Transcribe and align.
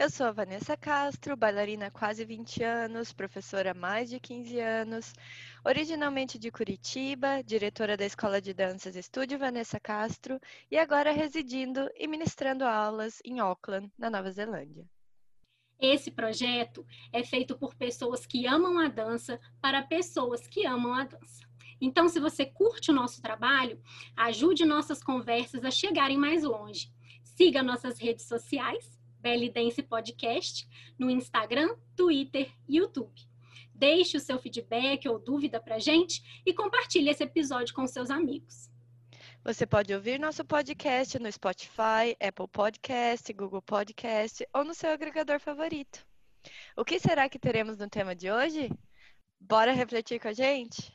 Eu 0.00 0.08
sou 0.08 0.26
a 0.26 0.30
Vanessa 0.30 0.76
Castro, 0.76 1.36
bailarina 1.36 1.86
há 1.86 1.90
quase 1.90 2.24
20 2.24 2.62
anos, 2.62 3.12
professora 3.12 3.72
há 3.72 3.74
mais 3.74 4.08
de 4.08 4.20
15 4.20 4.60
anos, 4.60 5.12
originalmente 5.66 6.38
de 6.38 6.52
Curitiba, 6.52 7.42
diretora 7.42 7.96
da 7.96 8.06
Escola 8.06 8.40
de 8.40 8.54
Danças 8.54 8.94
Estúdio 8.94 9.40
Vanessa 9.40 9.80
Castro 9.80 10.38
e 10.70 10.78
agora 10.78 11.10
residindo 11.10 11.90
e 11.96 12.06
ministrando 12.06 12.64
aulas 12.64 13.20
em 13.24 13.40
Auckland, 13.40 13.90
na 13.98 14.08
Nova 14.08 14.30
Zelândia. 14.30 14.88
Esse 15.80 16.12
projeto 16.12 16.86
é 17.12 17.24
feito 17.24 17.58
por 17.58 17.74
pessoas 17.74 18.24
que 18.24 18.46
amam 18.46 18.78
a 18.78 18.86
dança 18.86 19.40
para 19.60 19.82
pessoas 19.82 20.46
que 20.46 20.64
amam 20.64 20.94
a 20.94 21.06
dança. 21.06 21.42
Então, 21.80 22.08
se 22.08 22.20
você 22.20 22.46
curte 22.46 22.92
o 22.92 22.94
nosso 22.94 23.20
trabalho, 23.20 23.82
ajude 24.16 24.64
nossas 24.64 25.02
conversas 25.02 25.64
a 25.64 25.72
chegarem 25.72 26.16
mais 26.16 26.44
longe. 26.44 26.88
Siga 27.24 27.64
nossas 27.64 27.98
redes 27.98 28.28
sociais 28.28 28.97
Dance 29.50 29.82
Podcast 29.82 30.66
no 30.98 31.10
Instagram, 31.10 31.76
Twitter 31.94 32.50
e 32.68 32.78
YouTube. 32.78 33.12
Deixe 33.74 34.16
o 34.16 34.20
seu 34.20 34.38
feedback 34.38 35.08
ou 35.08 35.18
dúvida 35.18 35.60
para 35.60 35.78
gente 35.78 36.42
e 36.44 36.52
compartilhe 36.52 37.10
esse 37.10 37.22
episódio 37.22 37.74
com 37.74 37.86
seus 37.86 38.10
amigos. 38.10 38.70
Você 39.44 39.66
pode 39.66 39.94
ouvir 39.94 40.18
nosso 40.18 40.44
podcast 40.44 41.18
no 41.18 41.30
Spotify, 41.30 42.16
Apple 42.20 42.48
Podcast, 42.48 43.32
Google 43.32 43.62
Podcast 43.62 44.46
ou 44.52 44.64
no 44.64 44.74
seu 44.74 44.90
agregador 44.90 45.38
favorito. 45.38 46.06
O 46.76 46.84
que 46.84 46.98
será 46.98 47.28
que 47.28 47.38
teremos 47.38 47.76
no 47.76 47.88
tema 47.88 48.14
de 48.14 48.30
hoje? 48.30 48.70
Bora 49.38 49.72
refletir 49.72 50.20
com 50.20 50.28
a 50.28 50.32
gente? 50.32 50.92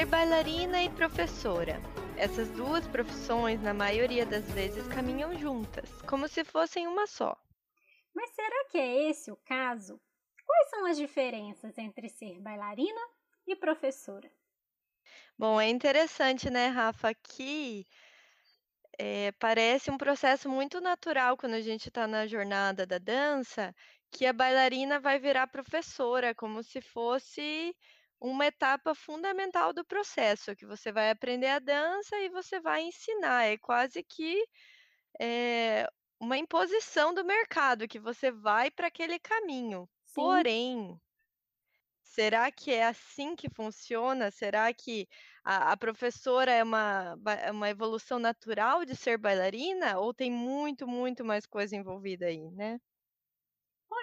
Ser 0.00 0.06
bailarina 0.06 0.82
e 0.82 0.88
professora. 0.88 1.78
Essas 2.16 2.48
duas 2.52 2.86
profissões, 2.86 3.60
na 3.60 3.74
maioria 3.74 4.24
das 4.24 4.50
vezes, 4.52 4.88
caminham 4.88 5.38
juntas, 5.38 5.90
como 6.08 6.26
se 6.26 6.42
fossem 6.42 6.86
uma 6.86 7.06
só. 7.06 7.36
Mas 8.14 8.30
será 8.30 8.64
que 8.70 8.78
é 8.78 9.10
esse 9.10 9.30
o 9.30 9.36
caso? 9.36 10.00
Quais 10.46 10.70
são 10.70 10.86
as 10.86 10.96
diferenças 10.96 11.76
entre 11.76 12.08
ser 12.08 12.40
bailarina 12.40 12.98
e 13.46 13.54
professora? 13.54 14.32
Bom, 15.38 15.60
é 15.60 15.68
interessante, 15.68 16.48
né, 16.48 16.68
Rafa, 16.68 17.12
que 17.12 17.86
é, 18.98 19.32
parece 19.32 19.90
um 19.90 19.98
processo 19.98 20.48
muito 20.48 20.80
natural 20.80 21.36
quando 21.36 21.56
a 21.56 21.60
gente 21.60 21.88
está 21.88 22.06
na 22.06 22.26
jornada 22.26 22.86
da 22.86 22.96
dança, 22.96 23.74
que 24.10 24.24
a 24.24 24.32
bailarina 24.32 24.98
vai 24.98 25.18
virar 25.18 25.46
professora, 25.48 26.34
como 26.34 26.62
se 26.62 26.80
fosse 26.80 27.76
uma 28.20 28.46
etapa 28.46 28.94
fundamental 28.94 29.72
do 29.72 29.84
processo, 29.84 30.54
que 30.56 30.66
você 30.66 30.92
vai 30.92 31.10
aprender 31.10 31.48
a 31.48 31.58
dança 31.58 32.16
e 32.18 32.28
você 32.28 32.60
vai 32.60 32.82
ensinar. 32.82 33.44
É 33.44 33.56
quase 33.58 34.02
que 34.04 34.44
é, 35.20 35.86
uma 36.20 36.38
imposição 36.38 37.14
do 37.14 37.24
mercado, 37.24 37.88
que 37.88 37.98
você 37.98 38.30
vai 38.30 38.70
para 38.70 38.88
aquele 38.88 39.18
caminho. 39.18 39.88
Sim. 40.04 40.14
Porém, 40.14 41.00
será 42.02 42.50
que 42.52 42.72
é 42.72 42.84
assim 42.86 43.34
que 43.36 43.48
funciona? 43.48 44.30
Será 44.30 44.72
que 44.74 45.08
a, 45.44 45.72
a 45.72 45.76
professora 45.76 46.52
é 46.52 46.62
uma, 46.62 47.16
é 47.42 47.50
uma 47.50 47.70
evolução 47.70 48.18
natural 48.18 48.84
de 48.84 48.94
ser 48.96 49.18
bailarina? 49.18 49.98
Ou 49.98 50.12
tem 50.12 50.30
muito, 50.30 50.86
muito 50.86 51.24
mais 51.24 51.46
coisa 51.46 51.76
envolvida 51.76 52.26
aí, 52.26 52.50
né? 52.50 52.78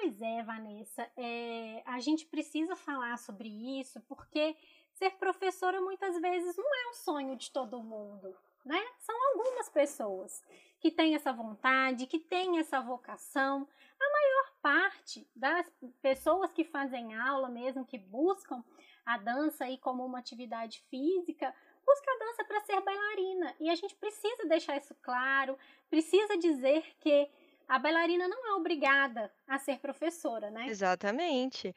Pois 0.07 0.21
é, 0.21 0.41
Vanessa, 0.41 1.05
é, 1.17 1.83
a 1.85 1.99
gente 1.99 2.25
precisa 2.25 2.77
falar 2.77 3.17
sobre 3.17 3.49
isso 3.77 3.99
porque 4.07 4.55
ser 4.93 5.11
professora 5.17 5.81
muitas 5.81 6.17
vezes 6.21 6.55
não 6.55 6.73
é 6.73 6.89
um 6.91 6.93
sonho 6.93 7.35
de 7.35 7.51
todo 7.51 7.83
mundo, 7.83 8.33
né? 8.65 8.81
São 8.99 9.13
algumas 9.31 9.67
pessoas 9.67 10.41
que 10.79 10.89
têm 10.91 11.13
essa 11.13 11.33
vontade, 11.33 12.07
que 12.07 12.19
têm 12.19 12.57
essa 12.57 12.79
vocação. 12.79 13.67
A 13.99 14.09
maior 14.09 14.53
parte 14.61 15.29
das 15.35 15.69
pessoas 16.01 16.53
que 16.53 16.63
fazem 16.63 17.13
aula 17.13 17.49
mesmo, 17.49 17.85
que 17.85 17.97
buscam 17.97 18.63
a 19.05 19.17
dança 19.17 19.65
aí 19.65 19.77
como 19.77 20.05
uma 20.05 20.19
atividade 20.19 20.81
física, 20.89 21.53
busca 21.85 22.09
a 22.09 22.19
dança 22.19 22.45
para 22.45 22.61
ser 22.61 22.79
bailarina. 22.79 23.53
E 23.59 23.69
a 23.69 23.75
gente 23.75 23.93
precisa 23.93 24.45
deixar 24.45 24.77
isso 24.77 24.95
claro, 25.01 25.59
precisa 25.89 26.37
dizer 26.37 26.95
que 27.01 27.29
a 27.67 27.79
bailarina 27.79 28.27
não 28.27 28.47
é 28.47 28.55
obrigada 28.55 29.33
a 29.47 29.57
ser 29.59 29.79
professora, 29.79 30.49
né? 30.51 30.67
Exatamente. 30.67 31.73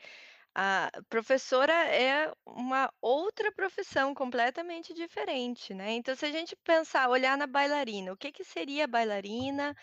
A 0.54 0.90
professora 1.08 1.72
é 1.72 2.32
uma 2.44 2.92
outra 3.00 3.52
profissão 3.52 4.14
completamente 4.14 4.92
diferente, 4.92 5.72
né? 5.74 5.92
Então, 5.92 6.14
se 6.14 6.26
a 6.26 6.30
gente 6.30 6.56
pensar, 6.64 7.08
olhar 7.08 7.36
na 7.38 7.46
bailarina, 7.46 8.12
o 8.12 8.16
que 8.16 8.32
que 8.32 8.44
seria 8.44 8.86
bailarina? 8.88 9.74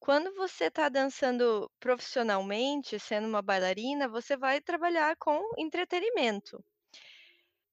Quando 0.00 0.34
você 0.34 0.64
está 0.64 0.88
dançando 0.88 1.70
profissionalmente, 1.78 2.98
sendo 2.98 3.28
uma 3.28 3.42
bailarina, 3.42 4.08
você 4.08 4.36
vai 4.36 4.60
trabalhar 4.60 5.14
com 5.16 5.40
entretenimento. 5.56 6.62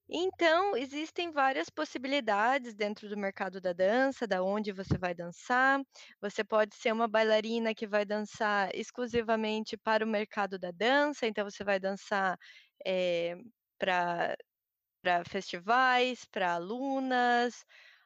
Então, 0.09 0.75
existem 0.77 1.31
várias 1.31 1.69
possibilidades 1.69 2.73
dentro 2.75 3.09
do 3.09 3.17
mercado 3.17 3.59
da 3.59 3.73
dança, 3.73 4.25
da 4.25 4.41
onde 4.43 4.71
você 4.71 4.97
vai 4.97 5.13
dançar. 5.13 5.81
Você 6.21 6.43
pode 6.45 6.75
ser 6.75 6.93
uma 6.93 7.07
bailarina 7.09 7.75
que 7.75 7.85
vai 7.87 8.05
dançar 8.05 8.73
exclusivamente 8.73 9.75
para 9.77 10.05
o 10.05 10.07
mercado 10.07 10.57
da 10.57 10.71
dança, 10.71 11.27
então 11.27 11.43
você 11.49 11.63
vai 11.63 11.79
dançar 11.79 12.37
é, 12.85 13.35
para 13.77 14.37
festivais, 15.29 16.25
para 16.31 16.53
alunas, 16.53 17.63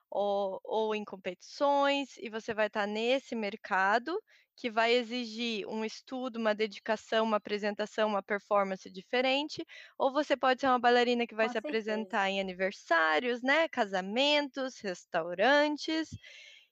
ou, 0.10 0.60
ou 0.64 0.96
em 0.96 1.04
competições, 1.06 2.18
e 2.18 2.30
você 2.30 2.54
vai 2.54 2.68
estar 2.68 2.88
nesse 2.88 3.36
mercado 3.36 4.20
que 4.62 4.72
vai 4.72 4.94
exigir 4.94 5.68
um 5.68 5.84
estudo, 5.86 6.38
uma 6.40 6.54
dedicação, 6.56 7.26
uma 7.26 7.38
apresentação, 7.38 8.10
uma 8.10 8.24
performance 8.24 8.90
diferente, 8.92 9.66
ou 9.98 10.12
você 10.14 10.38
pode 10.38 10.62
ser 10.62 10.68
uma 10.68 10.80
bailarina 10.80 11.28
que 11.28 11.36
vai 11.36 11.48
Com 11.48 11.52
se 11.52 11.58
certeza. 11.58 12.08
apresentar 12.12 12.30
em 12.30 12.40
aniversários, 12.40 13.42
né, 13.42 13.68
casamentos, 13.70 14.80
restaurantes. 14.80 16.10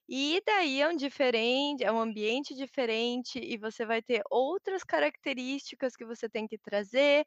E 0.08 0.42
daí 0.46 0.80
é 0.80 0.88
um 0.88 0.96
diferente, 0.96 1.84
é 1.84 1.92
um 1.92 2.00
ambiente 2.00 2.54
diferente 2.54 3.38
e 3.38 3.56
você 3.56 3.86
vai 3.86 4.02
ter 4.02 4.22
outras 4.30 4.82
características 4.84 5.94
que 5.96 6.04
você 6.04 6.28
tem 6.28 6.48
que 6.48 6.58
trazer 6.58 7.24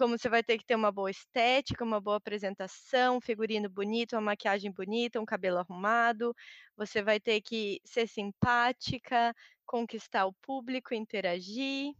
como 0.00 0.16
você 0.18 0.30
vai 0.30 0.42
ter 0.42 0.56
que 0.58 0.64
ter 0.64 0.74
uma 0.76 0.90
boa 0.90 1.10
estética, 1.10 1.84
uma 1.84 2.00
boa 2.00 2.16
apresentação, 2.16 3.18
um 3.18 3.20
figurino 3.20 3.68
bonito, 3.68 4.14
uma 4.14 4.22
maquiagem 4.22 4.72
bonita, 4.72 5.20
um 5.20 5.26
cabelo 5.26 5.58
arrumado. 5.58 6.34
Você 6.76 7.02
vai 7.02 7.20
ter 7.20 7.42
que 7.42 7.80
ser 7.84 8.06
simpática, 8.08 9.34
conquistar 9.66 10.24
o 10.26 10.32
público, 10.32 10.94
interagir, 10.94 11.92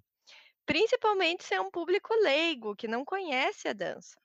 principalmente 0.67 1.44
ser 1.44 1.61
um 1.61 1.70
público 1.70 2.14
leigo 2.14 2.76
que 2.76 2.88
não 2.88 3.05
conhece 3.05 3.69
a 3.69 3.75
dança. 3.75 4.17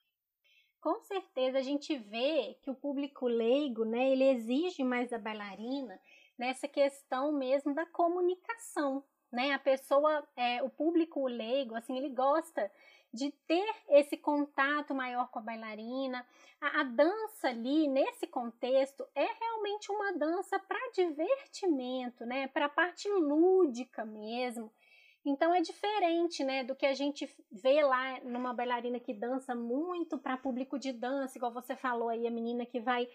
Com 0.80 1.00
certeza 1.00 1.58
a 1.58 1.62
gente 1.62 1.96
vê 1.98 2.54
que 2.62 2.70
o 2.70 2.74
público 2.74 3.26
leigo, 3.26 3.84
né, 3.84 4.10
ele 4.10 4.24
exige 4.24 4.84
mais 4.84 5.10
da 5.10 5.18
bailarina 5.18 6.00
nessa 6.38 6.68
questão 6.68 7.32
mesmo 7.32 7.74
da 7.74 7.84
comunicação, 7.86 9.02
né? 9.32 9.52
A 9.52 9.58
pessoa, 9.58 10.26
é, 10.36 10.62
o 10.62 10.70
público 10.70 11.26
leigo, 11.26 11.74
assim, 11.74 11.96
ele 11.96 12.10
gosta 12.10 12.70
de 13.16 13.32
ter 13.48 13.74
esse 13.88 14.16
contato 14.16 14.94
maior 14.94 15.28
com 15.30 15.38
a 15.38 15.42
bailarina. 15.42 16.24
A, 16.60 16.82
a 16.82 16.84
dança 16.84 17.48
ali, 17.48 17.88
nesse 17.88 18.26
contexto, 18.26 19.04
é 19.14 19.24
realmente 19.24 19.90
uma 19.90 20.12
dança 20.12 20.58
para 20.58 20.90
divertimento, 20.92 22.26
né? 22.26 22.46
Para 22.48 22.66
a 22.66 22.68
parte 22.68 23.08
lúdica 23.08 24.04
mesmo. 24.04 24.70
Então 25.24 25.52
é 25.52 25.60
diferente, 25.60 26.44
né, 26.44 26.62
do 26.62 26.76
que 26.76 26.86
a 26.86 26.94
gente 26.94 27.28
vê 27.50 27.82
lá 27.82 28.20
numa 28.22 28.54
bailarina 28.54 29.00
que 29.00 29.12
dança 29.12 29.56
muito 29.56 30.16
para 30.16 30.36
público 30.36 30.78
de 30.78 30.92
dança, 30.92 31.36
igual 31.36 31.52
você 31.52 31.74
falou 31.74 32.08
aí, 32.08 32.28
a 32.28 32.30
menina 32.30 32.64
que 32.64 32.78
vai 32.78 33.08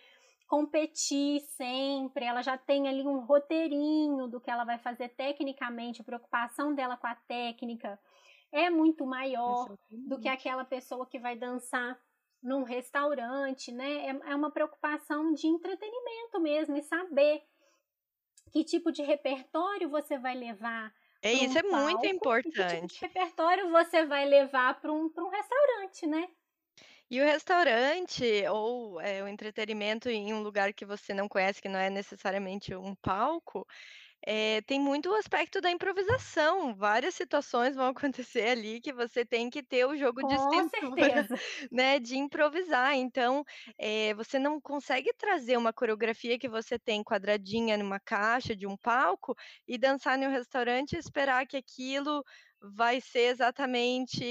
competir 0.46 1.40
sempre, 1.56 2.26
ela 2.26 2.42
já 2.42 2.58
tem 2.58 2.90
ali 2.90 3.08
um 3.08 3.20
roteirinho 3.20 4.28
do 4.28 4.42
que 4.42 4.52
ela 4.52 4.66
vai 4.66 4.78
fazer 4.78 5.08
tecnicamente, 5.08 6.02
a 6.02 6.04
preocupação 6.04 6.76
dela 6.76 6.98
com 6.98 7.08
a 7.08 7.16
técnica 7.16 7.98
é 8.52 8.70
muito 8.70 9.06
maior 9.06 9.76
do 9.90 10.20
que 10.20 10.28
aquela 10.28 10.66
pessoa 10.66 11.06
que 11.06 11.20
vai 11.20 11.36
dançar 11.36 12.00
num 12.42 12.64
restaurante, 12.64 13.72
né? 13.72 14.08
É, 14.08 14.32
é 14.32 14.36
uma 14.36 14.52
preocupação 14.52 15.34
de 15.34 15.48
entretenimento 15.48 16.40
mesmo 16.40 16.76
e 16.76 16.82
saber 16.82 17.44
que 18.52 18.64
tipo 18.64 18.92
de 18.92 19.02
repertório 19.04 19.90
você 19.90 20.18
vai 20.18 20.36
levar. 20.36 20.94
É 21.22 21.32
isso, 21.32 21.56
um 21.56 21.60
é 21.60 21.64
palco, 21.64 21.92
muito 21.92 22.08
importante. 22.08 22.54
Que 22.54 22.66
tipo 22.66 22.88
de 22.88 23.00
repertório 23.00 23.70
você 23.70 24.06
vai 24.06 24.26
levar 24.26 24.80
para 24.82 24.92
um, 24.92 25.12
um 25.18 25.30
restaurante, 25.30 26.08
né? 26.08 26.28
E 27.10 27.20
o 27.20 27.26
restaurante 27.26 28.24
ou 28.50 29.00
é, 29.02 29.22
o 29.22 29.28
entretenimento 29.28 30.10
em 30.10 30.34
um 30.34 30.42
lugar 30.42 30.74
que 30.74 30.86
você 30.86 31.14
não 31.14 31.28
conhece, 31.28 31.62
que 31.62 31.68
não 31.68 31.78
é 31.78 31.90
necessariamente 31.90 32.74
um 32.74 32.96
palco, 32.96 33.68
é, 34.26 34.62
tem 34.62 34.80
muito 34.80 35.10
o 35.10 35.16
aspecto 35.16 35.60
da 35.62 35.72
improvisação. 35.72 36.76
Várias 36.76 37.16
situações 37.16 37.76
vão 37.76 37.88
acontecer 38.12 38.48
ali 38.48 38.80
que 38.82 38.94
você 38.94 39.26
tem 39.26 39.50
que 39.50 39.64
ter 39.64 39.86
o 39.86 39.96
jogo 39.98 40.24
de 40.24 40.38
cintura, 40.38 41.28
né, 41.72 42.00
de 42.00 42.18
improvisar. 42.18 42.94
Então, 42.96 43.44
é, 43.78 44.14
você 44.14 44.38
não 44.40 44.60
consegue 44.62 45.14
trazer 45.18 45.58
uma 45.58 45.74
coreografia 45.74 46.38
que 46.40 46.50
você 46.50 46.78
tem 46.80 47.04
quadradinha 47.04 47.78
numa 47.78 48.00
caixa 48.00 48.56
de 48.56 48.68
um 48.68 48.78
palco 48.78 49.36
e 49.68 49.78
dançar 49.78 50.20
em 50.20 50.28
um 50.28 50.32
restaurante 50.32 50.94
e 50.94 51.00
esperar 51.00 51.46
que 51.48 51.58
aquilo 51.58 52.24
vai 52.62 53.02
ser 53.02 53.32
exatamente 53.32 54.24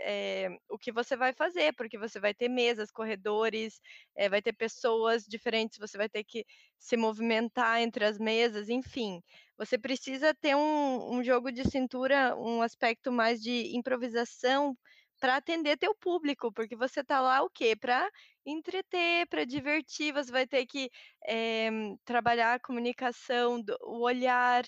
é, 0.00 0.48
o 0.68 0.76
que 0.76 0.90
você 0.90 1.16
vai 1.16 1.32
fazer, 1.32 1.72
porque 1.74 1.96
você 1.96 2.18
vai 2.18 2.34
ter 2.34 2.48
mesas, 2.48 2.90
corredores, 2.90 3.80
é, 4.16 4.28
vai 4.28 4.42
ter 4.42 4.52
pessoas 4.52 5.24
diferentes, 5.24 5.78
você 5.78 5.96
vai 5.96 6.08
ter 6.08 6.24
que 6.24 6.44
se 6.78 6.96
movimentar 6.96 7.80
entre 7.80 8.04
as 8.04 8.18
mesas, 8.18 8.68
enfim. 8.68 9.22
Você 9.56 9.78
precisa 9.78 10.34
ter 10.34 10.56
um, 10.56 11.16
um 11.16 11.22
jogo 11.22 11.52
de 11.52 11.68
cintura, 11.70 12.36
um 12.36 12.60
aspecto 12.60 13.12
mais 13.12 13.40
de 13.40 13.76
improvisação 13.76 14.76
para 15.20 15.36
atender 15.36 15.78
teu 15.78 15.94
público, 15.94 16.52
porque 16.52 16.76
você 16.76 17.00
está 17.00 17.20
lá 17.20 17.42
o 17.42 17.50
quê? 17.50 17.74
Para 17.76 18.10
entreter, 18.44 19.26
para 19.28 19.44
divertir, 19.44 20.12
você 20.12 20.30
vai 20.30 20.46
ter 20.46 20.66
que 20.66 20.90
é, 21.24 21.70
trabalhar 22.04 22.54
a 22.54 22.60
comunicação, 22.60 23.62
o 23.82 24.02
olhar, 24.02 24.64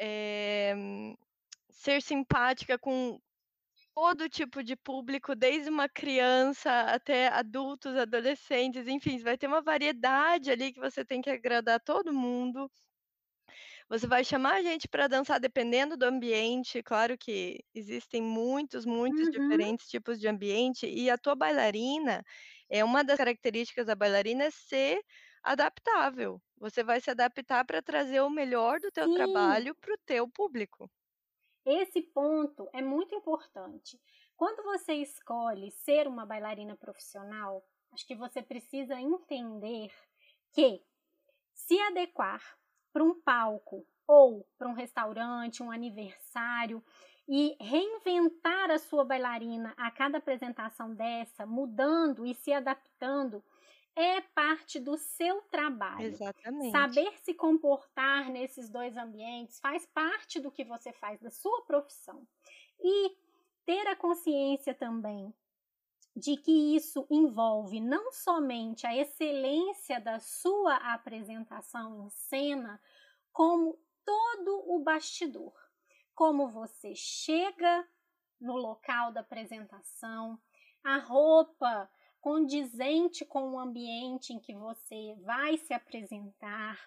é, 0.00 0.74
ser 1.74 2.02
simpática 2.02 2.78
com 2.78 3.20
todo 3.94 4.28
tipo 4.28 4.62
de 4.64 4.76
público, 4.76 5.34
desde 5.36 5.70
uma 5.70 5.88
criança 5.88 6.70
até 6.82 7.28
adultos, 7.28 7.96
adolescentes, 7.96 8.88
enfim, 8.88 9.18
vai 9.18 9.38
ter 9.38 9.46
uma 9.48 9.62
variedade 9.62 10.50
ali 10.50 10.72
que 10.72 10.80
você 10.80 11.04
tem 11.04 11.22
que 11.22 11.30
agradar 11.30 11.80
todo 11.80 12.12
mundo. 12.14 12.70
Você 13.88 14.06
vai 14.06 14.24
chamar 14.24 14.54
a 14.56 14.62
gente 14.62 14.88
para 14.88 15.06
dançar 15.08 15.38
dependendo 15.40 15.96
do 15.96 16.04
ambiente, 16.04 16.82
claro 16.82 17.16
que 17.18 17.58
existem 17.74 18.22
muitos, 18.22 18.84
muitos 18.86 19.28
Uhum. 19.28 19.30
diferentes 19.30 19.86
tipos 19.88 20.18
de 20.20 20.28
ambiente, 20.28 20.86
e 20.86 21.10
a 21.10 21.18
tua 21.18 21.34
bailarina, 21.34 22.22
é 22.68 22.82
uma 22.84 23.02
das 23.04 23.16
características 23.18 23.86
da 23.86 23.94
bailarina 23.94 24.44
é 24.44 24.50
ser 24.50 25.00
adaptável. 25.42 26.40
Você 26.56 26.82
vai 26.82 27.00
se 27.00 27.10
adaptar 27.10 27.64
para 27.64 27.82
trazer 27.82 28.20
o 28.20 28.30
melhor 28.30 28.80
do 28.80 28.90
teu 28.90 29.06
Sim, 29.06 29.06
trabalho 29.08 29.74
para 29.80 29.94
o 29.94 29.98
teu 30.06 30.28
público. 30.28 30.90
Esse 31.64 32.02
ponto 32.02 32.68
é 32.72 32.82
muito 32.82 33.14
importante. 33.14 34.00
Quando 34.36 34.62
você 34.64 34.94
escolhe 34.94 35.70
ser 35.70 36.06
uma 36.06 36.26
bailarina 36.26 36.76
profissional, 36.76 37.64
acho 37.92 38.06
que 38.06 38.14
você 38.14 38.42
precisa 38.42 39.00
entender 39.00 39.92
que 40.52 40.82
se 41.52 41.78
adequar 41.80 42.42
para 42.92 43.02
um 43.02 43.20
palco 43.20 43.86
ou 44.06 44.46
para 44.58 44.68
um 44.68 44.74
restaurante, 44.74 45.62
um 45.62 45.70
aniversário 45.70 46.84
e 47.26 47.56
reinventar 47.58 48.70
a 48.70 48.78
sua 48.78 49.04
bailarina 49.04 49.72
a 49.76 49.90
cada 49.90 50.18
apresentação 50.18 50.94
dessa, 50.94 51.46
mudando 51.46 52.26
e 52.26 52.34
se 52.34 52.52
adaptando, 52.52 53.42
é 53.96 54.20
parte 54.20 54.80
do 54.80 54.96
seu 54.96 55.42
trabalho. 55.42 56.06
Exatamente. 56.06 56.72
Saber 56.72 57.18
se 57.18 57.34
comportar 57.34 58.30
nesses 58.30 58.68
dois 58.68 58.96
ambientes 58.96 59.60
faz 59.60 59.86
parte 59.86 60.40
do 60.40 60.50
que 60.50 60.64
você 60.64 60.92
faz 60.92 61.20
da 61.20 61.30
sua 61.30 61.62
profissão. 61.62 62.26
E 62.80 63.16
ter 63.64 63.86
a 63.86 63.96
consciência 63.96 64.74
também 64.74 65.32
de 66.16 66.36
que 66.36 66.76
isso 66.76 67.06
envolve 67.10 67.80
não 67.80 68.12
somente 68.12 68.86
a 68.86 68.96
excelência 68.96 70.00
da 70.00 70.20
sua 70.20 70.76
apresentação 70.76 72.06
em 72.06 72.10
cena, 72.10 72.80
como 73.32 73.78
todo 74.04 74.64
o 74.68 74.78
bastidor. 74.80 75.52
Como 76.14 76.48
você 76.48 76.94
chega 76.94 77.88
no 78.40 78.56
local 78.56 79.12
da 79.12 79.20
apresentação, 79.20 80.40
a 80.84 80.98
roupa 80.98 81.90
condizente 82.24 83.22
com 83.22 83.50
o 83.50 83.58
ambiente 83.58 84.32
em 84.32 84.40
que 84.40 84.54
você 84.54 85.14
vai 85.20 85.58
se 85.58 85.74
apresentar, 85.74 86.80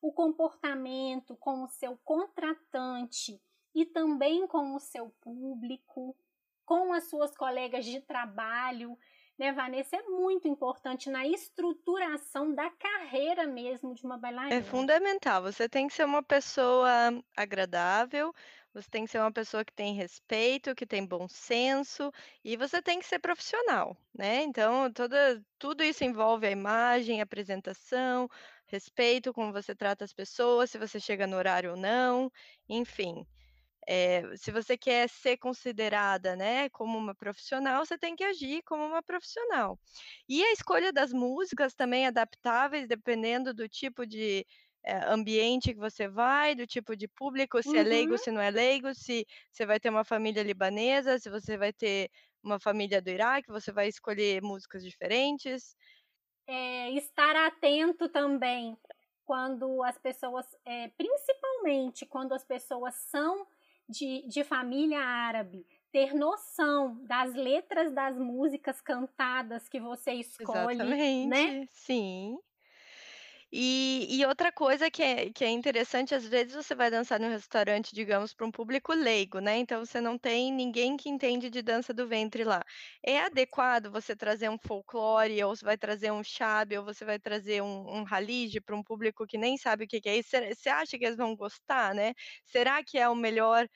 o 0.00 0.10
comportamento 0.10 1.36
com 1.36 1.62
o 1.62 1.68
seu 1.68 1.94
contratante 1.98 3.38
e 3.74 3.84
também 3.84 4.46
com 4.46 4.74
o 4.74 4.80
seu 4.80 5.10
público, 5.20 6.16
com 6.64 6.94
as 6.94 7.04
suas 7.04 7.36
colegas 7.36 7.84
de 7.84 8.00
trabalho, 8.00 8.98
né, 9.38 9.52
Vanessa? 9.52 9.96
É 9.96 10.02
muito 10.04 10.48
importante 10.48 11.10
na 11.10 11.26
estruturação 11.26 12.54
da 12.54 12.70
carreira 12.70 13.46
mesmo 13.46 13.94
de 13.94 14.06
uma 14.06 14.16
É 14.50 14.60
bailarina. 14.62 14.62
fundamental, 14.62 15.42
você 15.42 15.68
tem 15.68 15.86
que 15.86 15.94
ser 15.94 16.04
uma 16.04 16.22
pessoa 16.22 16.88
agradável, 17.36 18.32
você 18.82 18.90
tem 18.90 19.04
que 19.04 19.10
ser 19.10 19.18
uma 19.20 19.32
pessoa 19.32 19.64
que 19.64 19.72
tem 19.72 19.94
respeito, 19.94 20.74
que 20.74 20.86
tem 20.86 21.06
bom 21.06 21.28
senso, 21.28 22.10
e 22.44 22.56
você 22.56 22.80
tem 22.82 22.98
que 23.00 23.06
ser 23.06 23.18
profissional, 23.18 23.96
né. 24.14 24.42
Então 24.42 24.92
toda 24.92 25.42
tudo 25.58 25.82
isso 25.84 26.04
envolve 26.04 26.46
a 26.46 26.50
imagem, 26.50 27.20
a 27.20 27.24
apresentação, 27.24 28.28
respeito, 28.66 29.32
como 29.32 29.52
você 29.52 29.74
trata 29.74 30.04
as 30.04 30.12
pessoas, 30.12 30.70
se 30.70 30.78
você 30.78 31.00
chega 31.00 31.26
no 31.26 31.36
horário 31.36 31.72
ou 31.72 31.76
não, 31.76 32.30
enfim. 32.68 33.24
Eh, 33.86 34.22
se 34.36 34.50
você 34.52 34.76
quer 34.76 35.08
ser 35.08 35.38
considerada, 35.38 36.36
né, 36.36 36.68
como 36.70 36.98
uma 36.98 37.14
profissional, 37.14 37.84
você 37.86 37.96
tem 37.98 38.14
que 38.14 38.22
agir 38.24 38.62
como 38.64 38.84
uma 38.84 39.02
profissional. 39.02 39.78
E 40.28 40.44
a 40.44 40.52
escolha 40.52 40.92
das 40.92 41.12
músicas 41.12 41.74
também 41.74 42.06
adaptáveis, 42.06 42.86
dependendo 42.86 43.54
do 43.54 43.66
tipo 43.68 44.06
de, 44.06 44.46
ambiente 45.12 45.72
que 45.74 45.78
você 45.80 46.08
vai, 46.08 46.54
do 46.54 46.66
tipo 46.66 46.96
de 46.96 47.08
público, 47.08 47.62
se 47.62 47.76
é 47.76 47.82
leigo, 47.84 48.16
Uhum. 48.16 48.18
se 48.18 48.30
não 48.30 48.40
é 48.40 48.50
leigo, 48.50 48.94
se 48.94 49.26
você 49.52 49.66
vai 49.66 49.80
ter 49.80 49.90
uma 49.90 50.04
família 50.04 50.42
libanesa, 50.42 51.18
se 51.18 51.30
você 51.30 51.56
vai 51.58 51.72
ter 51.72 52.10
uma 52.42 52.58
família 52.60 53.02
do 53.02 53.10
Iraque, 53.10 53.48
você 53.50 53.72
vai 53.72 53.88
escolher 53.88 54.42
músicas 54.42 54.84
diferentes. 54.84 55.76
É, 56.46 56.90
estar 56.92 57.36
atento 57.36 58.08
também 58.08 58.76
quando 59.24 59.82
as 59.82 59.98
pessoas, 59.98 60.46
é, 60.64 60.88
principalmente 60.88 62.06
quando 62.06 62.32
as 62.32 62.42
pessoas 62.44 62.94
são 62.94 63.46
de, 63.86 64.26
de 64.26 64.42
família 64.44 64.98
árabe, 65.00 65.66
ter 65.92 66.14
noção 66.14 67.04
das 67.04 67.34
letras 67.34 67.92
das 67.92 68.18
músicas 68.18 68.80
cantadas 68.80 69.68
que 69.68 69.78
você 69.78 70.12
escolhe, 70.12 70.96
né? 71.22 71.54
Exatamente, 71.56 71.68
sim. 71.70 72.38
E 73.52 74.06
e 74.20 74.26
outra 74.26 74.52
coisa 74.52 74.90
que 74.90 75.02
é 75.02 75.30
que 75.32 75.42
é 75.42 75.48
interessante, 75.48 76.14
às 76.14 76.26
vezes, 76.28 76.54
você 76.54 76.74
vai 76.74 76.90
dançar 76.90 77.18
num 77.18 77.30
restaurante, 77.30 77.94
digamos, 77.94 78.34
para 78.34 78.44
um 78.46 78.50
público 78.50 78.92
leigo, 78.92 79.38
né, 79.40 79.56
então 79.56 79.84
você 79.84 80.00
não 80.02 80.18
tem 80.18 80.52
ninguém 80.52 80.98
que 80.98 81.08
entende 81.08 81.48
de 81.48 81.62
dança 81.62 81.94
do 81.94 82.06
ventre 82.06 82.44
lá. 82.44 82.62
É 83.02 83.20
adequado 83.20 83.90
você 83.90 84.14
trazer 84.14 84.50
um 84.50 84.58
folclore, 84.58 85.42
ou 85.44 85.56
você 85.56 85.64
vai 85.64 85.78
trazer 85.78 86.10
um 86.12 86.22
shabe, 86.22 86.76
ou 86.76 86.84
você 86.84 87.04
vai 87.06 87.18
trazer 87.18 87.62
um 87.62 87.78
um 88.00 88.04
para 88.64 88.76
um 88.76 88.82
público 88.82 89.26
que 89.26 89.38
nem 89.38 89.56
sabe 89.56 89.84
o 89.84 89.88
que 89.88 90.00
que 90.00 90.08
é 90.10 90.18
isso, 90.18 90.30
você 90.54 90.68
acha 90.68 90.98
que 90.98 91.04
eles 91.06 91.16
vão 91.16 91.34
gostar, 91.34 91.94
né? 91.94 92.12
Será 92.44 92.82
que 92.84 92.98
é 92.98 93.08
o 93.08 93.14
melhor 93.14 93.66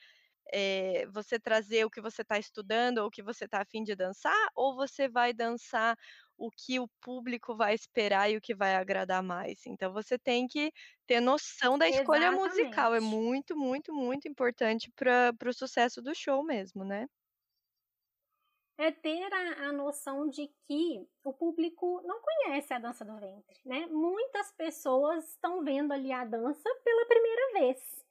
eh, 0.52 1.06
você 1.12 1.38
trazer 1.40 1.84
o 1.86 1.90
que 1.90 2.00
você 2.00 2.22
está 2.22 2.38
estudando 2.38 2.98
ou 2.98 3.06
o 3.08 3.10
que 3.10 3.22
você 3.22 3.44
está 3.46 3.62
a 3.62 3.64
fim 3.66 3.82
de 3.84 3.94
dançar, 3.96 4.48
ou 4.54 4.74
você 4.76 5.08
vai 5.08 5.32
dançar 5.32 5.96
o 6.46 6.50
que 6.50 6.78
o 6.80 6.88
público 7.00 7.56
vai 7.56 7.74
esperar 7.74 8.30
e 8.30 8.36
o 8.36 8.40
que 8.40 8.54
vai 8.54 8.74
agradar 8.76 9.22
mais? 9.22 9.66
Então 9.66 9.92
você 9.92 10.18
tem 10.18 10.46
que 10.48 10.72
ter 11.06 11.20
noção 11.20 11.78
da 11.78 11.88
escolha 11.88 12.32
musical, 12.32 12.94
é 12.94 13.00
Exatamente. 13.00 13.00
muito, 13.00 13.56
muito, 13.56 13.92
muito 13.94 14.28
importante 14.28 14.90
para 14.96 15.32
o 15.46 15.52
sucesso 15.54 16.02
do 16.02 16.14
show 16.14 16.44
mesmo, 16.44 16.84
né. 16.84 17.06
É 18.78 18.90
ter 18.90 19.32
a, 19.32 19.68
a 19.68 19.72
noção 19.72 20.28
de 20.28 20.48
que 20.66 21.06
o 21.22 21.32
público 21.32 22.00
não 22.04 22.20
conhece 22.20 22.72
a 22.72 22.78
dança 22.78 23.04
do 23.04 23.16
ventre, 23.18 23.60
né? 23.64 23.86
Muitas 23.86 24.50
pessoas 24.52 25.28
estão 25.28 25.62
vendo 25.62 25.92
ali 25.92 26.10
a 26.10 26.24
dança 26.24 26.68
pela 26.82 27.06
primeira 27.06 27.52
vez. 27.52 28.04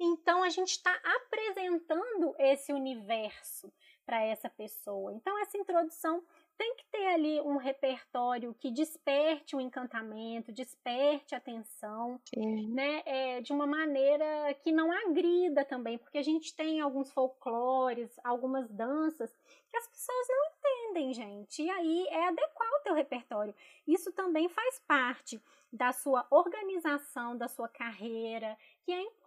Então 0.00 0.42
a 0.42 0.48
gente 0.48 0.70
está 0.70 0.92
apresentando 1.04 2.34
esse 2.38 2.72
universo 2.72 3.72
para 4.06 4.22
essa 4.22 4.48
pessoa. 4.48 5.12
Então, 5.12 5.38
essa 5.40 5.58
introdução 5.58 6.24
tem 6.56 6.74
que 6.76 6.84
ter 6.86 7.06
ali 7.08 7.40
um 7.40 7.56
repertório 7.56 8.54
que 8.54 8.70
desperte 8.70 9.54
o 9.54 9.58
um 9.58 9.60
encantamento, 9.60 10.52
desperte 10.52 11.34
a 11.34 11.38
atenção, 11.38 12.20
Sim. 12.34 12.68
né? 12.72 13.02
É, 13.04 13.40
de 13.40 13.52
uma 13.52 13.66
maneira 13.66 14.54
que 14.62 14.72
não 14.72 14.92
agrida 14.92 15.64
também, 15.64 15.98
porque 15.98 16.18
a 16.18 16.22
gente 16.22 16.54
tem 16.54 16.80
alguns 16.80 17.10
folclores, 17.12 18.10
algumas 18.22 18.70
danças 18.70 19.34
que 19.68 19.76
as 19.76 19.86
pessoas 19.88 20.26
não 20.28 20.46
entendem, 20.46 21.14
gente. 21.14 21.62
E 21.62 21.70
aí 21.70 22.06
é 22.08 22.28
adequar 22.28 22.68
o 22.80 22.82
teu 22.84 22.94
repertório. 22.94 23.54
Isso 23.86 24.12
também 24.12 24.48
faz 24.48 24.78
parte 24.86 25.42
da 25.72 25.92
sua 25.92 26.24
organização, 26.30 27.36
da 27.36 27.48
sua 27.48 27.68
carreira, 27.68 28.56
que 28.82 28.92
é 28.92 29.00
importante, 29.02 29.23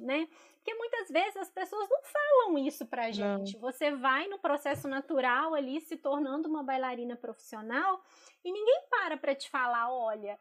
né? 0.00 0.28
Porque 0.56 0.74
muitas 0.74 1.08
vezes 1.08 1.36
as 1.36 1.50
pessoas 1.50 1.88
não 1.88 2.02
falam 2.02 2.58
isso 2.58 2.86
pra 2.86 3.10
gente. 3.10 3.54
Não. 3.54 3.60
Você 3.60 3.90
vai 3.92 4.28
no 4.28 4.38
processo 4.38 4.86
natural 4.86 5.54
ali 5.54 5.80
se 5.80 5.96
tornando 5.96 6.48
uma 6.48 6.62
bailarina 6.62 7.16
profissional 7.16 8.02
e 8.44 8.52
ninguém 8.52 8.82
para 8.90 9.16
para 9.16 9.34
te 9.34 9.48
falar, 9.48 9.90
olha, 9.90 10.38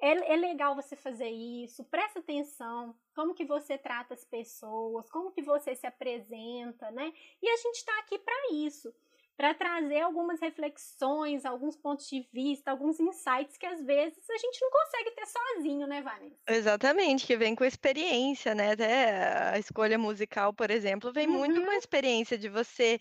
é, 0.00 0.32
é, 0.32 0.36
legal 0.36 0.76
você 0.76 0.94
fazer 0.94 1.28
isso, 1.28 1.84
presta 1.84 2.20
atenção, 2.20 2.94
como 3.14 3.34
que 3.34 3.44
você 3.44 3.76
trata 3.76 4.14
as 4.14 4.24
pessoas, 4.24 5.10
como 5.10 5.32
que 5.32 5.42
você 5.42 5.74
se 5.74 5.86
apresenta, 5.86 6.90
né? 6.92 7.12
E 7.42 7.48
a 7.48 7.56
gente 7.56 7.76
está 7.76 7.98
aqui 7.98 8.18
para 8.18 8.52
isso 8.52 8.94
para 9.38 9.54
trazer 9.54 10.00
algumas 10.00 10.40
reflexões, 10.40 11.44
alguns 11.44 11.76
pontos 11.76 12.08
de 12.08 12.28
vista, 12.32 12.72
alguns 12.72 12.98
insights 12.98 13.56
que 13.56 13.64
às 13.64 13.80
vezes 13.84 14.28
a 14.28 14.36
gente 14.36 14.60
não 14.60 14.68
consegue 14.68 15.12
ter 15.12 15.26
sozinho, 15.26 15.86
né, 15.86 16.02
Vanessa? 16.02 16.36
Exatamente, 16.48 17.24
que 17.24 17.36
vem 17.36 17.54
com 17.54 17.64
experiência, 17.64 18.52
né? 18.52 18.72
Até 18.72 19.52
a 19.52 19.56
escolha 19.56 19.96
musical, 19.96 20.52
por 20.52 20.72
exemplo, 20.72 21.12
vem 21.12 21.28
uhum. 21.28 21.34
muito 21.34 21.60
com 21.60 21.68
a 21.68 21.72
uhum. 21.72 21.78
experiência 21.78 22.36
de 22.36 22.48
você 22.48 22.98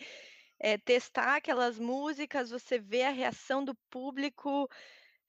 é, 0.60 0.77
testar 0.77 1.38
aquelas 1.38 1.79
músicas, 1.79 2.51
você 2.51 2.77
ver 2.77 3.06
a 3.06 3.10
reação 3.10 3.65
do 3.65 3.74
público, 3.89 4.70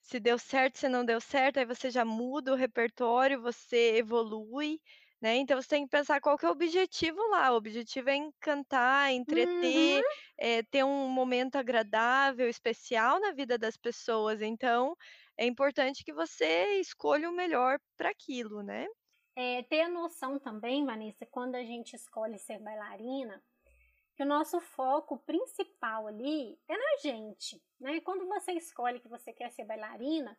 se 0.02 0.20
deu 0.20 0.38
certo, 0.38 0.76
se 0.76 0.90
não 0.90 1.06
deu 1.06 1.22
certo, 1.22 1.58
aí 1.58 1.64
você 1.64 1.90
já 1.90 2.04
muda 2.04 2.52
o 2.52 2.56
repertório, 2.56 3.40
você 3.40 3.96
evolui. 3.96 4.78
Né, 5.20 5.34
então 5.36 5.60
você 5.60 5.68
tem 5.68 5.84
que 5.84 5.90
pensar 5.90 6.20
qual 6.20 6.38
que 6.38 6.46
é 6.46 6.48
o 6.48 6.52
objetivo 6.52 7.20
lá, 7.30 7.50
o 7.50 7.56
objetivo 7.56 8.08
é 8.08 8.14
encantar, 8.14 9.12
entreter, 9.12 9.96
uhum. 9.96 10.10
é, 10.38 10.62
ter 10.62 10.84
um 10.84 11.08
momento 11.08 11.56
agradável, 11.56 12.48
especial 12.48 13.18
na 13.18 13.32
vida 13.32 13.58
das 13.58 13.76
pessoas, 13.76 14.40
então 14.40 14.96
é 15.36 15.44
importante 15.44 16.04
que 16.04 16.12
você 16.12 16.78
escolha 16.78 17.28
o 17.28 17.32
melhor 17.32 17.80
para 17.96 18.10
aquilo, 18.10 18.62
né. 18.62 18.86
É, 19.34 19.62
ter 19.64 19.80
a 19.82 19.88
noção 19.88 20.38
também, 20.38 20.84
Vanessa, 20.84 21.26
quando 21.26 21.56
a 21.56 21.64
gente 21.64 21.94
escolhe 21.94 22.38
ser 22.38 22.60
bailarina, 22.60 23.42
que 24.18 24.24
o 24.24 24.26
nosso 24.26 24.60
foco 24.60 25.16
principal 25.18 26.08
ali 26.08 26.58
é 26.68 26.76
na 26.76 26.96
gente, 27.00 27.62
né? 27.78 28.00
Quando 28.00 28.26
você 28.26 28.50
escolhe 28.50 28.98
que 28.98 29.06
você 29.06 29.32
quer 29.32 29.52
ser 29.52 29.64
bailarina, 29.64 30.36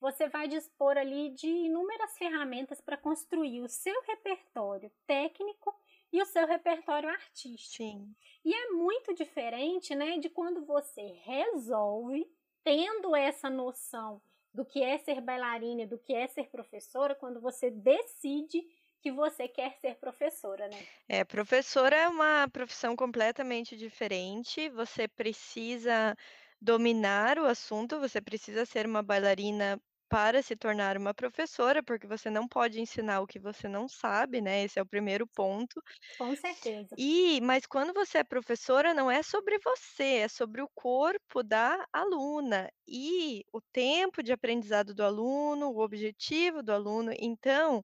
você 0.00 0.28
vai 0.28 0.48
dispor 0.48 0.96
ali 0.96 1.30
de 1.30 1.46
inúmeras 1.46 2.16
ferramentas 2.16 2.80
para 2.80 2.96
construir 2.96 3.60
o 3.60 3.68
seu 3.68 4.00
repertório 4.02 4.90
técnico 5.06 5.74
e 6.12 6.20
o 6.22 6.26
seu 6.26 6.46
repertório 6.46 7.08
artístico. 7.08 7.84
Sim. 7.84 8.14
E 8.44 8.54
é 8.54 8.70
muito 8.70 9.14
diferente, 9.14 9.94
né, 9.94 10.18
de 10.18 10.28
quando 10.28 10.64
você 10.64 11.02
resolve, 11.24 12.26
tendo 12.64 13.14
essa 13.14 13.50
noção 13.50 14.20
do 14.52 14.64
que 14.64 14.82
é 14.82 14.98
ser 14.98 15.20
bailarina, 15.20 15.86
do 15.86 15.98
que 15.98 16.14
é 16.14 16.26
ser 16.26 16.50
professora, 16.50 17.14
quando 17.14 17.40
você 17.40 17.70
decide 17.70 18.66
que 19.00 19.12
você 19.12 19.48
quer 19.48 19.78
ser 19.80 19.94
professora, 19.96 20.68
né? 20.68 20.86
É, 21.08 21.24
professora 21.24 21.96
é 21.96 22.08
uma 22.08 22.48
profissão 22.48 22.94
completamente 22.94 23.76
diferente. 23.76 24.68
Você 24.70 25.08
precisa 25.08 26.14
dominar 26.60 27.38
o 27.38 27.46
assunto, 27.46 27.98
você 27.98 28.20
precisa 28.20 28.66
ser 28.66 28.84
uma 28.84 29.02
bailarina 29.02 29.80
para 30.10 30.42
se 30.42 30.56
tornar 30.56 30.98
uma 30.98 31.14
professora, 31.14 31.82
porque 31.84 32.06
você 32.08 32.30
não 32.30 32.48
pode 32.48 32.80
ensinar 32.80 33.22
o 33.22 33.28
que 33.28 33.40
você 33.40 33.68
não 33.68 33.88
sabe, 33.88 34.42
né, 34.42 34.64
esse 34.64 34.78
é 34.78 34.82
o 34.82 34.86
primeiro 34.86 35.26
ponto. 35.28 35.82
Com 36.16 36.36
certeza. 36.36 36.96
E 36.96 37.40
mas 37.42 37.66
quando 37.66 37.92
você 37.94 38.18
é 38.18 38.24
professora, 38.24 38.92
não 38.94 39.10
é 39.10 39.22
sobre 39.22 39.58
você, 39.64 40.18
é 40.24 40.28
sobre 40.28 40.60
o 40.62 40.68
corpo 40.74 41.42
da 41.42 41.86
aluna 41.92 42.70
e 42.86 43.44
o 43.52 43.60
tempo 43.60 44.22
de 44.22 44.32
aprendizado 44.32 44.94
do 44.94 45.02
aluno, 45.04 45.70
o 45.70 45.80
objetivo 45.80 46.62
do 46.62 46.72
aluno. 46.72 47.12
Então, 47.18 47.82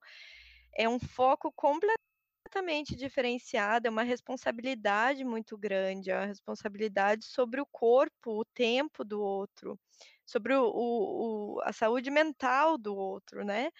é 0.76 0.88
um 0.88 0.98
foco 1.00 1.52
completamente 1.52 2.96
diferenciado, 2.96 3.88
é 3.88 3.90
uma 3.90 4.02
responsabilidade 4.04 5.24
muito 5.24 5.58
grande, 5.58 6.10
é 6.10 6.16
uma 6.16 6.26
responsabilidade 6.26 7.26
sobre 7.26 7.60
o 7.60 7.66
corpo, 7.66 8.32
o 8.40 8.44
tempo 8.44 9.04
do 9.04 9.20
outro 9.22 9.78
sobre 10.26 10.54
o, 10.54 10.64
o, 10.66 11.60
a 11.62 11.72
saúde 11.72 12.10
mental 12.10 12.76
do 12.76 12.94
outro, 12.94 13.44
né? 13.44 13.70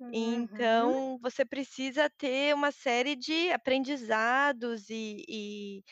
Uhum. 0.00 0.10
Então, 0.12 1.18
você 1.22 1.44
precisa 1.44 2.10
ter 2.10 2.54
uma 2.54 2.72
série 2.72 3.16
de 3.16 3.50
aprendizados 3.52 4.90
e, 4.90 5.24
e 5.28 5.82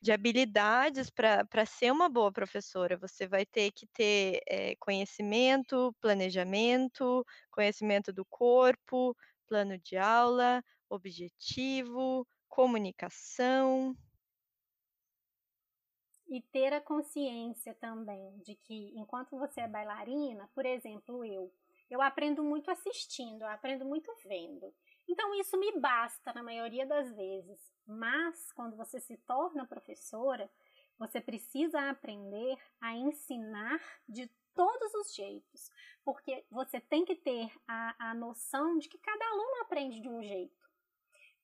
de 0.00 0.10
habilidades 0.12 1.10
para 1.10 1.64
ser 1.64 1.92
uma 1.92 2.08
boa 2.08 2.32
professora. 2.32 2.98
Você 2.98 3.26
vai 3.26 3.46
ter 3.46 3.70
que 3.72 3.86
ter 3.86 4.40
é, 4.48 4.74
conhecimento, 4.80 5.94
planejamento, 6.00 7.24
conhecimento 7.50 8.12
do 8.12 8.24
corpo, 8.24 9.16
plano 9.46 9.78
de 9.78 9.96
aula, 9.96 10.62
objetivo, 10.90 12.26
comunicação 12.48 13.96
e 16.32 16.40
ter 16.40 16.72
a 16.72 16.80
consciência 16.80 17.74
também 17.74 18.38
de 18.38 18.54
que 18.54 18.90
enquanto 18.96 19.38
você 19.38 19.60
é 19.60 19.68
bailarina, 19.68 20.48
por 20.54 20.64
exemplo, 20.64 21.22
eu, 21.22 21.52
eu 21.90 22.00
aprendo 22.00 22.42
muito 22.42 22.70
assistindo, 22.70 23.42
eu 23.42 23.48
aprendo 23.48 23.84
muito 23.84 24.10
vendo. 24.24 24.74
Então 25.06 25.34
isso 25.34 25.58
me 25.58 25.78
basta 25.78 26.32
na 26.32 26.42
maioria 26.42 26.86
das 26.86 27.12
vezes. 27.12 27.70
Mas 27.86 28.50
quando 28.52 28.78
você 28.78 28.98
se 28.98 29.18
torna 29.18 29.66
professora, 29.66 30.50
você 30.98 31.20
precisa 31.20 31.90
aprender 31.90 32.56
a 32.80 32.96
ensinar 32.96 33.78
de 34.08 34.26
todos 34.54 34.94
os 34.94 35.14
jeitos, 35.14 35.70
porque 36.02 36.46
você 36.50 36.80
tem 36.80 37.04
que 37.04 37.14
ter 37.14 37.52
a, 37.68 38.10
a 38.10 38.14
noção 38.14 38.78
de 38.78 38.88
que 38.88 38.96
cada 38.96 39.26
aluno 39.26 39.60
aprende 39.60 40.00
de 40.00 40.08
um 40.08 40.22
jeito. 40.22 40.66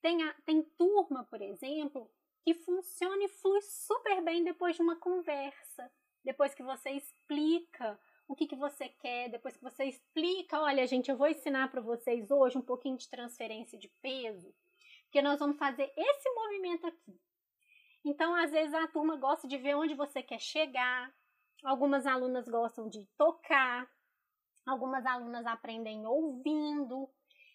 Tem, 0.01 0.23
a, 0.23 0.33
tem 0.47 0.63
turma, 0.63 1.25
por 1.25 1.43
exemplo, 1.43 2.11
que 2.49 2.55
funciona 2.55 3.23
e 3.25 3.29
flui 3.29 3.61
super 3.61 4.23
bem 4.23 4.43
depois 4.43 4.75
de 4.75 4.81
uma 4.81 4.97
conversa, 4.97 5.93
depois 6.25 6.55
que 6.55 6.63
você 6.63 6.93
explica 6.93 8.01
o 8.27 8.35
que, 8.35 8.47
que 8.47 8.57
você 8.57 8.89
quer, 8.89 9.29
depois 9.29 9.55
que 9.55 9.63
você 9.63 9.85
explica, 9.85 10.59
olha, 10.59 10.87
gente, 10.87 11.11
eu 11.11 11.17
vou 11.19 11.29
ensinar 11.29 11.71
para 11.71 11.83
vocês 11.83 12.31
hoje 12.31 12.57
um 12.57 12.63
pouquinho 12.63 12.97
de 12.97 13.07
transferência 13.07 13.79
de 13.79 13.89
peso, 14.01 14.55
porque 15.03 15.21
nós 15.21 15.39
vamos 15.39 15.59
fazer 15.59 15.93
esse 15.95 16.31
movimento 16.31 16.87
aqui. 16.87 17.21
Então, 18.03 18.35
às 18.35 18.51
vezes 18.51 18.73
a 18.73 18.89
turma 18.89 19.17
gosta 19.17 19.47
de 19.47 19.59
ver 19.59 19.75
onde 19.75 19.95
você 19.95 20.23
quer 20.23 20.41
chegar, 20.41 21.15
algumas 21.63 22.07
alunas 22.07 22.49
gostam 22.49 22.89
de 22.89 23.05
tocar, 23.19 23.87
algumas 24.67 25.05
alunas 25.05 25.45
aprendem 25.45 26.07
ouvindo. 26.07 27.11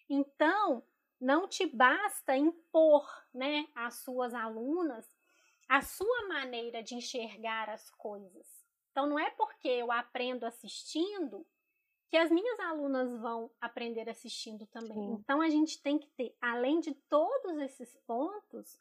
Então, 0.08 0.84
não 1.24 1.48
te 1.48 1.66
basta 1.66 2.36
impor, 2.36 3.08
né, 3.32 3.66
às 3.74 3.94
suas 4.00 4.34
alunas 4.34 5.08
a 5.66 5.80
sua 5.80 6.28
maneira 6.28 6.82
de 6.82 6.94
enxergar 6.94 7.70
as 7.70 7.90
coisas. 7.90 8.46
Então 8.90 9.06
não 9.06 9.18
é 9.18 9.30
porque 9.30 9.68
eu 9.68 9.90
aprendo 9.90 10.44
assistindo 10.44 11.46
que 12.08 12.16
as 12.16 12.30
minhas 12.30 12.60
alunas 12.60 13.18
vão 13.20 13.50
aprender 13.60 14.08
assistindo 14.08 14.66
também. 14.66 14.92
Sim. 14.92 15.18
Então 15.20 15.40
a 15.40 15.48
gente 15.48 15.82
tem 15.82 15.98
que 15.98 16.08
ter, 16.10 16.36
além 16.40 16.80
de 16.80 16.94
todos 17.08 17.58
esses 17.58 17.96
pontos, 18.06 18.78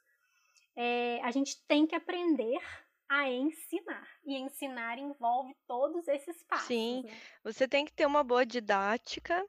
é, 0.76 1.22
a 1.24 1.32
gente 1.32 1.66
tem 1.66 1.88
que 1.88 1.96
aprender 1.96 2.60
a 3.10 3.30
ensinar. 3.30 4.08
E 4.26 4.36
ensinar 4.36 4.98
envolve 5.00 5.56
todos 5.66 6.08
esses 6.08 6.44
passos. 6.44 6.68
Sim, 6.68 7.04
né? 7.04 7.22
você 7.44 7.68
tem 7.68 7.86
que 7.86 7.94
ter 7.94 8.06
uma 8.06 8.24
boa 8.24 8.46
didática, 8.46 9.44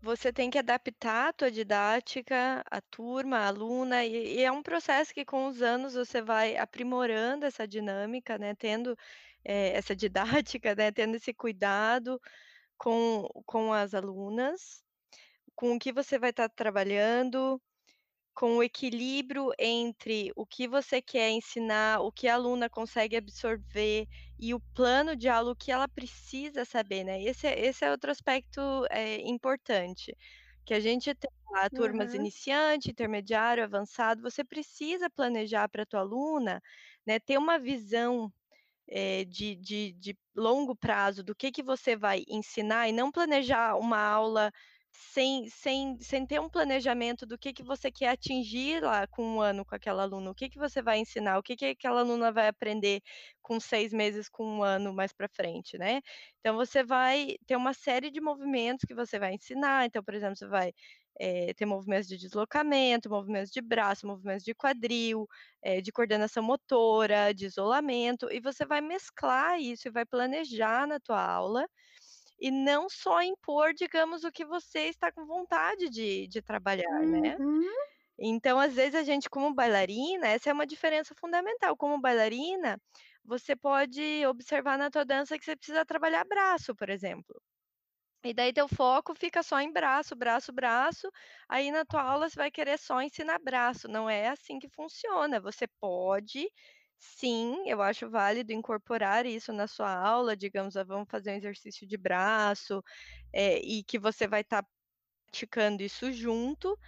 você 0.00 0.32
tem 0.32 0.50
que 0.50 0.58
adaptar 0.58 1.28
a 1.28 1.32
tua 1.32 1.50
didática, 1.50 2.62
a 2.70 2.80
turma, 2.80 3.38
a 3.38 3.48
aluna, 3.48 4.04
e, 4.04 4.36
e 4.38 4.42
é 4.42 4.52
um 4.52 4.62
processo 4.62 5.12
que 5.14 5.24
com 5.24 5.46
os 5.48 5.62
anos 5.62 5.94
você 5.94 6.22
vai 6.22 6.56
aprimorando 6.56 7.46
essa 7.46 7.66
dinâmica, 7.66 8.38
né? 8.38 8.54
Tendo 8.54 8.96
eh, 9.44 9.76
essa 9.76 9.94
didática, 9.96 10.74
né? 10.74 10.92
Tendo 10.92 11.16
esse 11.16 11.34
cuidado 11.34 12.20
com, 12.78 13.28
com 13.46 13.72
as 13.72 13.94
alunas, 13.94 14.82
com 15.54 15.76
o 15.76 15.78
que 15.78 15.92
você 15.92 16.18
vai 16.18 16.30
estar 16.30 16.48
trabalhando, 16.50 17.60
com 18.36 18.58
o 18.58 18.64
equilíbrio 18.64 19.50
entre 19.58 20.32
o 20.36 20.46
que 20.46 20.68
você 20.68 21.02
quer 21.02 21.30
ensinar, 21.32 22.00
o 22.02 22.12
que 22.12 22.28
a 22.28 22.34
aluna 22.36 22.70
consegue 22.70 23.16
absorver 23.16 24.06
e 24.38 24.54
o 24.54 24.60
plano 24.74 25.16
de 25.16 25.28
aula, 25.28 25.52
o 25.52 25.56
que 25.56 25.72
ela 25.72 25.88
precisa 25.88 26.64
saber, 26.66 27.04
né. 27.04 27.22
Esse 27.24 27.48
é 27.48 27.60
esse 27.66 27.84
é 27.86 27.90
outro 27.92 28.10
aspecto, 28.12 28.60
eh, 28.90 29.18
importante, 29.28 30.14
que 30.66 30.74
a 30.74 30.80
gente 30.80 31.14
tem 31.14 31.30
lá 31.52 31.70
turmas 31.70 32.12
Uhum. 32.12 32.14
iniciante, 32.14 32.90
intermediário, 32.90 33.64
avançado, 33.64 34.22
você 34.22 34.44
precisa 34.44 35.08
planejar 35.10 35.68
para 35.70 35.84
a 35.84 35.86
tua 35.86 36.00
aluna 36.00 36.60
né, 37.06 37.18
ter 37.20 37.38
uma 37.38 37.58
visão, 37.58 38.32
eh, 38.88 39.24
de 39.26 39.56
de 39.56 39.92
de 39.94 40.18
longo 40.36 40.76
prazo 40.76 41.24
do 41.24 41.34
que 41.34 41.50
que 41.52 41.62
você 41.62 41.96
vai 41.96 42.22
ensinar 42.28 42.88
e 42.88 42.92
não 42.92 43.10
planejar 43.12 43.76
uma 43.78 43.98
aula 44.00 44.52
sem 44.96 45.48
sem 45.50 45.98
sem 46.00 46.26
ter 46.26 46.40
um 46.40 46.48
planejamento 46.50 47.26
do 47.26 47.38
que 47.38 47.52
que 47.52 47.62
você 47.62 47.90
quer 47.92 48.08
atingir 48.10 48.82
lá 48.82 49.06
com 49.06 49.22
1 49.24 49.40
ano 49.40 49.64
com 49.64 49.74
aquela 49.74 50.02
aluna, 50.04 50.30
o 50.30 50.34
que 50.34 50.48
que 50.50 50.58
você 50.58 50.82
vai 50.82 50.98
ensinar, 50.98 51.38
o 51.38 51.42
que 51.42 51.56
que 51.56 51.66
aquela 51.66 52.00
aluna 52.00 52.32
vai 52.32 52.48
aprender 52.48 53.00
com 53.42 53.60
6 53.60 53.92
meses, 53.92 54.28
com 54.28 54.44
1 54.44 54.62
ano 54.62 54.92
mais 54.94 55.12
pra 55.12 55.28
frente, 55.28 55.78
né. 55.78 56.00
Então 56.40 56.56
você 56.56 56.82
vai 56.84 57.36
ter 57.46 57.56
uma 57.56 57.74
série 57.74 58.10
de 58.10 58.20
movimentos 58.20 58.84
que 58.86 58.94
você 58.94 59.18
vai 59.18 59.34
ensinar, 59.34 59.86
então, 59.86 60.02
por 60.02 60.14
exemplo, 60.14 60.36
você 60.36 60.46
vai, 60.48 60.72
eh, 61.20 61.52
ter 61.54 61.66
movimentos 61.66 62.08
de 62.08 62.16
deslocamento, 62.18 63.10
movimentos 63.10 63.50
de 63.52 63.60
braço, 63.62 64.06
movimentos 64.06 64.44
de 64.44 64.54
quadril, 64.54 65.26
eh, 65.62 65.80
de 65.80 65.92
coordenação 65.92 66.42
motora, 66.42 67.32
de 67.34 67.46
isolamento, 67.46 68.28
e 68.30 68.40
você 68.40 68.64
vai 68.66 68.80
mesclar 68.80 69.60
isso 69.60 69.88
e 69.88 69.90
vai 69.90 70.04
planejar 70.06 70.86
na 70.86 70.98
tua 71.00 71.20
aula, 71.22 71.66
e 72.40 72.50
não 72.50 72.88
só 72.88 73.22
impor, 73.22 73.72
digamos, 73.74 74.24
o 74.24 74.32
que 74.32 74.44
você 74.44 74.88
está 74.88 75.12
com 75.12 75.26
vontade 75.26 75.88
de 75.90 76.26
de 76.28 76.42
trabalhar, 76.42 77.02
né. 77.08 77.36
Uhum. 77.38 77.86
Então, 78.18 78.58
às 78.60 78.74
vezes, 78.74 78.94
a 78.96 79.04
gente 79.04 79.30
como 79.30 79.54
bailarina 79.54 80.28
essa 80.28 80.50
é 80.50 80.52
uma 80.52 80.66
diferença 80.66 81.14
fundamental, 81.16 81.76
como 81.76 82.00
bailarina, 82.00 82.80
você 83.24 83.56
pode 83.56 84.24
observar 84.26 84.78
na 84.78 84.90
tua 84.90 85.04
dança 85.04 85.38
que 85.38 85.44
você 85.44 85.56
precisa 85.56 85.84
trabalhar 85.86 86.24
braço, 86.24 86.74
por 86.76 86.90
exemplo. 86.90 87.40
E 88.24 88.34
daí 88.34 88.52
teu 88.52 88.68
foco 88.68 89.14
fica 89.14 89.42
só 89.42 89.60
em 89.60 89.72
braço, 89.72 90.16
braço, 90.16 90.52
braço, 90.52 91.08
aí 91.48 91.70
na 91.70 91.84
tua 91.84 92.02
aula 92.02 92.28
você 92.28 92.36
vai 92.36 92.50
querer 92.50 92.78
só 92.78 93.00
ensinar 93.02 93.38
braço, 93.38 93.88
não 93.88 94.10
é 94.10 94.28
assim 94.28 94.58
que 94.58 94.68
funciona, 94.68 95.40
você 95.40 95.66
pode 95.80 96.48
sim, 96.98 97.64
eu 97.68 97.82
acho 97.82 98.08
válido 98.10 98.52
incorporar 98.52 99.26
isso 99.26 99.52
na 99.52 99.66
sua 99.68 99.92
aula, 99.94 100.36
digamos, 100.36 100.76
ah, 100.76 100.84
vamos 100.84 101.08
fazer 101.10 101.32
um 101.32 101.34
exercício 101.36 101.86
de 101.86 101.96
braço, 101.96 102.82
eh, 103.32 103.60
e 103.60 103.84
que 103.84 103.98
você 103.98 104.26
vai 104.28 104.42
estar 104.42 104.64
praticando 105.26 105.82
isso 105.84 106.12
junto, 106.12 106.78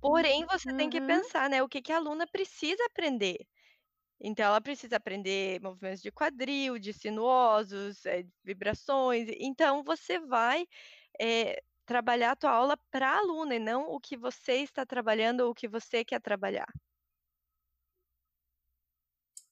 porém 0.00 0.46
você 0.50 0.72
tem 0.74 0.90
que 0.90 1.00
Uhum. 1.00 1.02
pensar, 1.02 1.50
né, 1.50 1.62
o 1.62 1.68
que 1.68 1.82
que 1.82 1.92
a 1.92 1.98
aluna 1.98 2.26
precisa 2.30 2.84
aprender. 2.86 3.38
Então 4.20 4.44
ela 4.46 4.60
precisa 4.60 4.96
aprender 4.96 5.60
movimentos 5.62 6.02
de 6.02 6.12
quadril, 6.12 6.78
de 6.78 6.92
sinuosos, 6.92 8.04
eh, 8.06 8.24
vibrações, 8.44 9.28
então 9.40 9.82
você 9.84 10.18
vai, 10.20 10.66
eh, 11.20 11.62
trabalhar 11.86 12.32
a 12.32 12.36
tua 12.36 12.52
aula 12.52 12.76
pra 12.90 13.18
aluna 13.18 13.56
e 13.56 13.60
não 13.60 13.88
o 13.90 14.00
que 14.00 14.16
você 14.16 14.54
está 14.56 14.86
trabalhando 14.86 15.42
ou 15.42 15.50
o 15.52 15.54
que 15.54 15.68
você 15.68 16.04
quer 16.04 16.20
trabalhar. 16.20 16.66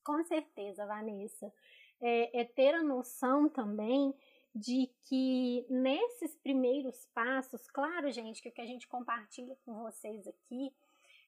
Com 0.09 0.25
certeza, 0.25 0.87
Vanessa. 0.87 1.53
É 2.01 2.41
é 2.41 2.45
ter 2.45 2.75
a 2.75 2.83
noção 2.83 3.47
também 3.47 4.15
de 4.55 4.91
que 5.03 5.67
nesses 5.69 6.35
primeiros 6.37 7.05
passos 7.13 7.67
claro, 7.71 8.11
gente, 8.11 8.41
que 8.41 8.49
o 8.49 8.53
que 8.53 8.63
a 8.63 8.67
gente 8.67 8.89
compartilha 8.89 9.55
com 9.67 9.75
vocês 9.83 10.27
aqui 10.27 10.73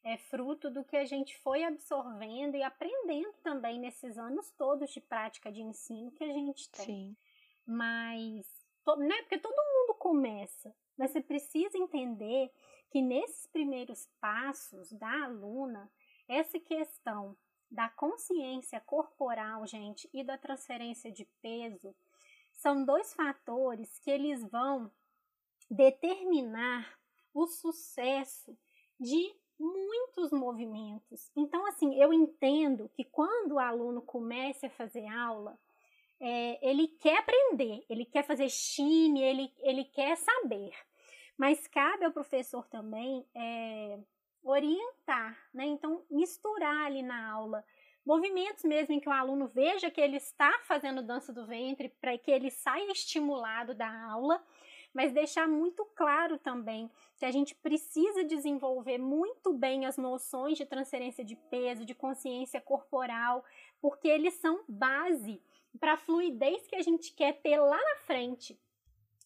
é 0.03 0.17
fruto 0.17 0.71
do 0.71 0.83
que 0.83 0.97
a 0.97 1.05
gente 1.05 1.37
foi 1.41 1.63
absorvendo 1.63 2.57
e 2.57 2.63
aprendendo 2.63 3.35
também 3.43 3.79
nesses 3.79 4.17
anos 4.17 4.51
todos 4.53 4.91
de 4.91 5.01
prática 5.03 5.53
de 5.53 5.61
ensino 5.61 6.11
que 6.13 6.25
a 6.25 6.33
gente 6.33 6.71
tem. 6.71 6.87
Sim. 6.87 7.17
Mas 7.67 8.47
né, 8.97 9.17
porque 9.21 9.37
todo 9.37 9.55
mundo 9.55 9.99
começa, 9.99 10.75
mas 10.97 11.11
você 11.11 11.21
precisa 11.21 11.77
entender 11.77 12.51
que 12.91 13.03
nesses 13.03 13.47
primeiros 13.47 14.09
passos 14.19 14.91
da 14.91 15.25
aluna, 15.25 15.93
essa 16.27 16.59
questão 16.59 17.37
da 17.71 17.89
consciência 17.89 18.81
corporal, 18.81 19.67
gente, 19.67 20.09
e 20.13 20.25
da 20.25 20.37
transferência 20.37 21.11
de 21.11 21.25
peso, 21.41 21.95
são 22.53 22.85
2 22.85 23.15
fatores 23.15 23.99
que 24.01 24.11
eles 24.11 24.43
vão 24.51 24.91
determinar 25.71 26.99
o 27.33 27.47
sucesso 27.47 28.57
de 28.99 29.35
muitos 29.59 30.33
movimentos. 30.33 31.31
Então, 31.37 31.65
assim, 31.67 31.95
eu 32.01 32.13
entendo 32.13 32.91
que 32.95 33.05
quando 33.05 33.53
o 33.53 33.59
aluno 33.59 34.03
comece 34.03 34.67
a 34.67 34.71
fazer 34.71 35.07
aula, 35.07 35.59
eh, 36.19 36.59
ele 36.63 36.89
quer 36.89 37.19
aprender, 37.19 37.85
ele 37.89 38.05
quer 38.05 38.25
fazer 38.25 38.49
shime, 38.49 39.23
ele 39.23 39.53
ele 39.59 39.85
quer 39.85 40.17
saber, 40.17 40.73
mas 41.37 41.67
cabe 41.69 42.05
ao 42.05 42.13
professor 42.13 42.67
também, 42.69 43.27
eh, 43.35 43.99
orientar, 44.43 45.37
né, 45.53 45.65
então 45.65 46.05
misturar 46.11 46.87
ali 46.87 47.03
na 47.03 47.31
aula 47.31 47.65
movimentos 48.05 48.65
mesmo 48.65 48.95
em 48.95 49.01
que 49.01 49.09
o 49.09 49.13
aluno 49.13 49.47
veja 49.47 49.91
que 49.91 50.01
ele 50.01 50.17
está 50.17 50.59
fazendo 50.65 51.03
dança 51.03 51.33
do 51.33 51.47
ventre, 51.47 51.89
pra 52.01 52.17
que 52.19 52.31
ele 52.31 52.51
saia 52.51 52.91
estimulado 52.91 53.75
da 53.75 53.89
aula, 54.11 54.43
mas 54.93 55.13
deixar 55.13 55.47
muito 55.47 55.85
claro 55.95 56.39
também 56.39 56.91
que 57.17 57.25
a 57.25 57.31
gente 57.31 57.55
precisa 57.55 58.25
desenvolver 58.25 58.99
muito 58.99 59.53
bem 59.53 59.87
as 59.87 59.97
noções 59.97 60.59
de 60.59 60.67
transferência 60.67 61.25
de 61.25 61.37
peso, 61.37 61.85
de 61.85 61.95
consciência 61.95 62.61
corporal, 62.61 63.45
porque 63.81 64.09
eles 64.09 64.35
são 64.35 64.65
base 64.69 65.41
pra 65.79 65.97
fluidez 65.97 66.67
que 66.67 66.75
a 66.75 66.83
gente 66.83 67.13
quer 67.13 67.41
ter 67.41 67.59
lá 67.59 67.77
na 67.77 67.97
frente. 68.05 68.59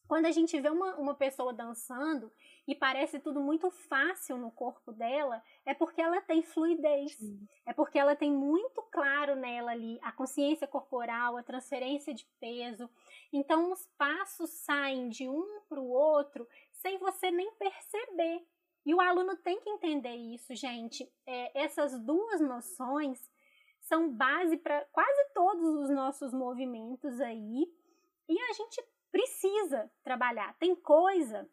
Quando 0.07 0.27
a 0.27 0.31
gente 0.31 0.61
vê 0.61 0.69
uma 0.69 0.97
uma 0.97 1.15
pessoa 1.15 1.55
dançando 1.55 2.31
e 2.67 2.75
parece 2.75 3.19
tudo 3.19 3.41
muito 3.41 3.71
fácil 3.71 4.37
no 4.37 4.51
corpo 4.51 4.93
dela, 4.93 5.43
é 5.65 5.75
porque 5.75 6.01
ela 6.01 6.21
tem 6.21 6.43
fluidez, 6.43 7.13
Sim. 7.13 7.47
é 7.67 7.73
porque 7.73 7.99
ela 7.99 8.17
tem 8.17 8.31
muito 8.31 8.83
claro 8.91 9.37
nela 9.37 9.73
ali 9.73 9.99
a 10.03 10.13
consciência 10.13 10.67
corporal, 10.67 11.37
a 11.37 11.43
transferência 11.43 12.15
de 12.15 12.27
peso, 12.41 12.89
então 13.33 13.73
os 13.73 13.87
passos 13.99 14.51
saem 14.51 15.09
de 15.09 15.29
um 15.29 15.61
para 15.69 15.81
o 15.81 15.91
outro 15.91 16.49
sem 16.73 16.99
você 16.99 17.31
nem 17.31 17.51
perceber. 17.53 18.47
E 18.87 18.95
o 18.95 19.01
aluno 19.01 19.35
tem 19.37 19.59
que 19.61 19.71
entender 19.71 20.15
isso, 20.15 20.55
gente, 20.55 21.11
eh, 21.27 21.51
essas 21.55 21.99
2 21.99 22.41
noções 22.43 23.19
são 23.81 24.11
base 24.11 24.59
pra 24.59 24.85
quase 24.93 25.33
todos 25.35 25.69
os 25.77 25.91
nossos 25.91 26.35
movimentos 26.35 27.19
aí, 27.21 27.67
e 28.29 28.39
a 28.39 28.53
gente 28.53 28.83
precisa 29.11 29.91
trabalhar. 30.03 30.55
Tem 30.59 30.75
coisa 30.75 31.49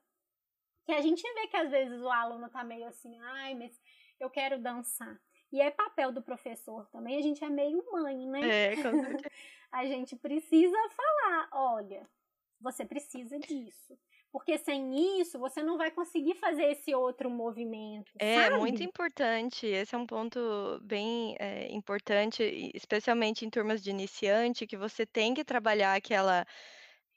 que 0.86 0.92
a 0.92 1.02
gente 1.02 1.22
vê 1.34 1.48
que 1.48 1.58
às 1.58 1.72
vezes 1.72 2.02
o 2.02 2.10
aluno 2.10 2.50
tá 2.50 2.64
meio 2.64 2.88
assim: 2.88 3.20
"Ai, 3.22 3.56
mas 3.56 3.80
eu 4.20 4.30
quero 4.30 4.60
dançar". 4.62 5.20
E 5.52 5.62
é 5.62 5.70
papel 5.72 6.12
do 6.14 6.24
professor 6.24 6.88
também, 6.90 7.18
a 7.18 7.22
gente 7.22 7.44
é 7.44 7.50
meio 7.50 7.84
mãe, 7.92 8.28
né. 8.28 8.54
É, 8.54 8.76
com 8.78 8.92
A 9.72 9.86
gente 9.86 10.16
precisa 10.18 10.78
falar: 10.90 11.50
"Olha, 11.54 12.10
você 12.60 12.86
precisa 12.86 13.40
disso, 13.40 13.98
porque 14.32 14.58
sem 14.58 15.20
isso 15.22 15.40
você 15.40 15.64
não 15.64 15.78
vai 15.78 15.92
conseguir 15.92 16.36
fazer 16.36 16.66
esse 16.72 16.94
outro 16.96 17.30
movimento", 17.30 18.20
É, 18.20 18.52
muito 18.52 18.84
sabe? 18.84 18.84
importante, 18.84 19.66
esse 19.66 19.96
é 19.96 19.98
um 19.98 20.06
ponto 20.06 20.80
bem, 20.84 21.36
eh, 21.40 21.68
importante, 21.72 22.44
especialmente 22.76 23.44
em 23.46 23.50
turmas 23.50 23.82
de 23.82 23.90
iniciante, 23.90 24.68
que 24.68 24.78
você 24.78 25.08
tem 25.08 25.34
que 25.34 25.44
trabalhar 25.44 25.96
aquela 25.96 26.46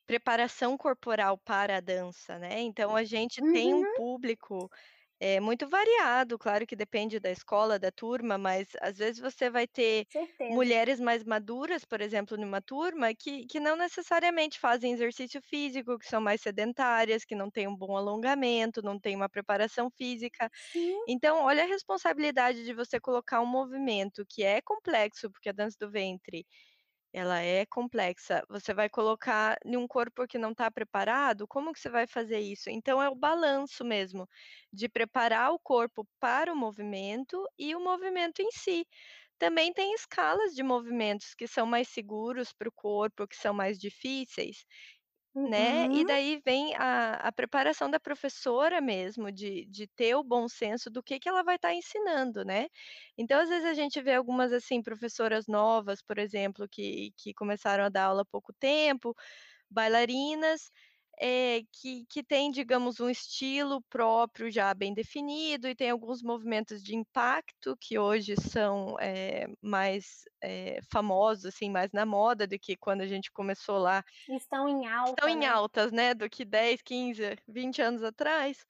preparação 0.07 0.77
corporal 0.77 1.39
para 1.39 1.79
a 1.79 1.81
dança, 1.81 2.39
né. 2.39 2.61
Então 2.61 2.95
a 2.97 3.05
gente 3.05 3.43
tem 3.43 3.75
um 3.75 3.85
Uhum. 3.85 3.95
público, 3.95 4.69
eh, 5.21 5.41
muito 5.41 5.69
variado, 5.69 6.39
claro 6.39 6.67
que 6.67 6.77
depende 6.77 7.21
da 7.21 7.31
escola, 7.31 7.79
da 7.79 7.91
turma, 7.93 8.37
mas 8.39 8.69
às 8.81 8.99
vezes 8.99 9.21
você 9.21 9.51
vai 9.51 9.67
ter 9.69 10.07
Certeza. 10.09 10.49
mulheres 10.49 11.01
mais 11.01 11.25
maduras, 11.25 11.85
por 11.85 12.01
exemplo, 12.03 12.37
numa 12.37 12.61
turma, 12.63 13.15
que 13.15 13.47
que 13.47 13.59
não 13.61 13.77
necessariamente 13.77 14.59
fazem 14.61 14.93
exercício 14.93 15.41
físico, 15.43 15.99
que 15.99 16.07
são 16.07 16.21
mais 16.21 16.41
sedentárias, 16.43 17.25
que 17.25 17.35
não 17.35 17.51
têm 17.51 17.67
um 17.69 17.77
bom 17.77 17.97
alongamento, 17.97 18.83
não 18.83 19.01
têm 19.01 19.17
uma 19.17 19.29
preparação 19.29 19.91
física. 19.91 20.51
Sim. 20.73 20.99
Então 21.07 21.39
olha 21.45 21.65
a 21.65 21.67
responsabilidade 21.67 22.65
de 22.65 22.73
você 22.75 23.01
colocar 23.01 23.41
um 23.41 23.47
movimento 23.47 24.25
que 24.29 24.43
é 24.43 24.61
complexo, 24.63 25.31
porque 25.31 25.49
a 25.49 25.53
dança 25.53 25.77
do 25.81 25.91
ventre, 25.91 26.47
ela 27.15 27.41
é 27.41 27.65
complexa, 27.67 28.45
você 28.49 28.75
vai 28.75 28.89
colocar 28.91 29.57
em 29.65 29.77
um 29.77 29.87
corpo 29.89 30.27
que 30.27 30.39
não 30.39 30.55
tá 30.55 30.71
preparado, 30.71 31.47
como 31.49 31.73
que 31.73 31.81
você 31.81 31.89
vai 31.91 32.07
fazer 32.07 32.41
isso? 32.41 32.69
Então 32.71 33.01
é 33.03 33.09
o 33.09 33.15
balanço 33.15 33.85
mesmo, 33.85 34.29
de 34.73 34.89
preparar 34.89 35.53
o 35.53 35.59
corpo 35.61 36.07
para 36.21 36.53
o 36.53 36.57
movimento 36.57 37.47
e 37.59 37.75
o 37.77 37.81
movimento 37.81 38.41
em 38.43 38.51
si. 38.53 38.87
Também 39.39 39.73
tem 39.73 39.95
escalas 39.95 40.55
de 40.55 40.63
movimentos 40.63 41.35
que 41.35 41.47
são 41.47 41.67
mais 41.67 41.89
seguros 41.89 42.53
para 42.53 42.69
o 42.69 42.73
corpo, 42.73 43.27
que 43.29 43.37
são 43.37 43.53
mais 43.55 43.79
difíceis, 43.79 44.65
né, 45.43 45.87
e 45.91 46.05
Uhum. 46.05 46.07
daí 46.07 46.41
vem 46.45 46.75
a 46.77 47.15
a 47.29 47.33
preparação 47.33 47.91
da 47.91 48.01
professora 48.01 48.81
mesmo, 48.81 49.31
de 49.33 49.67
de 49.67 49.87
ter 49.89 50.15
o 50.17 50.23
bom 50.25 50.49
senso 50.49 50.91
do 50.91 51.03
que 51.03 51.19
que 51.21 51.29
ela 51.29 51.43
vai 51.45 51.57
estar 51.57 51.75
ensinando, 51.75 52.45
né. 52.45 52.69
Então 53.19 53.41
às 53.41 53.49
vezes 53.49 53.67
a 53.67 53.75
gente 53.75 54.01
vê 54.03 54.15
algumas, 54.15 54.53
assim, 54.53 54.83
professoras 54.83 55.47
novas, 55.49 56.03
por 56.03 56.19
exemplo, 56.19 56.67
que 56.71 57.13
que 57.17 57.35
começaram 57.35 57.85
a 57.85 57.89
dar 57.89 58.07
aula 58.07 58.23
há 58.23 58.25
pouco 58.27 58.53
tempo, 58.55 59.15
bailarinas, 59.71 60.71
eh, 61.21 61.63
que 61.73 62.05
que 62.09 62.23
tem, 62.25 62.51
digamos, 62.51 63.01
um 63.01 63.09
estilo 63.11 63.83
próprio 63.91 64.51
já 64.51 64.73
bem 64.75 64.95
definido 64.95 65.69
e 65.69 65.75
tem 65.75 65.91
alguns 65.91 66.23
movimentos 66.23 66.83
de 66.83 66.95
impacto 66.97 67.77
que 67.81 67.99
hoje 67.99 68.35
são, 68.37 68.97
eh, 69.01 69.47
mais, 69.63 70.23
eh, 70.43 70.81
famosos, 70.93 71.47
assim, 71.47 71.71
mais 71.71 71.91
na 71.93 72.07
moda 72.07 72.47
do 72.47 72.59
que 72.59 72.77
quando 72.77 73.03
a 73.03 73.07
gente 73.07 73.31
começou 73.33 73.79
lá 73.79 74.03
Estão 74.29 74.69
em 74.69 74.87
estão 75.11 75.29
alta, 75.29 75.31
em 75.31 75.45
né. 75.45 75.47
altas, 75.47 75.93
né, 75.93 76.15
do 76.15 76.29
que 76.31 76.45
10, 76.45 76.81
15, 76.83 77.23
20 77.49 77.83
anos 77.83 78.03
atrás. 78.03 78.65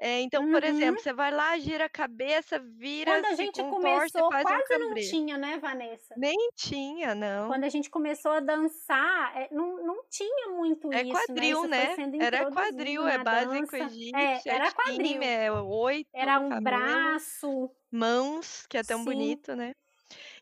Eh, 0.00 0.20
então, 0.22 0.46
por 0.46 0.62
Uhum. 0.64 0.64
exemplo, 0.64 1.00
você 1.02 1.12
vai 1.12 1.30
lá, 1.32 1.58
gira 1.58 1.86
a 1.86 1.88
cabeça, 1.90 2.58
vira, 2.60 3.10
Quando 3.10 3.26
a 3.26 3.34
gente 3.34 3.62
começou, 3.64 4.32
faz 4.32 4.50
um 4.50 4.60
quase 4.62 4.76
não 4.78 4.96
tinha, 4.96 5.38
né, 5.38 5.58
Vanessa. 5.58 6.16
Nem 6.16 6.36
tinha, 6.56 7.14
não. 7.14 7.48
Quando 7.48 7.64
a 7.64 7.68
gente 7.68 7.88
começou 7.90 8.32
a 8.32 8.40
dançar, 8.40 9.36
eh, 9.36 9.48
não 9.52 9.76
não 9.84 10.04
tinha 10.10 10.48
muito 10.50 10.92
É 10.92 11.02
isso, 11.02 11.32
né, 11.34 11.48
quadril, 11.48 11.66
isso 11.66 11.68
né. 11.68 11.94
sendo 11.94 12.14
Era 12.18 12.46
quadril, 12.46 13.06
é 13.06 13.18
básico. 13.18 13.76
É, 13.76 13.78
egípcio, 13.78 14.50
é 14.50 14.56
era 14.56 14.70
quadril. 14.70 15.34
é 15.44 15.50
8, 15.52 16.08
Era 16.12 16.40
um 16.40 16.50
cabelo, 16.50 16.62
braço. 16.62 17.70
mãos, 17.92 18.66
que 18.68 18.78
é 18.78 18.84
tão 18.84 19.04
Sim. 19.04 19.04
bonito, 19.04 19.54
né. 19.56 19.72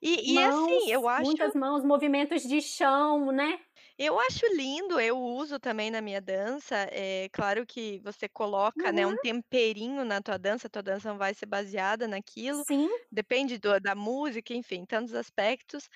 E 0.02 0.36
e 0.38 0.42
assim, 0.44 0.72
Mãos, 0.74 0.92
eu 0.92 1.08
acho 1.08 1.34
muitas 1.36 1.54
mãos, 1.54 1.84
movimentos 1.84 2.42
de 2.42 2.60
chão, 2.60 3.30
né. 3.30 3.60
Eu 3.98 4.18
acho 4.20 4.46
lindo, 4.54 5.00
eu 5.00 5.18
uso 5.18 5.58
também 5.58 5.90
na 5.90 6.00
minha 6.02 6.20
dança, 6.20 6.86
eh, 6.92 7.28
claro 7.32 7.66
que 7.66 7.98
você 8.00 8.28
coloca, 8.28 8.92
né, 8.92 9.06
um 9.06 9.16
Uhum. 9.16 9.18
temperinho 9.18 10.04
na 10.04 10.20
tua 10.20 10.38
dança, 10.38 10.68
tua 10.68 10.82
dança 10.82 11.08
não 11.10 11.18
vai 11.18 11.32
ser 11.34 11.46
baseada 11.46 12.06
naquilo, 12.08 12.64
Sim. 12.66 12.90
depende 13.10 13.58
do 13.58 13.78
da 13.80 13.94
música, 13.94 14.52
enfim, 14.54 14.84
tantos 14.86 15.14
aspectos, 15.14 15.88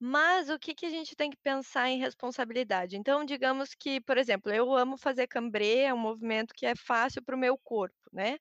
mas 0.00 0.50
o 0.50 0.58
que 0.58 0.74
que 0.74 0.86
a 0.86 0.90
gente 0.90 1.16
tem 1.16 1.30
que 1.30 1.38
pensar 1.38 1.88
em 1.90 1.98
responsabilidade? 2.00 2.96
Então, 2.96 3.24
digamos 3.24 3.74
que, 3.74 4.00
por 4.02 4.18
exemplo, 4.18 4.52
eu 4.52 4.74
amo 4.76 4.98
fazer 4.98 5.26
cambrê, 5.28 5.80
é 5.80 5.94
um 5.94 5.98
movimento 5.98 6.54
que 6.54 6.66
é 6.66 6.74
fácil 6.76 7.22
para 7.24 7.36
o 7.36 7.38
meu 7.38 7.58
corpo, 7.58 7.96
né. 8.12 8.38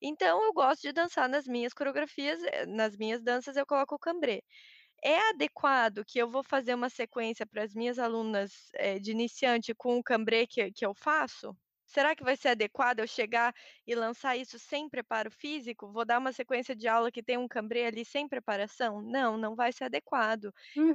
Então 0.00 0.42
eu 0.44 0.52
gosto 0.52 0.82
de 0.82 0.92
dançar 0.92 1.28
nas 1.28 1.46
minhas 1.46 1.72
coreografias, 1.72 2.42
eh, 2.44 2.66
nas 2.66 2.96
minhas 2.96 3.22
danças 3.22 3.56
eu 3.56 3.66
coloco 3.66 3.94
o 3.94 3.98
cambrê. 3.98 4.42
É 5.04 5.28
adequado 5.30 6.04
que 6.04 6.18
eu 6.18 6.28
vou 6.30 6.42
fazer 6.42 6.74
uma 6.74 6.88
sequência 6.90 7.46
para 7.46 7.62
as 7.62 7.74
minhas 7.74 7.98
alunas, 7.98 8.70
eh, 8.74 8.98
de 8.98 9.10
iniciante 9.12 9.72
com 9.74 9.98
o 9.98 10.02
cambrê 10.02 10.46
que 10.46 10.72
que 10.72 10.84
eu 10.86 10.94
faço? 10.94 11.56
Será 11.86 12.16
que 12.16 12.24
vai 12.24 12.36
ser 12.36 12.48
adequado 12.48 12.98
eu 13.00 13.06
chegar 13.06 13.54
e 13.86 13.94
lançar 13.94 14.36
isso 14.36 14.58
sem 14.58 14.88
preparo 14.88 15.30
físico? 15.30 15.92
Vou 15.92 16.04
dar 16.06 16.18
uma 16.18 16.32
sequência 16.32 16.74
de 16.74 16.88
aula 16.88 17.12
que 17.12 17.22
tem 17.22 17.36
um 17.38 17.46
cambrê 17.46 17.84
ali 17.84 18.04
sem 18.04 18.26
preparação? 18.28 19.00
Não, 19.02 19.36
não 19.36 19.54
vai 19.54 19.70
ser 19.72 19.84
adequado. 19.84 20.46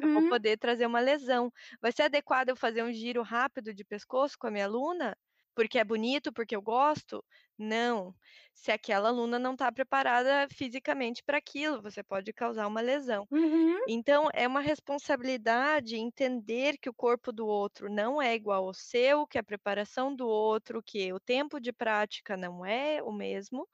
Eu 0.02 0.10
vou 0.12 0.24
Uhum. 0.24 0.24
poder 0.24 0.58
trazer 0.58 0.88
uma 0.88 1.00
lesão. 1.00 1.52
Vai 1.82 1.92
ser 1.92 2.04
adequado 2.04 2.50
eu 2.50 2.56
fazer 2.56 2.84
um 2.84 2.92
giro 2.92 3.22
rápido 3.22 3.74
de 3.74 3.86
pescoço 3.86 4.36
com 4.40 4.48
a 4.48 4.52
minha 4.52 4.66
aluna? 4.66 5.16
Porque 5.60 5.78
é 5.78 5.84
bonito, 5.84 6.32
porque 6.32 6.56
eu 6.56 6.62
gosto? 6.62 7.22
Não. 7.58 8.16
Se 8.54 8.72
aquela 8.72 9.10
aluna 9.10 9.38
não 9.38 9.52
está 9.52 9.70
preparada 9.70 10.48
fisicamente 10.54 11.22
para 11.22 11.38
aquilo, 11.38 11.82
você 11.82 12.02
pode 12.02 12.32
causar 12.32 12.66
uma 12.66 12.80
lesão. 12.80 13.28
Uhum. 13.30 13.78
Então 13.86 14.30
é 14.34 14.48
uma 14.48 14.62
responsabilidade 14.62 15.98
entender 15.98 16.78
que 16.78 16.90
o 16.90 16.94
corpo 16.94 17.34
do 17.34 17.46
outro 17.46 17.90
não 17.94 18.22
é 18.22 18.34
igual 18.36 18.68
ao 18.68 18.74
seu, 18.74 19.28
que 19.28 19.38
a 19.38 19.44
preparação 19.44 20.16
do 20.16 20.26
outro, 20.26 20.82
que 20.82 21.12
o 21.12 21.20
tempo 21.20 21.60
de 21.60 21.74
prática 21.74 22.38
não 22.38 22.66
é 22.66 23.04
o 23.04 23.12
mesmo, 23.12 23.68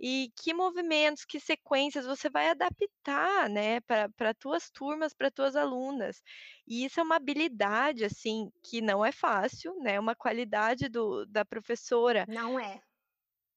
e 0.00 0.30
que 0.36 0.52
movimentos, 0.54 1.24
que 1.24 1.40
sequências 1.40 2.06
você 2.06 2.28
vai 2.30 2.48
adaptar, 2.50 3.48
né, 3.50 3.80
pra 3.82 4.34
tuas 4.34 4.70
turmas, 4.70 5.14
pra 5.14 5.30
tuas 5.30 5.56
alunas. 5.56 6.22
E 6.66 6.84
isso 6.84 7.00
é 7.00 7.02
uma 7.02 7.16
habilidade, 7.16 8.04
assim, 8.04 8.50
que 8.62 8.80
não 8.82 9.04
é 9.04 9.12
fácil, 9.12 9.74
né, 9.80 9.98
uma 10.00 10.14
qualidade 10.16 10.88
do 10.88 11.24
da 11.26 11.44
professora 11.44 12.26
Não 12.26 12.58
é. 12.58 12.82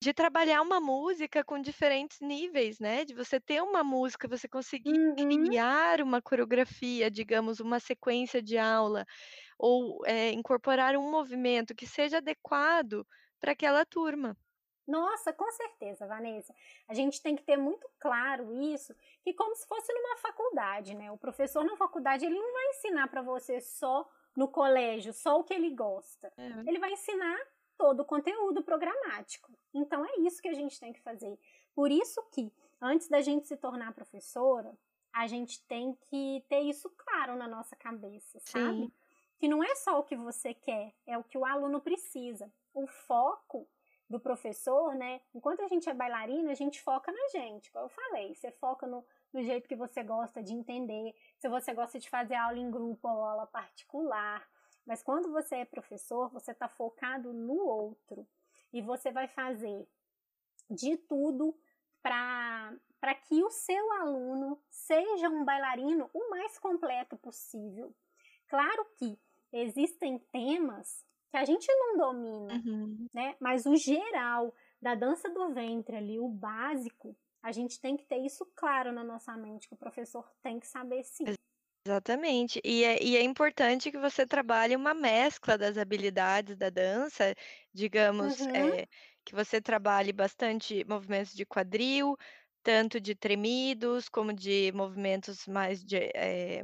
de 0.02 0.13
trabalhar 0.13 0.62
uma 0.62 0.80
música 0.80 1.43
com 1.43 1.60
diferentes 1.62 2.19
níveis, 2.21 2.80
né, 2.80 3.04
de 3.06 3.15
você 3.15 3.39
ter 3.39 3.62
uma 3.63 3.84
música, 3.84 4.28
você 4.28 4.47
conseguir 4.47 4.86
Uhum. 4.86 5.50
criar 5.50 6.02
uma 6.02 6.21
coreografia, 6.21 7.10
digamos, 7.10 7.60
uma 7.60 7.80
sequência 7.80 8.41
de 8.41 8.58
aula, 8.60 9.06
ou, 9.60 10.06
eh, 10.08 10.32
incorporar 10.34 10.97
um 10.97 11.12
movimento 11.12 11.76
que 11.76 11.88
seja 11.88 12.17
adequado 12.19 13.08
para 13.39 13.54
aquela 13.54 13.86
turma. 13.86 14.38
Nossa, 14.88 15.34
com 15.34 15.52
certeza, 15.52 16.08
Vanessa. 16.08 16.56
A 16.88 16.93
gente 16.93 17.21
tem 17.21 17.36
que 17.36 17.43
ter 17.43 17.58
muito 17.58 17.88
claro 18.00 18.54
isso, 18.54 18.95
que 19.21 19.34
como 19.34 19.54
se 19.56 19.67
fosse 19.67 19.91
numa 19.93 20.17
faculdade, 20.17 20.95
né, 20.95 21.12
o 21.12 21.17
professor 21.17 21.63
na 21.65 21.76
faculdade, 21.76 22.26
ele 22.26 22.39
não 22.39 22.54
vai 22.54 22.67
ensinar 22.69 23.08
para 23.10 23.21
você 23.21 23.60
só 23.60 24.10
no 24.36 24.47
colégio, 24.47 25.12
só 25.12 25.39
o 25.39 25.43
que 25.43 25.54
ele 25.54 25.71
gosta. 25.71 26.32
É. 26.38 26.69
Ele 26.69 26.80
vai 26.80 26.93
ensinar 26.93 27.38
todo 27.78 28.00
o 28.02 28.06
conteúdo 28.06 28.63
programático. 28.63 29.52
Então 29.73 30.06
é 30.06 30.19
isso 30.19 30.41
que 30.41 30.47
a 30.47 30.54
gente 30.54 30.80
tem 30.80 30.93
que 30.93 31.02
fazer. 31.02 31.38
Por 31.76 31.91
isso 31.91 32.23
que, 32.32 32.52
antes 32.82 33.10
da 33.10 33.21
gente 33.21 33.47
se 33.47 33.58
tornar 33.58 33.93
professora, 33.93 34.78
a 35.12 35.28
gente 35.28 35.65
tem 35.65 35.97
que 36.10 36.43
ter 36.47 36.62
isso 36.62 36.89
claro 36.91 37.36
na 37.36 37.47
nossa 37.47 37.76
cabeça, 37.76 38.39
Sim. 38.39 38.52
sabe? 38.52 38.93
Que 39.39 39.47
não 39.47 39.63
é 39.63 39.76
só 39.76 40.00
o 40.00 40.04
que 40.04 40.15
você 40.15 40.54
quer, 40.54 40.93
é 41.06 41.17
o 41.17 41.23
que 41.23 41.38
o 41.38 41.45
aluno 41.45 41.82
precisa. 41.82 42.52
O 42.73 42.88
foco 42.88 43.67
do 44.10 44.20
professor, 44.20 44.96
né? 44.96 45.22
Enquanto 45.34 45.62
a 45.62 45.67
gente 45.67 45.89
é 45.89 45.93
bailarina, 45.93 46.52
a 46.52 46.56
gente 46.56 46.82
foca 46.82 47.12
na 47.12 47.28
gente, 47.30 47.72
como 47.72 47.86
eu 47.86 47.89
falei. 47.89 48.34
Você 48.34 48.52
foca 48.52 48.88
no, 48.88 49.06
no 49.34 49.43
jeito 49.43 49.67
que 49.67 49.76
você 49.76 50.02
gosta 50.02 50.41
de 50.41 50.54
entender, 50.54 51.13
se 51.38 51.50
você 51.50 51.74
gosta 51.74 52.00
de 52.00 52.10
fazer 52.10 52.36
aula 52.36 52.58
em 52.58 52.72
grupo 52.72 53.08
ou 53.08 53.24
aula 53.24 53.46
particular. 53.48 54.48
Mas 54.86 55.04
quando 55.04 55.32
você 55.32 55.58
é 55.58 55.65
professor, 55.65 56.30
você 56.30 56.52
está 56.52 56.70
focado 56.70 57.34
no 57.34 57.58
outro 57.65 58.26
e 58.72 58.82
você 58.82 59.12
vai 59.12 59.28
fazer 59.28 59.86
de 60.70 60.96
tudo 60.98 61.58
para 62.02 63.15
que 63.28 63.43
o 63.43 63.50
seu 63.50 63.91
aluno 63.93 64.62
seja 64.70 65.30
um 65.30 65.43
bailarino 65.43 66.10
o 66.13 66.30
mais 66.30 66.58
completo 66.58 67.17
possível. 67.17 67.93
Claro 68.48 68.86
que 68.96 69.20
existem 69.52 70.17
temas 70.32 71.06
que 71.30 71.38
a 71.38 71.46
gente 71.46 71.68
não 71.76 71.98
domina, 71.98 72.63
Uhum. 72.66 73.08
né? 73.13 73.36
Mas 73.40 73.66
o 73.66 73.76
geral 73.76 74.54
da 74.82 74.96
dança 74.96 75.30
do 75.30 75.54
ventre 75.54 75.96
ali, 75.98 76.20
o 76.20 76.28
básico, 76.30 77.18
a 77.42 77.52
gente 77.52 77.80
tem 77.82 77.98
que 77.98 78.06
ter 78.06 78.18
isso 78.20 78.46
claro 78.56 78.92
na 78.92 79.04
nossa 79.04 79.36
mente, 79.38 79.68
que 79.68 79.74
o 79.76 79.78
professor 79.78 80.32
tem 80.42 80.60
que 80.60 80.68
saber 80.68 81.04
sim. 81.04 81.36
Exatamente. 81.86 82.60
E 82.66 82.84
é 82.84 83.02
e 83.02 83.16
é 83.18 83.22
importante 83.24 83.92
que 83.92 83.98
você 83.98 84.26
trabalhe 84.26 84.76
uma 84.76 84.94
mescla 84.94 85.58
das 85.58 85.78
habilidades 85.78 86.58
da 86.58 86.70
dança, 86.70 87.34
digamos, 87.74 88.46
Uhum, 88.46 88.54
eh, 88.54 88.86
que 89.26 89.34
você 89.34 89.62
trabalhe 89.62 90.12
bastante 90.12 90.84
movimentos 90.86 91.34
de 91.34 91.46
quadril, 91.46 92.16
tanto 92.62 93.00
de 93.00 93.16
tremidos, 93.16 94.10
como 94.10 94.34
de 94.34 94.72
movimentos 94.74 95.48
mais 95.48 95.84
de, 95.84 95.98
eh, 96.13 96.63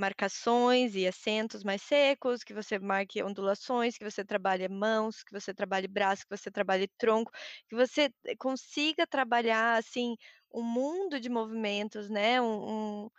marcações 0.00 0.96
e 0.96 1.06
acentos 1.06 1.64
mais 1.64 1.82
secos, 1.82 2.42
que 2.44 2.54
você 2.54 2.78
marque 2.78 3.22
ondulações, 3.22 3.98
que 3.98 4.04
você 4.10 4.24
trabalhe 4.24 4.68
mãos, 4.68 5.22
que 5.24 5.32
você 5.32 5.54
trabalhe 5.54 5.88
braço, 5.88 6.24
que 6.28 6.36
você 6.36 6.50
trabalhe 6.50 6.88
tronco, 6.98 7.30
que 7.68 7.76
você 7.76 8.10
eh, 8.26 8.36
consiga 8.38 9.06
trabalhar, 9.06 9.76
assim, 9.78 10.16
um 10.54 10.62
mundo 10.62 11.20
de 11.20 11.28
movimentos, 11.30 12.10
né, 12.10 12.40
um 12.42 13.04
um 13.06 13.10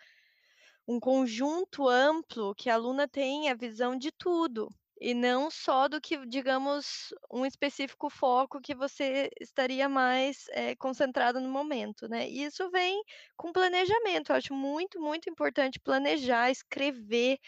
um 0.88 1.00
conjunto 1.00 1.88
amplo 1.88 2.54
que 2.56 2.70
a 2.70 2.76
aluna 2.76 3.08
tenha 3.08 3.56
visão 3.56 3.98
de 3.98 4.12
tudo, 4.12 4.68
e 5.02 5.16
não 5.16 5.52
só 5.52 5.88
do 5.90 6.02
que, 6.02 6.26
digamos, 6.28 7.10
um 7.32 7.46
específico 7.46 8.10
foco 8.10 8.62
que 8.62 8.76
você 8.76 9.30
estaria 9.42 9.90
mais, 9.90 10.46
eh, 10.52 10.76
concentrada 10.78 11.40
no 11.42 11.50
momento, 11.50 12.08
né. 12.10 12.30
E 12.30 12.44
isso 12.46 12.70
vem 12.72 13.02
com 13.38 13.52
planejamento, 13.54 14.32
eu 14.32 14.38
acho 14.38 14.54
muito, 14.54 15.02
muito 15.02 15.30
importante 15.30 15.80
planejar, 15.82 16.52
escrever, 16.52 17.40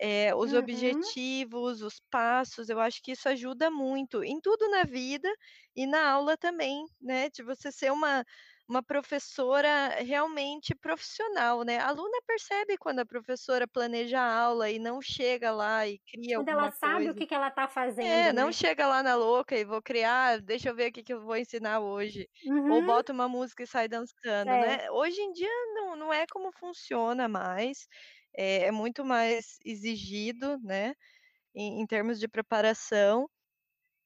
eh, 0.00 0.34
os 0.34 0.52
uhum. 0.52 0.54
objetivos, 0.54 1.82
os 1.82 2.00
passos, 2.10 2.68
eu 2.68 2.80
acho 2.80 3.02
que 3.02 3.12
isso 3.12 3.28
ajuda 3.28 3.70
muito 3.70 4.22
em 4.24 4.40
tudo 4.40 4.68
na 4.70 4.84
vida 4.84 5.28
e 5.76 5.86
na 5.86 6.10
aula 6.10 6.36
também, 6.36 6.84
né, 7.00 7.28
de 7.30 7.42
você 7.42 7.70
ser 7.72 7.92
uma 7.92 8.24
uma 8.72 8.82
professora 8.82 9.90
realmente 10.02 10.74
profissional, 10.74 11.62
né. 11.64 11.78
A 11.78 11.88
aluna 11.88 12.18
percebe 12.26 12.78
quando 12.78 13.00
a 13.00 13.06
professora 13.06 13.68
planeja 13.68 14.20
a 14.20 14.34
aula 14.44 14.70
e 14.70 14.78
não 14.78 15.00
chega 15.02 15.52
lá 15.52 15.86
e 15.88 15.98
cria 16.00 16.36
Quando 16.36 16.48
ela 16.48 16.68
alguma 16.68 16.72
sabe 16.72 17.10
o 17.10 17.14
coisa. 17.14 17.14
que 17.14 17.26
que 17.26 17.34
ela 17.34 17.48
está 17.48 17.66
É, 18.00 18.32
fazendo, 18.32 18.32
não 18.32 18.50
né? 18.50 18.52
chega 18.52 18.86
lá 18.86 19.02
na 19.02 19.14
louca 19.16 19.56
e 19.56 19.64
vou 19.64 19.80
criar, 19.82 20.40
deixa 20.42 20.68
eu 20.70 20.74
ver 20.76 20.90
o 20.90 20.92
que 20.92 21.02
que 21.04 21.12
eu 21.14 21.22
vou 21.22 21.36
ensinar 21.36 21.80
hoje, 21.80 22.28
ou 22.66 22.82
Uhum, 22.82 22.82
bota 22.82 23.12
uma 23.12 23.28
música 23.28 23.62
e 23.62 23.66
sai 23.66 23.88
dançando, 23.88 24.56
é. 24.56 24.58
né. 24.58 24.90
Hoje 24.90 25.20
em 25.20 25.32
dia 25.32 25.48
não 25.74 25.96
não 25.96 26.12
é 26.12 26.26
como 26.30 26.50
funciona 26.52 27.28
mais, 27.28 27.86
eh, 28.36 28.64
é 28.66 28.72
muito 28.72 29.04
mais 29.04 29.58
exigido, 29.64 30.58
né, 30.62 30.94
em 31.54 31.80
em 31.82 31.86
termos 31.86 32.18
de 32.20 32.28
preparação. 32.28 33.28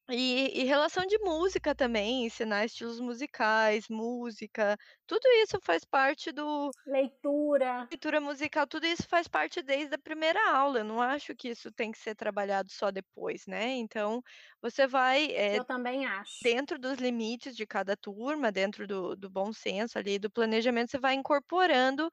E 0.09 0.61
e 0.61 0.63
relação 0.63 1.05
de 1.05 1.17
música 1.19 1.75
também, 1.75 2.25
ensinar 2.25 2.63
estilos 2.65 2.99
musicais, 2.99 3.87
música, 3.89 4.77
tudo 5.05 5.27
isso 5.43 5.59
faz 5.61 5.83
parte 5.83 6.31
do 6.31 6.73
Leitura. 6.85 7.89
leitura 7.91 8.19
musical, 8.21 8.67
tudo 8.67 8.85
isso 8.85 9.07
faz 9.07 9.27
parte 9.27 9.61
desde 9.61 9.95
a 9.95 9.99
primeira 9.99 10.51
aula, 10.51 10.79
eu 10.79 10.83
não 10.85 11.01
acho 11.01 11.33
que 11.35 11.49
isso 11.49 11.71
tem 11.71 11.91
que 11.91 11.97
ser 11.97 12.15
trabalhado 12.15 12.69
só 12.71 12.91
depois, 12.91 13.45
né. 13.47 13.75
Então, 13.77 14.21
você 14.61 14.85
vai, 14.87 15.27
eh, 15.31 15.59
Eu 15.59 15.65
também 15.65 16.05
acho. 16.05 16.41
dentro 16.41 16.79
dos 16.79 16.97
limites 16.99 17.55
de 17.55 17.65
cada 17.67 17.97
turma, 17.97 18.51
dentro 18.51 18.87
do 18.87 19.15
do 19.15 19.29
bom 19.29 19.53
senso 19.53 19.97
ali, 19.99 20.19
do 20.19 20.31
planejamento, 20.31 20.91
você 20.91 20.99
vai 20.99 21.15
incorporando, 21.15 22.09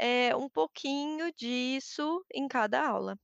eh, 0.00 0.34
um 0.36 0.48
pouquinho 0.50 1.32
disso 1.34 2.24
em 2.34 2.48
cada 2.48 2.86
aula. 2.88 3.16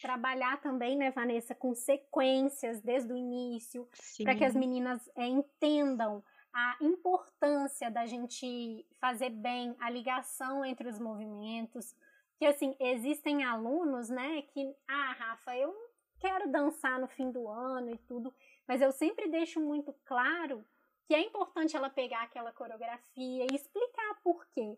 Trabalhar 0.00 0.60
também, 0.60 0.96
né, 0.96 1.10
Vanessa, 1.10 1.54
com 1.54 1.74
sequências 1.74 2.80
desde 2.80 3.12
o 3.12 3.16
início, 3.16 3.88
para 4.22 4.34
que 4.34 4.44
as 4.44 4.54
meninas, 4.54 5.08
eh, 5.16 5.26
entendam 5.26 6.22
a 6.52 6.76
importância 6.80 7.90
da 7.90 8.06
gente 8.06 8.86
fazer 9.00 9.30
bem 9.30 9.74
a 9.80 9.90
ligação 9.90 10.64
entre 10.64 10.88
os 10.88 10.98
movimentos, 10.98 11.94
que 12.38 12.46
assim, 12.46 12.76
existem 12.78 13.44
alunos, 13.44 14.08
né, 14.08 14.42
que: 14.42 14.74
"Ah, 14.88 15.12
Rafa, 15.12 15.56
eu 15.56 15.74
quero 16.18 16.50
dançar 16.50 16.98
no 17.00 17.08
fim 17.08 17.30
do 17.30 17.48
ano 17.48 17.90
e 17.90 17.98
tudo", 17.98 18.34
mas 18.66 18.80
eu 18.80 18.92
sempre 18.92 19.28
deixo 19.28 19.60
muito 19.60 19.92
claro 20.04 20.64
que 21.06 21.14
é 21.14 21.20
importante 21.20 21.76
ela 21.76 21.88
pegar 21.90 22.22
aquela 22.22 22.52
coreografia 22.52 23.46
e 23.50 23.54
explicar 23.54 24.20
por 24.22 24.46
quê. 24.48 24.76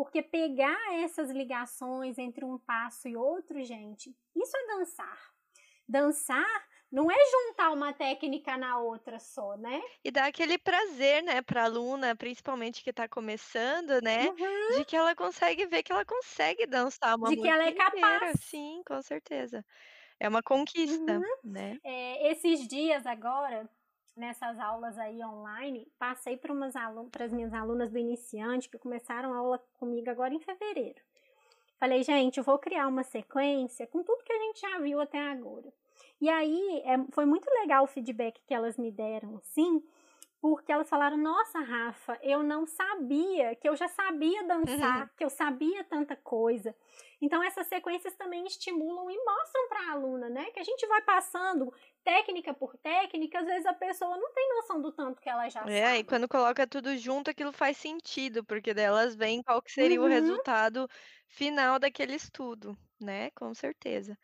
Porque 0.00 0.22
pegar 0.22 0.94
essas 0.94 1.30
ligações 1.30 2.16
entre 2.16 2.42
um 2.42 2.58
passo 2.58 3.06
e 3.06 3.18
outro, 3.18 3.62
gente, 3.62 4.16
isso 4.34 4.56
é 4.56 4.66
dançar. 4.78 5.30
Dançar 5.88 6.46
não 6.92 7.10
é 7.10 7.16
juntar 7.30 7.72
uma 7.72 7.92
técnica 7.92 8.56
na 8.56 8.78
outra 8.80 9.20
só, 9.20 9.56
né. 9.58 9.82
E 10.04 10.10
dá 10.10 10.26
aquele 10.26 10.56
prazer, 10.58 11.22
né, 11.22 11.42
pra 11.42 11.64
aluna, 11.64 12.16
principalmente 12.16 12.82
que 12.82 12.92
tá 12.92 13.06
começando, 13.08 14.00
né, 14.02 14.28
Uhum. 14.28 14.66
de 14.66 14.84
que 14.84 14.96
ela 14.96 15.14
consegue 15.14 15.66
ver 15.66 15.82
que 15.82 15.92
ela 15.92 16.04
consegue 16.06 16.66
dançar 16.66 17.16
uma 17.16 17.28
De 17.28 17.36
que 17.36 17.46
ela 17.48 17.64
é 17.64 17.72
inteira. 17.72 17.72
capaz. 17.72 18.40
Sim, 18.40 18.82
com 18.86 19.00
certeza. 19.02 19.64
É 20.20 20.28
uma 20.28 20.42
Uhum. 20.86 21.22
conquista, 21.22 21.24
né. 21.44 21.78
Eh, 21.84 22.30
esses 22.32 22.66
dias 22.68 23.06
agora, 23.06 23.68
nessas 24.20 24.58
aulas 24.60 24.96
aí 24.98 25.24
online, 25.24 25.90
passei 25.98 26.36
para 26.36 26.52
umas 26.52 26.74
para 27.10 27.24
as 27.24 27.32
minhas 27.32 27.52
alunas 27.52 27.90
do 27.90 27.98
iniciante 27.98 28.68
que 28.68 28.78
começaram 28.78 29.32
a 29.32 29.38
aula 29.38 29.58
comigo 29.78 30.10
agora 30.10 30.34
em 30.34 30.38
fevereiro. 30.38 31.00
Falei: 31.78 32.02
"Gente, 32.02 32.36
eu 32.38 32.44
vou 32.44 32.58
criar 32.58 32.86
uma 32.86 33.02
sequência 33.02 33.86
com 33.86 34.02
tudo 34.02 34.22
que 34.22 34.32
a 34.32 34.38
gente 34.38 34.60
já 34.60 34.78
viu 34.78 35.00
até 35.00 35.18
agora". 35.18 35.72
E 36.20 36.28
aí, 36.28 36.82
eh, 36.84 37.06
foi 37.12 37.24
muito 37.24 37.48
legal 37.60 37.84
o 37.84 37.86
feedback 37.86 38.40
que 38.46 38.54
elas 38.54 38.76
me 38.76 38.92
deram, 38.92 39.38
assim, 39.38 39.82
porque 40.40 40.72
elas 40.72 40.88
falaram: 40.88 41.16
"Nossa, 41.16 41.60
Rafa, 41.60 42.18
eu 42.22 42.42
não 42.42 42.66
sabia 42.66 43.54
que 43.56 43.68
eu 43.68 43.76
já 43.76 43.88
sabia 43.88 44.44
dançar, 44.46 45.10
que 45.16 45.24
eu 45.24 45.30
sabia 45.30 45.84
tanta 45.84 46.16
coisa". 46.16 46.74
Então 47.20 47.42
essas 47.42 47.66
sequências 47.66 48.14
também 48.16 48.46
estimulam 48.46 49.10
e 49.10 49.16
mostram 49.24 49.68
para 49.68 49.88
a 49.88 49.92
aluna, 49.92 50.28
né, 50.30 50.50
que 50.52 50.60
a 50.60 50.64
gente 50.64 50.86
vai 50.86 51.02
passando 51.02 51.72
técnica 52.04 52.54
por 52.54 52.76
técnica, 52.78 53.40
às 53.40 53.46
vezes 53.46 53.66
a 53.66 53.74
pessoa 53.74 54.16
não 54.16 54.32
tem 54.32 54.48
noção 54.56 54.80
do 54.80 54.92
tanto 54.92 55.20
que 55.20 55.28
ela 55.28 55.48
já 55.48 55.68
É, 55.68 55.98
e 55.98 56.04
sabe. 56.04 56.04
quando 56.04 56.26
coloca 56.28 56.66
tudo 56.66 56.96
junto, 56.96 57.30
aquilo 57.30 57.52
faz 57.52 57.76
sentido, 57.76 58.42
porque 58.44 58.72
daí 58.72 58.84
elas 58.86 59.14
veem 59.14 59.42
qual 59.42 59.60
que 59.60 59.70
seria 59.70 60.00
o 60.00 60.06
Uhum. 60.06 60.40
resultado 60.46 60.88
final 61.28 61.78
daquele 61.78 62.14
estudo, 62.14 62.76
né, 62.98 63.30
com 63.32 63.52
certeza. 63.54 64.16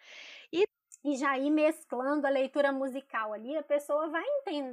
E 0.53 0.67
E 1.07 1.17
já 1.17 1.39
ir 1.39 1.51
mesclando 1.51 2.27
a 2.27 2.31
leitura 2.31 2.71
musical 2.73 3.33
ali, 3.33 3.57
a 3.57 3.63
pessoa 3.63 4.09
vai 4.11 4.25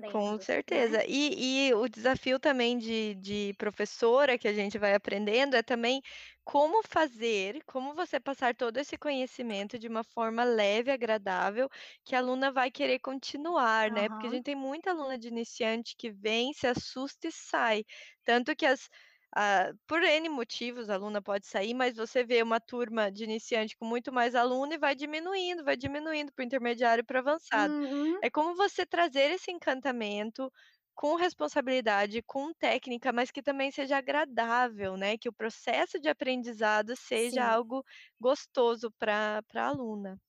Com 0.05 0.37
entendendo, 0.47 0.47
né. 0.67 0.75
certeza. 0.77 1.03
E 1.07 1.67
e 1.69 1.73
o 1.73 1.87
desafio 1.87 2.37
também 2.39 2.77
de 2.77 3.15
de 3.15 3.53
professora 3.57 4.37
que 4.37 4.47
a 4.49 4.53
gente 4.53 4.77
vai 4.77 4.93
aprendendo 4.93 5.55
é 5.55 5.63
também 5.63 6.01
como 6.43 6.83
fazer, 6.83 7.63
como 7.65 7.93
você 7.95 8.19
passar 8.19 8.53
todo 8.53 8.77
esse 8.77 8.97
conhecimento 8.97 9.79
de 9.79 9.87
uma 9.87 10.03
forma 10.03 10.43
leve, 10.43 10.91
agradável, 10.91 11.69
que 12.03 12.15
a 12.15 12.19
aluna 12.19 12.51
vai 12.51 12.69
querer 12.69 12.99
continuar, 12.99 13.89
né, 13.91 14.09
porque 14.09 14.27
a 14.27 14.29
gente 14.29 14.43
tem 14.43 14.55
muita 14.55 14.91
aluna 14.91 15.17
de 15.17 15.29
iniciante 15.29 15.95
que 15.97 16.11
vem, 16.11 16.51
se 16.53 16.67
assusta 16.67 17.27
e 17.29 17.31
sai. 17.31 17.85
Tanto 18.25 18.53
que 18.57 18.65
as 18.65 18.89
ah, 19.35 19.71
por 19.87 20.03
N 20.03 20.29
motivos 20.29 20.89
a 20.89 20.95
aluna 20.95 21.21
pode 21.21 21.47
sair, 21.47 21.73
mas 21.73 21.95
você 21.95 22.23
vê 22.23 22.41
uma 22.43 22.59
turma 22.59 23.11
de 23.11 23.23
iniciante 23.23 23.75
com 23.77 23.85
muito 23.85 24.11
mais 24.13 24.35
aluno 24.35 24.73
e 24.73 24.77
vai 24.77 24.95
diminuindo, 24.95 25.63
vai 25.63 25.75
diminuindo 25.77 26.31
para 26.33 26.43
o 26.43 26.45
intermediário 26.45 27.01
e 27.01 27.05
para 27.05 27.17
o 27.17 27.19
avançado. 27.21 27.75
Uhum. 27.75 28.21
É 28.21 28.29
como 28.29 28.55
você 28.55 28.85
trazer 28.85 29.31
esse 29.31 29.51
encantamento 29.51 30.51
com 30.95 31.15
responsabilidade, 31.15 32.21
com 32.23 32.53
técnica, 32.53 33.11
mas 33.11 33.31
que 33.31 33.41
também 33.41 33.71
seja 33.71 33.97
agradável, 33.97 34.95
né, 34.97 35.17
que 35.17 35.27
o 35.29 35.33
processo 35.33 35.99
de 35.99 36.07
aprendizado 36.09 36.95
seja 36.95 37.43
Sim. 37.43 37.51
algo 37.51 37.83
gostoso 38.19 38.91
para 38.99 39.41
para 39.47 39.63
a 39.65 39.67
aluna. 39.69 40.19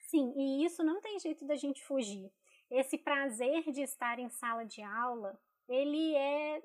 Sim, 0.00 0.32
e 0.36 0.64
isso 0.64 0.82
não 0.84 1.00
tem 1.00 1.18
jeito 1.18 1.44
da 1.46 1.56
gente 1.56 1.82
fugir. 1.84 2.30
Esse 2.70 2.98
prazer 2.98 3.64
de 3.72 3.82
estar 3.82 4.18
em 4.18 4.28
sala 4.28 4.64
de 4.64 4.82
aula, 4.82 5.38
ele 5.68 6.14
é 6.14 6.62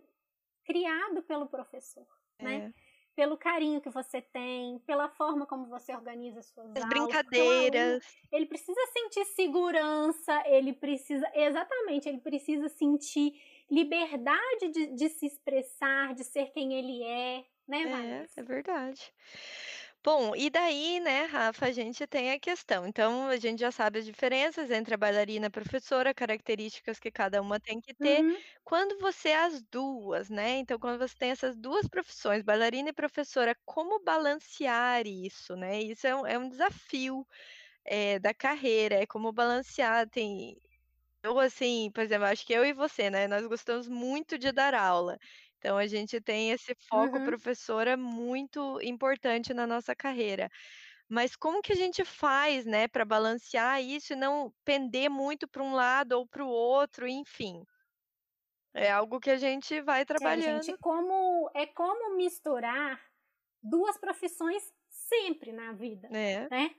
criado 0.70 1.24
pelo 1.24 1.48
professor, 1.50 2.08
né. 2.42 2.64
É. 2.64 2.74
Pelo 3.16 3.38
carinho 3.38 3.82
que 3.82 3.90
você 3.90 4.22
tem, 4.22 4.80
pela 4.80 5.10
forma 5.10 5.46
como 5.46 5.68
você 5.68 5.94
organiza 5.94 6.40
as 6.40 6.48
suas 6.48 6.72
As 6.76 6.86
aulas, 6.86 7.18
brincadeiras. 7.30 8.04
ele 8.32 8.46
precisa 8.46 8.80
sentir 8.94 9.26
segurança, 9.26 10.44
ele 10.48 10.74
precisa 10.74 11.30
exatamente, 11.36 12.08
ele 12.10 12.20
precisa 12.22 12.70
sentir 12.70 13.34
liberdade 13.70 14.70
de 14.72 14.88
de 14.96 15.10
se 15.10 15.26
expressar, 15.26 16.14
de 16.16 16.24
ser 16.24 16.52
quem 16.52 16.74
ele 16.74 17.04
é, 17.04 17.46
né, 17.68 17.86
É, 17.86 18.28
é 18.38 18.44
Vanessa? 18.44 18.44
verdade. 18.44 19.14
Bom, 20.04 20.34
e 20.34 20.50
daí, 20.50 20.98
né, 21.02 21.24
Rafa, 21.26 21.66
a 21.66 21.72
gente 21.74 22.08
tem 22.08 22.32
a 22.32 22.40
questão, 22.40 22.88
então 22.88 23.28
a 23.28 23.36
gente 23.36 23.60
já 23.60 23.70
sabe 23.70 24.00
as 24.00 24.06
diferenças 24.06 24.72
entre 24.72 24.94
a 24.94 24.98
bailarina 24.98 25.48
e 25.48 25.50
a 25.50 25.52
professora, 25.52 26.14
características 26.14 26.98
que 27.00 27.12
cada 27.12 27.42
uma 27.42 27.60
tem 27.60 27.82
que 27.82 27.94
ter. 27.94 28.24
Uhum. 28.24 28.42
Quando 28.64 28.98
você 29.00 29.30
é 29.30 29.36
as 29.44 29.62
2, 29.62 30.30
né, 30.30 30.52
então 30.60 30.80
quando 30.80 31.00
você 31.00 31.14
tem 31.18 31.32
essas 31.32 31.58
2 31.58 31.86
profissões, 31.90 32.42
bailarina 32.44 32.90
e 32.90 32.94
professora, 32.94 33.54
como 33.66 34.02
balancear 34.02 35.06
isso, 35.06 35.58
né? 35.58 35.82
Isso 35.82 36.08
é 36.08 36.16
um 36.16 36.26
é 36.26 36.38
um 36.38 36.48
desafio, 36.48 37.28
eh, 37.86 38.20
da 38.20 38.34
carreira, 38.34 38.96
é 38.96 39.08
como 39.08 39.32
balancear, 39.34 40.10
tem 40.10 40.58
eu, 41.24 41.40
assim, 41.40 41.92
por 41.94 42.02
exemplo, 42.04 42.26
acho 42.28 42.46
que 42.46 42.54
eu 42.54 42.66
e 42.66 42.74
você, 42.74 43.10
né, 43.10 43.28
nós 43.28 43.46
gostamos 43.48 43.88
muito 43.90 44.38
de 44.40 44.52
dar 44.54 44.74
aula. 44.76 45.18
Então 45.60 45.78
a 45.78 45.88
gente 45.88 46.22
tem 46.22 46.52
esse 46.52 46.76
foco 46.90 47.22
Uhum. 47.22 47.22
professora 47.22 47.98
muito 47.98 48.80
importante 48.82 49.54
na 49.54 49.68
nossa 49.68 49.96
carreira. 49.96 50.50
Mas 51.10 51.36
como 51.36 51.62
que 51.62 51.74
a 51.74 51.76
gente 51.78 52.06
faz, 52.06 52.66
né, 52.66 52.88
para 52.88 53.06
balancear 53.06 53.82
isso 53.82 54.14
e 54.14 54.18
não 54.18 54.52
pender 54.66 55.10
muito 55.10 55.48
para 55.50 55.64
um 55.64 55.74
lado 55.74 56.14
ou 56.14 56.28
para 56.28 56.44
o 56.46 56.50
outro, 56.50 57.08
enfim. 57.08 57.64
É 58.74 58.90
algo 58.92 59.20
que 59.20 59.30
a 59.30 59.38
gente 59.38 59.80
vai 59.82 60.04
É, 60.22 60.40
gente, 60.42 60.74
trabalhando. 60.74 60.76
como 60.82 61.50
é 61.56 61.66
como 61.66 62.16
misturar 62.16 63.02
2 63.62 63.98
profissões 63.98 64.64
sempre 64.90 65.52
na 65.54 65.74
vida, 65.74 66.12
É, 66.12 66.50
né. 66.50 66.76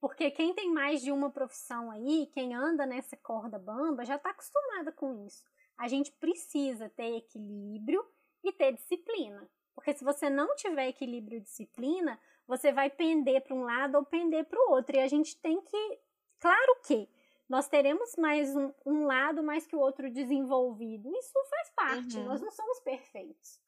Porque 0.00 0.30
quem 0.30 0.54
tem 0.54 0.72
mais 0.72 1.02
de 1.02 1.12
uma 1.12 1.30
profissão 1.32 1.90
aí, 1.90 2.28
quem 2.34 2.54
anda 2.54 2.86
nessa 2.86 3.16
corda 3.16 3.58
bamba, 3.58 4.04
já 4.04 4.16
está 4.16 4.30
acostumada 4.30 4.92
com 4.92 5.26
isso. 5.26 5.44
A 5.78 5.88
gente 5.88 6.12
precisa 6.12 6.90
ter 6.90 7.16
equilíbrio 7.18 8.04
e 8.44 8.52
ter 8.52 8.72
disciplina, 8.74 9.48
porque 9.74 9.92
se 9.94 10.04
você 10.04 10.30
não 10.30 10.54
tiver 10.56 10.88
equilíbrio 10.88 11.38
e 11.38 11.40
disciplina, 11.42 12.18
você 12.46 12.72
vai 12.72 12.90
pender 12.90 13.42
para 13.42 13.54
um 13.54 13.62
lado 13.64 13.96
ou 13.96 14.04
pender 14.06 14.44
para 14.46 14.58
o 14.60 14.70
outro, 14.72 14.96
e 14.96 15.00
a 15.00 15.08
gente 15.08 15.36
tem 15.40 15.60
que 15.62 16.00
claro 16.40 16.76
que 16.86 17.08
nós 17.48 17.68
teremos 17.68 18.14
mais 18.18 18.54
um 18.56 18.72
um 18.86 19.06
lado 19.06 19.42
mais 19.42 19.66
que 19.66 19.76
o 19.76 19.80
outro 19.80 20.10
desenvolvido, 20.12 21.10
isso 21.16 21.32
faz 21.50 21.70
parte, 21.76 22.22
nós 22.22 22.40
uhum. 22.40 22.46
não 22.46 22.50
somos 22.50 22.80
perfeitos. 22.80 23.58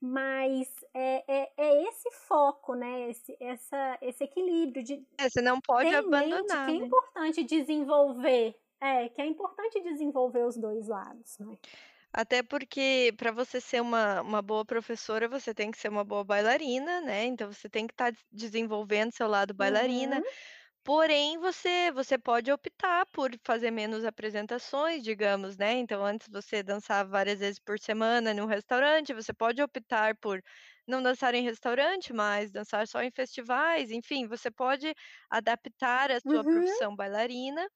Mas 0.00 0.68
é 0.94 1.24
é 1.42 1.52
é 1.56 1.82
esse 1.88 2.10
foco, 2.12 2.74
né, 2.74 3.10
esse 3.10 3.36
essa 3.40 3.98
esse 4.02 4.24
equilíbrio 4.24 4.82
de 4.84 5.06
É, 5.18 5.28
você 5.28 5.40
não 5.42 5.60
ter 5.78 5.86
pode 5.86 5.94
em 6.00 6.08
mente 6.08 6.46
que 6.56 6.56
abandonar, 6.56 6.70
é 6.70 6.74
né. 6.74 6.86
importante 6.86 7.44
desenvolver 7.44 8.56
é, 8.80 9.08
que 9.10 9.22
é 9.22 9.26
importante 9.26 9.80
desenvolver 9.82 10.44
os 10.46 10.56
2 10.56 10.88
lados, 10.88 11.38
né. 11.38 11.56
Até 12.12 12.42
porque 12.42 13.12
para 13.16 13.30
você 13.32 13.60
ser 13.60 13.80
uma 13.80 14.20
uma 14.22 14.42
boa 14.42 14.64
professora, 14.64 15.28
você 15.28 15.54
tem 15.54 15.70
que 15.70 15.78
ser 15.78 15.88
uma 15.88 16.04
boa 16.04 16.24
bailarina, 16.24 17.00
né, 17.00 17.24
então 17.26 17.50
você 17.52 17.68
tem 17.70 17.86
que 17.86 17.94
estar 17.94 18.10
des 18.12 18.22
desenvolvendo 18.30 19.12
seu 19.12 19.26
lado 19.28 19.54
bailarina. 19.54 20.20
Uhum. 20.20 20.32
Porém, 20.84 21.38
você 21.38 21.92
você 21.92 22.18
pode 22.18 22.50
optar 22.52 23.06
por 23.12 23.30
fazer 23.44 23.70
menos 23.70 24.04
apresentações, 24.04 25.02
digamos, 25.04 25.56
né, 25.58 25.74
então 25.74 26.04
antes 26.04 26.28
você 26.30 26.62
dançava 26.62 27.08
várias 27.10 27.40
vezes 27.40 27.58
por 27.60 27.78
semana 27.80 28.34
num 28.34 28.46
restaurante, 28.46 29.14
você 29.14 29.32
pode 29.34 29.62
optar 29.62 30.16
por 30.18 30.42
não 30.88 31.02
dançar 31.02 31.34
em 31.34 31.42
restaurante, 31.44 32.12
mas 32.12 32.52
dançar 32.52 32.86
só 32.88 33.02
em 33.02 33.10
festivais, 33.12 33.90
enfim, 33.90 34.26
você 34.28 34.50
pode 34.50 34.92
adaptar 35.30 36.10
a 36.12 36.20
sua 36.20 36.44
Uhum. 36.44 36.46
profissão 36.46 36.96
bailarina, 36.96 37.66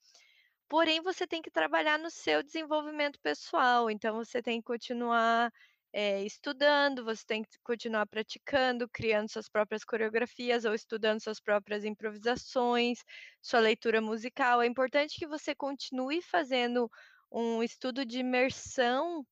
porém 0.69 1.01
você 1.03 1.27
tem 1.27 1.43
que 1.43 1.51
trabalhar 1.51 1.99
no 1.99 2.11
seu 2.11 2.43
desenvolvimento 2.43 3.19
pessoal, 3.21 3.91
então 3.91 4.17
você 4.17 4.43
tem 4.43 4.61
que 4.61 4.65
continuar, 4.67 5.51
eh, 5.93 6.25
estudando, 6.25 7.05
você 7.05 7.25
tem 7.27 7.43
que 7.43 7.51
continuar 7.65 8.07
praticando, 8.07 8.89
criando 8.89 9.31
suas 9.31 9.49
próprias 9.49 9.85
coreografias 9.85 10.65
ou 10.65 10.75
estudando 10.75 11.21
suas 11.23 11.41
próprias 11.41 11.85
improvisações, 11.85 13.01
sua 13.43 13.61
leitura 13.61 14.01
musical. 14.01 14.63
É 14.63 14.67
importante 14.67 15.17
que 15.19 15.27
você 15.27 15.55
continue 15.55 16.23
fazendo 16.23 16.89
um 17.31 17.63
estudo 17.63 18.05
de 18.05 18.19
imersão, 18.21 19.25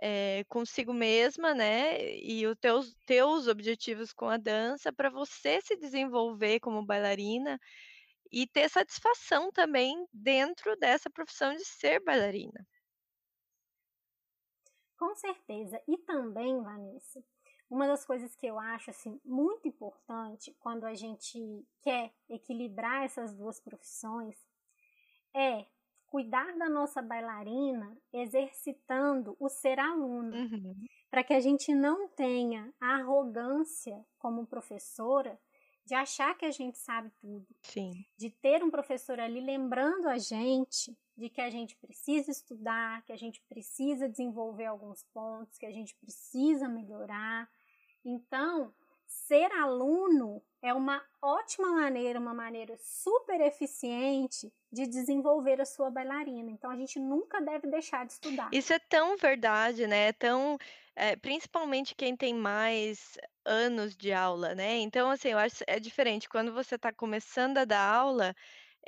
eh, 0.00 0.44
consigo 0.48 0.92
mesma, 0.94 1.54
né, 1.54 2.16
e 2.18 2.46
os 2.46 2.56
teus 2.60 2.94
teus 3.06 3.46
objetivos 3.48 4.12
com 4.12 4.28
a 4.28 4.36
dança 4.36 4.92
para 4.92 5.10
você 5.10 5.60
se 5.62 5.76
desenvolver 5.76 6.60
como 6.60 6.84
bailarina 6.84 7.58
e 8.32 8.46
ter 8.46 8.68
satisfação 8.70 9.52
também 9.52 10.06
dentro 10.12 10.76
dessa 10.76 11.10
profissão 11.10 11.54
de 11.54 11.64
ser 11.64 12.00
bailarina. 12.02 12.66
Com 14.98 15.14
certeza. 15.14 15.80
E 15.88 15.98
também, 15.98 16.62
Vanessa, 16.62 17.22
uma 17.68 17.86
das 17.86 18.04
coisas 18.04 18.34
que 18.36 18.46
eu 18.46 18.58
acho 18.58 18.90
assim 18.90 19.20
muito 19.24 19.66
importante 19.68 20.54
quando 20.60 20.84
a 20.84 20.94
gente 20.94 21.38
quer 21.82 22.12
equilibrar 22.28 23.04
essas 23.04 23.34
duas 23.34 23.58
profissões 23.60 24.36
é 25.34 25.66
cuidar 26.06 26.56
da 26.58 26.68
nossa 26.68 27.02
bailarina 27.02 27.96
exercitando 28.12 29.36
o 29.40 29.48
ser 29.48 29.78
aluna, 29.78 30.44
Uhum. 30.52 30.88
para 31.10 31.24
que 31.24 31.34
a 31.34 31.40
gente 31.40 31.74
não 31.74 32.08
tenha 32.08 32.72
a 32.80 32.96
arrogância 32.96 34.04
como 34.18 34.46
professora 34.46 35.40
de 35.84 35.94
achar 35.94 36.36
que 36.36 36.44
a 36.44 36.50
gente 36.50 36.78
sabe 36.78 37.10
tudo, 37.20 37.46
Sim. 37.62 38.04
de 38.16 38.30
ter 38.30 38.62
um 38.62 38.70
professor 38.70 39.18
ali 39.18 39.40
lembrando 39.40 40.08
a 40.08 40.18
gente 40.18 40.96
de 41.16 41.28
que 41.28 41.40
a 41.40 41.50
gente 41.50 41.76
precisa 41.76 42.30
estudar, 42.30 43.02
que 43.02 43.12
a 43.12 43.16
gente 43.16 43.40
precisa 43.48 44.08
desenvolver 44.08 44.66
alguns 44.66 45.02
pontos, 45.12 45.58
que 45.58 45.66
a 45.66 45.72
gente 45.72 45.94
precisa 45.96 46.68
melhorar. 46.68 47.48
Então, 48.04 48.72
ser 49.06 49.52
aluno 49.52 50.42
é 50.62 50.72
uma 50.72 51.02
ótima 51.20 51.68
maneira, 51.72 52.18
uma 52.18 52.32
maneira 52.32 52.76
super 52.78 53.40
eficiente 53.40 54.52
de 54.70 54.86
desenvolver 54.86 55.60
a 55.60 55.66
sua 55.66 55.90
bailarina. 55.90 56.50
Então, 56.50 56.70
a 56.70 56.76
gente 56.76 56.98
nunca 56.98 57.40
deve 57.40 57.68
deixar 57.68 58.06
de 58.06 58.12
estudar. 58.12 58.48
Isso 58.52 58.72
é 58.72 58.78
tão 58.78 59.16
verdade, 59.16 59.86
né, 59.86 60.08
é 60.08 60.12
tão 60.12 60.58
eh, 60.96 61.16
principalmente 61.16 61.94
quem 61.94 62.16
tem 62.16 62.34
mais 62.34 63.16
anos 63.44 63.96
de 63.96 64.12
aula, 64.12 64.54
né, 64.54 64.78
então, 64.78 65.10
assim, 65.10 65.28
eu 65.30 65.38
acho 65.38 65.64
é 65.66 65.80
diferente 65.80 66.28
quando 66.28 66.52
você 66.52 66.76
está 66.76 66.92
começando 66.92 67.58
a 67.58 67.64
dar 67.64 67.80
aula, 67.94 68.34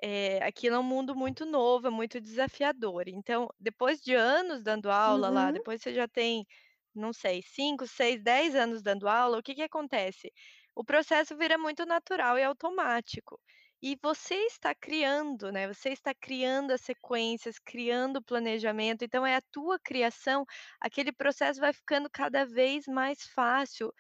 eh, 0.03 0.39
aquilo 0.43 0.77
é 0.77 0.79
um 0.79 0.83
mundo 0.83 1.15
muito 1.17 1.45
novo, 1.47 1.87
é 1.89 1.91
muito 1.91 2.21
desafiador, 2.21 3.05
então, 3.09 3.49
depois 3.61 4.01
de 4.01 4.15
anos 4.15 4.63
dando 4.63 4.91
aula 4.91 5.31
lá, 5.31 5.51
Uhum, 5.51 5.53
depois 5.53 5.83
você 5.83 5.95
já 5.95 6.09
tem, 6.09 6.47
não 6.95 7.13
sei, 7.13 7.43
5, 7.43 7.87
6, 7.87 8.23
10 8.23 8.55
anos 8.55 8.83
dando 8.83 9.09
aula, 9.09 9.39
o 9.39 9.43
que 9.43 9.55
que 9.55 9.63
acontece? 9.63 10.33
O 10.75 10.85
processo 10.85 11.37
vira 11.37 11.59
muito 11.59 11.85
natural 11.87 12.39
e 12.39 12.45
automático. 12.45 13.41
E 13.85 13.97
você 14.03 14.37
está 14.47 14.75
criando, 14.75 15.53
né, 15.53 15.69
você 15.69 15.91
está 15.91 16.15
criando 16.15 16.71
as 16.73 16.81
sequências, 16.81 17.59
criando 17.59 18.17
o 18.19 18.25
planejamento, 18.25 19.05
então 19.05 19.27
é 19.27 19.37
a 19.37 19.43
tua 19.53 19.79
criação, 19.79 20.45
aquele 20.81 21.13
processo 21.13 21.61
vai 21.61 21.73
ficando 21.75 22.09
cada 22.11 22.47
vez 22.47 22.87
mais 22.87 23.23
fácil. 23.35 23.93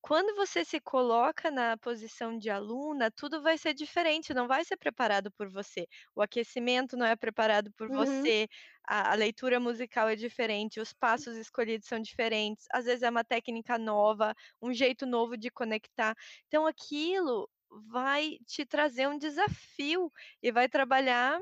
Quando 0.00 0.36
você 0.36 0.64
se 0.64 0.80
coloca 0.80 1.50
na 1.50 1.76
posição 1.78 2.38
de 2.38 2.48
aluna, 2.48 3.10
tudo 3.10 3.42
vai 3.42 3.58
ser 3.58 3.74
diferente, 3.74 4.32
não 4.34 4.46
vai 4.48 4.64
ser 4.64 4.76
preparado 4.76 5.32
por 5.32 5.50
você. 5.50 5.86
O 6.14 6.22
aquecimento 6.22 6.96
não 6.96 7.06
é 7.06 7.16
preparado 7.16 7.72
por 7.76 7.88
uhum, 7.88 8.30
você, 8.30 8.46
a 8.88 9.12
a 9.12 9.14
leitura 9.14 9.58
musical 9.60 10.08
é 10.08 10.16
diferente, 10.16 10.80
os 10.80 10.92
passos 10.92 11.36
escolhidos 11.36 11.88
são 11.88 12.00
diferentes, 12.00 12.66
às 12.72 12.84
vezes 12.86 13.02
é 13.02 13.10
uma 13.10 13.24
técnica 13.24 13.78
nova, 13.78 14.32
um 14.62 14.72
jeito 14.72 15.04
novo 15.06 15.36
de 15.36 15.50
conectar. 15.50 16.14
Então 16.46 16.66
aquilo 16.66 17.48
vai 17.70 18.38
te 18.46 18.64
trazer 18.66 19.08
um 19.08 19.18
desafio 19.18 20.12
e 20.42 20.52
vai 20.52 20.68
trabalhar 20.68 21.40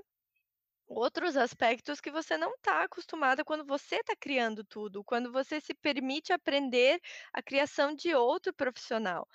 outros 0.87 1.37
aspectos 1.37 2.00
que 2.00 2.10
você 2.10 2.37
não 2.37 2.54
está 2.54 2.84
acostumada 2.84 3.44
quando 3.44 3.64
você 3.66 3.96
está 3.96 4.14
criando 4.16 4.64
tudo, 4.64 5.02
quando 5.04 5.32
você 5.32 5.60
se 5.60 5.74
permite 5.74 6.32
aprender 6.32 7.00
a 7.32 7.42
criação 7.42 7.94
de 7.94 8.14
outro 8.14 8.52
profissional. 8.54 9.26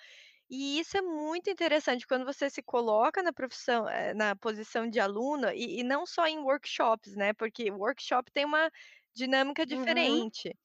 E 0.50 0.80
isso 0.80 0.98
é 0.98 1.02
muito 1.02 1.50
interessante 1.50 2.08
quando 2.08 2.26
você 2.26 2.50
se 2.50 2.62
coloca 2.64 3.24
na 3.24 3.34
profissão, 3.34 3.88
eh, 3.90 4.14
na 4.14 4.36
posição 4.36 4.90
de 4.90 5.00
aluna 5.00 5.54
e 5.56 5.80
e 5.82 5.84
não 5.84 6.06
só 6.06 6.28
em 6.28 6.40
workshops, 6.40 7.16
né, 7.16 7.34
porque 7.34 7.72
workshop 7.72 8.32
tem 8.32 8.46
uma 8.46 8.72
dinâmica 9.16 9.66
uhum, 9.70 10.30
diferente, 10.46 10.56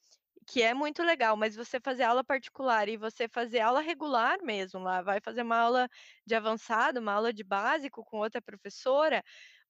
que 0.44 0.62
é 0.62 0.74
muito 0.74 1.02
legal, 1.02 1.36
mas 1.36 1.56
você 1.56 1.80
fazer 1.80 2.04
aula 2.04 2.24
particular 2.24 2.88
e 2.88 2.96
você 2.96 3.28
fazer 3.28 3.60
aula 3.60 3.80
regular 3.80 4.38
mesmo 4.42 4.80
lá, 4.80 5.02
vai 5.02 5.20
fazer 5.20 5.42
uma 5.42 5.56
aula 5.58 5.88
de 6.26 6.34
avançado, 6.34 7.00
uma 7.00 7.12
aula 7.14 7.32
de 7.32 7.44
básico 7.44 8.04
com 8.04 8.18
outra 8.18 8.40
professora, 8.42 9.22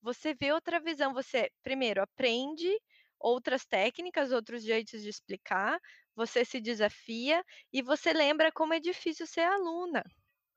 você 0.02 0.34
vê 0.34 0.52
outra 0.52 0.80
visão, 0.80 1.12
você 1.14 1.50
primeiro 1.62 2.02
aprende 2.02 2.70
outras 3.18 3.64
técnicas, 3.66 4.32
outros 4.32 4.62
jeitos 4.62 5.02
de 5.02 5.08
explicar, 5.08 5.78
você 6.14 6.44
se 6.44 6.60
desafia 6.60 7.42
e 7.72 7.82
você 7.82 8.12
lembra 8.12 8.52
como 8.52 8.74
é 8.74 8.80
difícil 8.80 9.26
ser 9.26 9.42
aluna. 9.42 10.02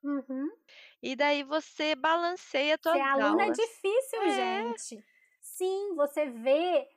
uhum. 0.03 0.49
E 1.01 1.15
daí 1.15 1.43
você 1.43 1.95
balanceia 1.95 2.77
Ser 2.91 2.99
tuas 2.99 3.01
aluno 3.01 3.41
é 3.41 3.49
aulas. 3.49 3.59
difícil, 3.61 4.19
É, 4.19 4.31
gente. 4.31 5.05
Sim, 5.41 5.95
você 5.95 6.29
vê 6.29 6.87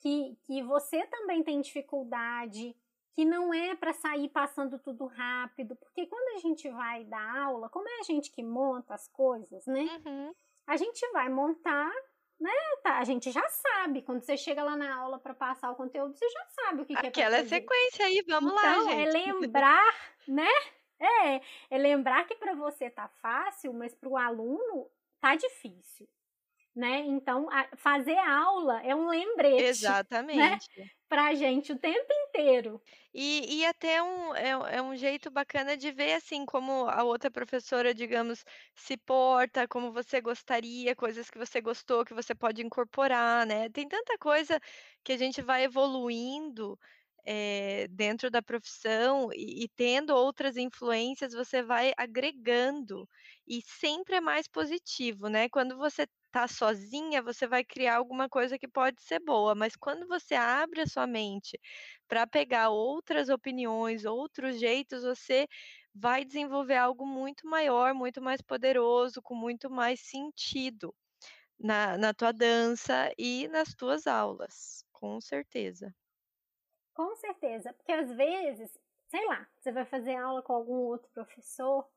que, 0.00 0.36
que 0.44 0.62
você 0.62 1.06
também 1.06 1.42
tem 1.42 1.60
dificuldade, 1.60 2.76
que 3.12 3.24
não 3.24 3.52
é 3.52 3.74
para 3.74 3.92
sair 3.92 4.28
passando 4.28 4.78
tudo 4.78 5.06
rápido, 5.06 5.74
porque 5.76 6.06
quando 6.06 6.36
a 6.36 6.40
gente 6.40 6.68
vai 6.70 7.04
dar 7.04 7.36
aula, 7.42 7.68
como 7.68 7.88
é 7.88 8.00
a 8.00 8.04
gente 8.04 8.30
que 8.30 8.42
monta 8.42 8.94
as 8.94 9.08
coisas, 9.08 9.66
né? 9.66 9.88
uhum. 10.06 10.34
A 10.66 10.76
gente 10.76 11.00
vai 11.12 11.28
montar, 11.28 11.90
né? 12.38 12.52
Tá, 12.82 12.98
a 12.98 13.04
gente 13.04 13.30
já 13.30 13.42
sabe. 13.48 14.02
Quando 14.02 14.22
você 14.22 14.36
chega 14.36 14.62
lá 14.62 14.76
na 14.76 14.94
aula 14.94 15.18
para 15.18 15.34
passar 15.34 15.70
o 15.70 15.74
conteúdo, 15.74 16.14
você 16.16 16.28
já 16.28 16.44
sabe 16.50 16.82
o 16.82 16.84
que, 16.84 16.94
que 16.94 17.06
é 17.06 17.08
Aquela 17.08 17.36
fazer. 17.38 17.48
sequência 17.48 18.04
aí, 18.04 18.22
vamos 18.28 18.52
lá 18.52 18.76
Então, 18.76 18.90
é 18.90 19.10
gente. 19.10 19.12
lembrar, 19.12 19.94
né? 20.28 20.50
É, 21.00 21.40
é 21.70 21.78
lembrar 21.78 22.26
que 22.26 22.34
para 22.34 22.54
você 22.54 22.90
tá 22.90 23.08
fácil, 23.08 23.72
mas 23.72 23.94
para 23.94 24.08
o 24.08 24.16
aluno 24.16 24.90
tá 25.20 25.34
difícil 25.34 26.08
né? 26.78 27.00
Então, 27.00 27.48
a, 27.50 27.68
fazer 27.76 28.16
aula 28.18 28.82
é 28.84 28.94
um 28.94 29.08
lembrete, 29.08 29.96
né? 30.32 30.58
Exatamente. 30.58 30.90
Pra 31.08 31.34
gente 31.34 31.72
o 31.72 31.78
tempo 31.78 32.12
inteiro. 32.28 32.82
E 33.14 33.60
e 33.60 33.64
até 33.66 34.02
um 34.02 34.34
é 34.34 34.56
um 34.56 34.66
é 34.66 34.82
um 34.82 34.94
jeito 34.96 35.30
bacana 35.30 35.76
de 35.76 35.90
ver, 35.90 36.12
assim, 36.14 36.44
como 36.44 36.86
a 36.88 37.02
outra 37.04 37.30
professora, 37.30 37.94
digamos, 37.94 38.44
se 38.74 38.96
porta, 38.98 39.66
como 39.66 39.90
você 39.92 40.20
gostaria, 40.20 40.94
coisas 40.94 41.30
que 41.30 41.38
você 41.38 41.60
gostou, 41.60 42.04
que 42.04 42.12
você 42.14 42.34
pode 42.34 42.62
incorporar, 42.62 43.46
né. 43.46 43.68
Tem 43.70 43.88
tanta 43.88 44.18
coisa 44.18 44.60
que 45.02 45.12
a 45.12 45.16
gente 45.16 45.40
vai 45.40 45.64
evoluindo, 45.64 46.78
eh, 47.26 47.88
dentro 47.90 48.30
da 48.30 48.42
profissão 48.42 49.30
e 49.34 49.64
e 49.64 49.68
tendo 49.68 50.14
outras 50.14 50.56
influências, 50.58 51.32
você 51.32 51.62
vai 51.62 51.92
agregando, 51.96 53.08
e 53.46 53.62
sempre 53.62 54.16
é 54.16 54.20
mais 54.20 54.46
positivo, 54.46 55.28
né. 55.28 55.48
Quando 55.48 55.76
você 55.78 56.06
tá 56.30 56.46
sozinha, 56.48 57.22
você 57.22 57.46
vai 57.46 57.64
criar 57.64 57.96
alguma 57.96 58.28
coisa 58.28 58.58
que 58.58 58.68
pode 58.68 59.02
ser 59.02 59.20
boa, 59.20 59.54
mas 59.54 59.76
quando 59.76 60.06
você 60.08 60.34
abre 60.34 60.80
a 60.82 60.86
sua 60.86 61.06
mente 61.06 61.58
para 62.08 62.26
pegar 62.26 62.70
outras 62.70 63.28
opiniões, 63.28 64.04
outros 64.04 64.58
jeitos, 64.60 65.02
você 65.04 65.46
vai 65.94 66.24
desenvolver 66.24 66.76
algo 66.76 67.06
muito 67.06 67.46
maior, 67.48 67.94
muito 67.94 68.20
mais 68.22 68.40
poderoso, 68.42 69.20
com 69.22 69.34
muito 69.34 69.70
mais 69.70 70.00
sentido 70.00 70.94
na 71.58 71.98
na 71.98 72.14
tua 72.14 72.32
dança 72.32 73.12
e 73.18 73.48
nas 73.48 73.74
tuas 73.74 74.06
aulas, 74.06 74.84
com 74.92 75.20
certeza. 75.20 75.94
Com 76.94 77.14
certeza, 77.16 77.72
porque 77.72 77.92
às 77.92 78.12
vezes, 78.12 78.78
sei 79.06 79.24
lá, 79.26 79.48
você 79.58 79.70
vai 79.72 79.84
fazer 79.86 80.16
aula 80.16 80.42
com 80.42 80.52
algum 80.52 80.74
outro 80.74 81.08
professor 81.12 81.88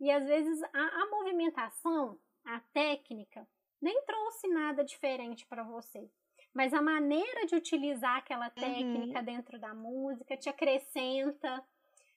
e 0.00 0.10
às 0.10 0.24
vezes 0.26 0.62
a, 0.64 1.02
a 1.02 1.10
movimentação, 1.10 2.20
a 2.44 2.60
técnica, 2.60 3.48
nem 3.82 4.00
trouxe 4.04 4.46
nada 4.48 4.84
diferente 4.84 5.44
para 5.46 5.64
você. 5.64 6.08
Mas 6.54 6.72
a 6.72 6.80
maneira 6.80 7.46
de 7.46 7.56
utilizar 7.56 8.16
aquela 8.16 8.46
Uhum. 8.46 8.50
técnica 8.54 9.22
dentro 9.22 9.58
da 9.58 9.74
música 9.74 10.36
te 10.36 10.48
acrescenta, 10.48 11.62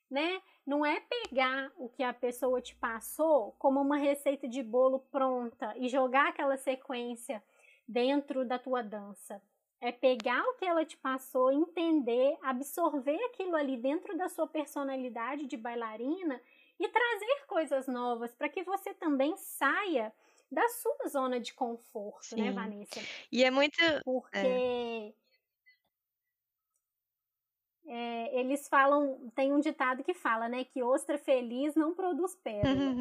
né? 0.10 0.42
Não 0.66 0.86
é 0.86 1.00
pegar 1.02 1.72
o 1.78 1.90
que 1.90 2.04
a 2.04 2.14
pessoa 2.14 2.62
te 2.62 2.76
passou 2.76 3.54
como 3.58 3.82
uma 3.82 3.98
receita 3.98 4.48
de 4.48 4.62
bolo 4.62 5.00
pronta 5.12 5.74
e 5.78 5.90
jogar 5.90 6.30
aquela 6.30 6.58
sequência 6.58 7.44
dentro 7.88 8.46
da 8.46 8.60
tua 8.60 8.84
dança. 8.84 9.42
É 9.82 9.92
pegar 9.92 10.44
o 10.44 10.54
que 10.56 10.66
ela 10.66 10.86
te 10.86 10.98
passou, 10.98 11.52
entender, 11.52 12.38
absorver 12.42 13.22
aquilo 13.26 13.56
ali 13.56 13.78
dentro 13.78 14.18
da 14.18 14.30
sua 14.30 14.48
personalidade 14.48 15.46
de 15.46 15.58
bailarina 15.58 16.42
e 16.80 16.88
trazer 16.88 17.46
coisas 17.48 17.88
novas 17.88 18.34
para 18.34 18.50
que 18.50 18.64
você 18.64 18.94
também 18.94 19.36
saia 19.38 20.14
da 20.56 20.68
sua 20.70 21.08
zona 21.10 21.40
de 21.40 21.54
conforto, 21.54 22.38
né, 22.38 22.52
Sim. 22.52 22.54
Vanessa? 22.54 23.08
E 23.32 23.44
é 23.44 23.52
muito 23.52 23.80
é. 23.82 24.02
Porque 24.04 25.16
é, 27.88 28.40
eles 28.40 28.68
falam, 28.68 29.32
tem 29.36 29.54
um 29.54 29.60
ditado 29.60 30.04
que 30.04 30.14
fala, 30.14 30.50
né, 30.50 30.64
que 30.64 30.82
ostra 30.82 31.18
feliz 31.18 31.76
não 31.76 31.94
produz 31.94 32.36
pérola. 32.36 32.98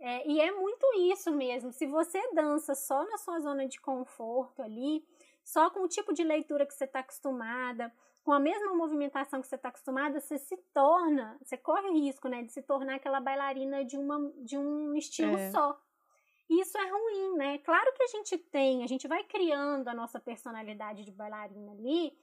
É, 0.00 0.28
e 0.28 0.40
é 0.40 0.52
muito 0.52 0.86
isso 1.12 1.32
mesmo. 1.32 1.72
Se 1.72 1.86
você 1.86 2.20
dança 2.34 2.74
só 2.74 3.04
na 3.04 3.18
sua 3.18 3.40
zona 3.40 3.66
de 3.66 3.80
conforto 3.80 4.62
ali, 4.62 5.04
só 5.44 5.70
com 5.70 5.80
o 5.80 5.88
tipo 5.88 6.12
de 6.12 6.22
leitura 6.22 6.66
que 6.66 6.74
você 6.74 6.84
está 6.84 7.00
acostumada, 7.00 7.92
com 8.22 8.32
a 8.32 8.38
mesma 8.40 8.74
movimentação 8.74 9.40
que 9.40 9.48
você 9.48 9.56
está 9.56 9.70
acostumada, 9.70 10.20
você 10.20 10.38
se 10.38 10.56
torna, 10.74 11.38
você 11.42 11.56
corre 11.56 11.88
o 11.88 11.94
risco, 11.94 12.28
né, 12.28 12.42
de 12.42 12.52
se 12.52 12.62
tornar 12.62 12.96
aquela 12.96 13.20
bailarina 13.20 13.84
de, 13.84 13.96
uma, 13.96 14.32
de 14.44 14.58
um 14.58 14.94
estilo 14.94 15.36
É. 15.36 15.50
só. 15.50 15.80
E 16.48 16.60
isso 16.60 16.76
é 16.78 16.88
ruim, 16.88 17.36
né? 17.36 17.58
Claro 17.58 17.92
que 17.94 18.02
a 18.02 18.06
gente 18.06 18.38
tem, 18.38 18.82
a 18.82 18.86
gente 18.86 19.06
vai 19.06 19.22
criando 19.24 19.88
a 19.88 19.94
nossa 19.94 20.18
personalidade 20.18 21.04
de 21.04 21.12
bailarina 21.12 21.72
ali, 21.72 22.16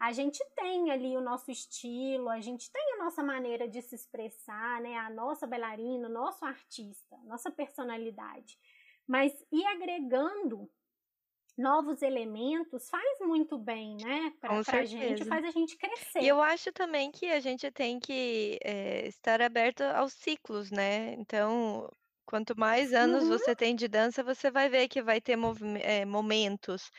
a 0.00 0.12
gente 0.12 0.44
tem 0.54 0.90
ali 0.90 1.16
o 1.16 1.20
nosso 1.20 1.50
estilo, 1.50 2.28
a 2.28 2.40
gente 2.40 2.70
tem 2.70 2.94
a 2.94 3.04
nossa 3.04 3.22
maneira 3.22 3.68
de 3.68 3.82
se 3.82 3.94
expressar, 3.94 4.80
né? 4.80 4.96
A 4.96 5.10
nossa 5.10 5.46
bailarina, 5.46 6.08
o 6.08 6.12
nosso 6.12 6.44
artista, 6.44 7.16
nossa 7.24 7.50
personalidade. 7.50 8.58
Mas 9.06 9.32
ir 9.50 9.64
agregando 9.66 10.70
novos 11.56 12.02
elementos 12.02 12.88
faz 12.88 13.18
muito 13.20 13.58
bem, 13.58 13.96
né? 13.96 14.32
Pra, 14.40 14.62
pra 14.62 14.84
gente, 14.84 15.24
faz 15.24 15.44
a 15.44 15.50
gente 15.50 15.76
crescer. 15.76 16.22
E 16.22 16.28
eu 16.28 16.40
acho 16.40 16.72
também 16.72 17.10
que 17.10 17.26
a 17.26 17.40
gente 17.40 17.68
tem 17.72 17.98
que 17.98 18.58
eh, 18.62 19.08
estar 19.08 19.42
aberto 19.42 19.82
aos 19.82 20.12
ciclos, 20.12 20.70
né? 20.70 21.14
Então, 21.14 21.90
quanto 22.28 22.54
mais 22.58 22.92
anos 22.92 23.28
Uhum. 23.28 23.28
você 23.28 23.56
tem 23.56 23.74
de 23.76 23.88
dança, 23.88 24.22
você 24.24 24.50
vai 24.50 24.68
ver 24.68 24.88
que 24.88 25.02
vai 25.02 25.20
ter 25.20 25.36
eh, 25.82 26.04
momentos 26.06 26.90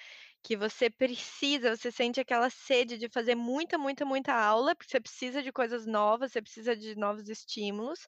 que 0.44 0.56
você 0.58 0.90
precisa, 0.90 1.76
você 1.76 1.92
sente 1.92 2.20
aquela 2.20 2.50
sede 2.50 2.98
de 2.98 3.10
fazer 3.10 3.36
muita, 3.36 3.78
muita, 3.78 4.06
muita 4.06 4.34
aula, 4.34 4.76
porque 4.76 4.90
você 4.92 5.00
precisa 5.02 5.44
de 5.44 5.52
coisas 5.52 5.86
novas, 5.86 6.32
você 6.32 6.42
precisa 6.42 6.76
de 6.76 6.96
novos 6.96 7.30
estímulos. 7.30 8.08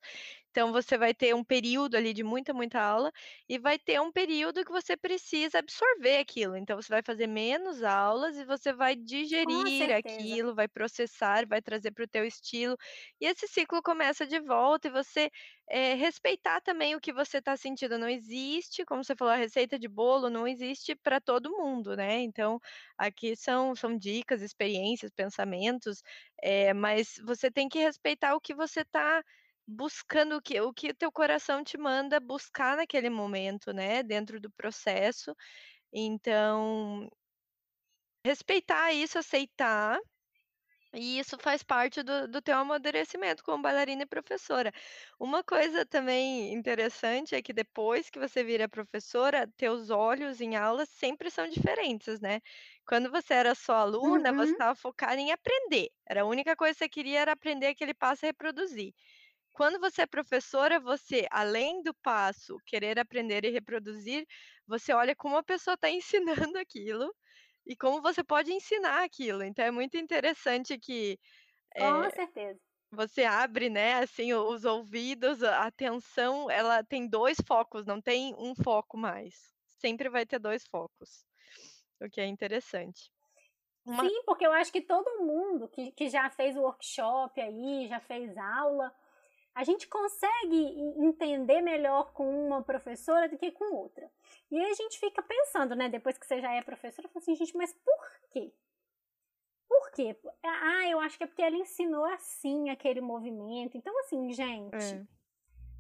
Então, 0.52 0.72
você 0.72 0.98
vai 0.98 1.14
ter 1.14 1.34
um 1.36 1.44
período 1.44 1.96
ali 1.96 2.14
de 2.14 2.24
muita, 2.24 2.54
muita 2.54 2.80
aula, 2.82 3.12
e 3.50 3.58
vai 3.58 3.80
ter 3.80 4.00
um 4.02 4.12
período 4.12 4.64
que 4.66 4.72
você 4.72 4.98
precisa 4.98 5.60
absorver 5.60 6.18
aquilo. 6.20 6.56
Então, 6.58 6.76
você 6.82 6.90
vai 6.90 7.02
fazer 7.04 7.28
menos 7.28 7.84
aulas 7.84 8.38
e 8.38 8.46
você 8.46 8.74
vai 8.74 8.96
digerir 8.96 9.92
aquilo, 9.96 10.54
vai 10.56 10.68
processar, 10.68 11.48
vai 11.48 11.62
trazer 11.62 11.92
para 11.92 12.04
o 12.06 12.08
teu 12.08 12.26
estilo. 12.26 12.78
E 13.20 13.26
esse 13.26 13.48
ciclo 13.48 13.82
começa 13.82 14.26
de 14.28 14.40
volta 14.40 14.88
e 14.88 14.92
você 14.92 15.30
eh, 15.70 15.94
respeitar 15.96 16.62
também 16.62 16.96
o 16.96 17.00
que 17.02 17.14
você 17.14 17.38
está 17.38 17.56
sentindo. 17.56 17.98
Não 17.98 18.10
existe, 18.10 18.84
como 18.86 19.04
você 19.04 19.16
falou, 19.16 19.34
a 19.34 19.38
receita 19.38 19.78
de 19.80 19.88
bolo 19.88 20.30
não 20.30 20.48
existe 20.48 20.96
para 20.96 21.20
todo 21.22 21.52
mundo, 21.52 21.96
né? 21.96 22.20
Então, 22.22 22.60
aqui 22.98 23.36
são, 23.36 23.76
são 23.76 23.98
dicas, 23.98 24.42
experiências, 24.42 25.12
pensamentos, 25.12 26.02
eh, 26.42 26.74
mas 26.74 27.16
você 27.26 27.50
tem 27.52 27.70
que 27.70 27.80
respeitar 27.80 28.36
o 28.36 28.42
que 28.42 28.54
você 28.54 28.82
está 28.82 29.24
buscando, 29.68 30.38
o 30.38 30.42
que 30.42 30.60
o 30.62 30.74
que 30.74 30.94
teu 30.94 31.12
coração 31.12 31.64
te 31.64 31.78
manda 31.78 32.20
buscar 32.20 32.78
naquele 32.78 33.10
momento, 33.10 33.74
né? 33.74 34.04
Dentro 34.04 34.40
do 34.40 34.52
processo. 34.52 35.34
Então, 35.94 37.10
respeitar 38.26 38.92
isso, 38.94 39.18
aceitar. 39.20 40.00
E 40.94 41.20
isso 41.20 41.38
faz 41.40 41.64
parte 41.64 42.04
do, 42.04 42.28
do 42.28 42.42
teu 42.42 42.58
amadurecimento 42.58 43.44
como 43.44 43.64
bailarina 43.64 44.04
e 44.04 44.06
professora. 44.06 44.74
Uma 45.20 45.44
coisa 45.44 45.86
também 45.86 46.54
interessante 46.54 47.36
é 47.36 47.42
que 47.42 47.54
depois 47.54 48.10
que 48.10 48.20
você 48.20 48.44
vira 48.44 48.68
professora, 48.70 49.48
teus 49.58 49.90
olhos 49.90 50.42
em 50.42 50.56
aula 50.58 50.86
sempre 50.86 51.32
são 51.32 51.48
diferentes, 51.48 52.20
né? 52.22 52.42
Quando 52.86 53.10
você 53.12 53.34
era 53.36 53.56
só 53.56 53.76
aluna, 53.76 54.34
você 54.34 54.52
Uhum. 54.52 54.56
estava 54.56 54.76
focada 54.76 55.16
em 55.22 55.32
aprender. 55.32 55.90
Era 56.10 56.24
a 56.24 56.26
única 56.26 56.56
coisa 56.58 56.74
que 56.74 56.80
você 56.80 56.90
queria 56.90 57.22
era 57.22 57.34
aprender 57.34 57.68
aquele 57.68 57.94
passo 57.94 58.26
e 58.26 58.28
reproduzir. 58.28 58.94
Quando 59.54 59.80
você 59.80 60.04
é 60.04 60.08
professora, 60.08 60.80
você, 60.80 61.28
além 61.32 61.84
do 61.84 61.94
passo, 61.96 62.58
querer 62.66 63.00
aprender 63.00 63.46
e 63.46 63.50
reproduzir, 63.52 64.26
você 64.68 64.94
olha 64.94 65.16
como 65.16 65.38
a 65.38 65.44
pessoa 65.44 65.76
está 65.76 65.90
ensinando 66.54 66.58
aquilo 66.60 67.14
e 67.66 67.76
como 67.76 68.02
você 68.02 68.24
pode 68.24 68.52
ensinar 68.54 69.04
aquilo. 69.04 69.44
Então 69.44 69.66
é 69.66 69.72
muito 69.72 69.98
interessante 69.98 70.78
que, 70.80 71.20
Com 71.76 72.10
eh, 72.10 72.12
certeza. 72.12 72.62
você 72.92 73.24
abre, 73.26 73.70
né, 73.70 73.96
assim, 73.96 74.34
os 74.34 74.66
ouvidos, 74.66 75.44
a 75.44 75.66
atenção, 75.68 76.50
ela 76.52 76.84
tem 76.84 77.08
2 77.10 77.38
focos, 77.48 77.86
não 77.86 78.02
tem 78.02 78.36
um 78.38 78.54
foco 78.56 78.98
mais. 78.98 79.52
Sempre 79.68 80.10
vai 80.10 80.26
ter 80.26 80.40
2 80.40 80.66
focos, 80.68 81.26
o 82.02 82.10
que 82.10 82.22
é 82.22 82.28
interessante. 82.28 83.12
Uma 83.86 84.10
Sim, 84.10 84.24
porque 84.26 84.46
eu 84.46 84.52
acho 84.54 84.72
que 84.72 84.82
todo 84.82 85.20
mundo 85.26 85.68
que, 85.68 85.92
que 85.92 86.10
já 86.10 86.30
fez 86.30 86.56
o 86.56 86.62
workshop 86.62 87.40
aí, 87.42 87.88
já 87.88 88.00
fez 88.00 88.38
aula, 88.38 88.94
a 89.54 89.64
gente 89.64 89.88
consegue 89.88 90.56
en- 90.56 91.06
entender 91.08 91.62
melhor 91.62 92.14
com 92.14 92.48
uma 92.48 92.62
professora 92.64 93.28
do 93.28 93.38
que 93.38 93.52
com 93.52 93.76
outra. 93.76 94.10
E 94.50 94.58
aí 94.58 94.72
a 94.72 94.74
gente 94.74 95.00
fica 95.00 95.22
pensando, 95.22 95.76
né, 95.76 95.90
depois 95.90 96.18
que 96.18 96.26
você 96.26 96.40
já 96.40 96.52
é 96.54 96.62
professora, 96.62 97.08
fala 97.10 97.22
assim, 97.22 97.36
gente, 97.36 97.56
mas 97.56 97.74
por 97.74 98.30
quê? 98.32 98.54
Por 99.68 99.92
quê? 99.92 100.18
Ah, 100.44 100.88
eu 100.90 101.00
acho 101.00 101.18
que 101.18 101.24
é 101.24 101.28
porque 101.28 101.42
ela 101.42 101.56
ensinou 101.56 102.06
assim 102.06 102.70
aquele 102.70 103.02
movimento. 103.02 103.78
Então, 103.78 103.98
assim, 104.00 104.32
gente, 104.34 104.76
é, 104.76 105.06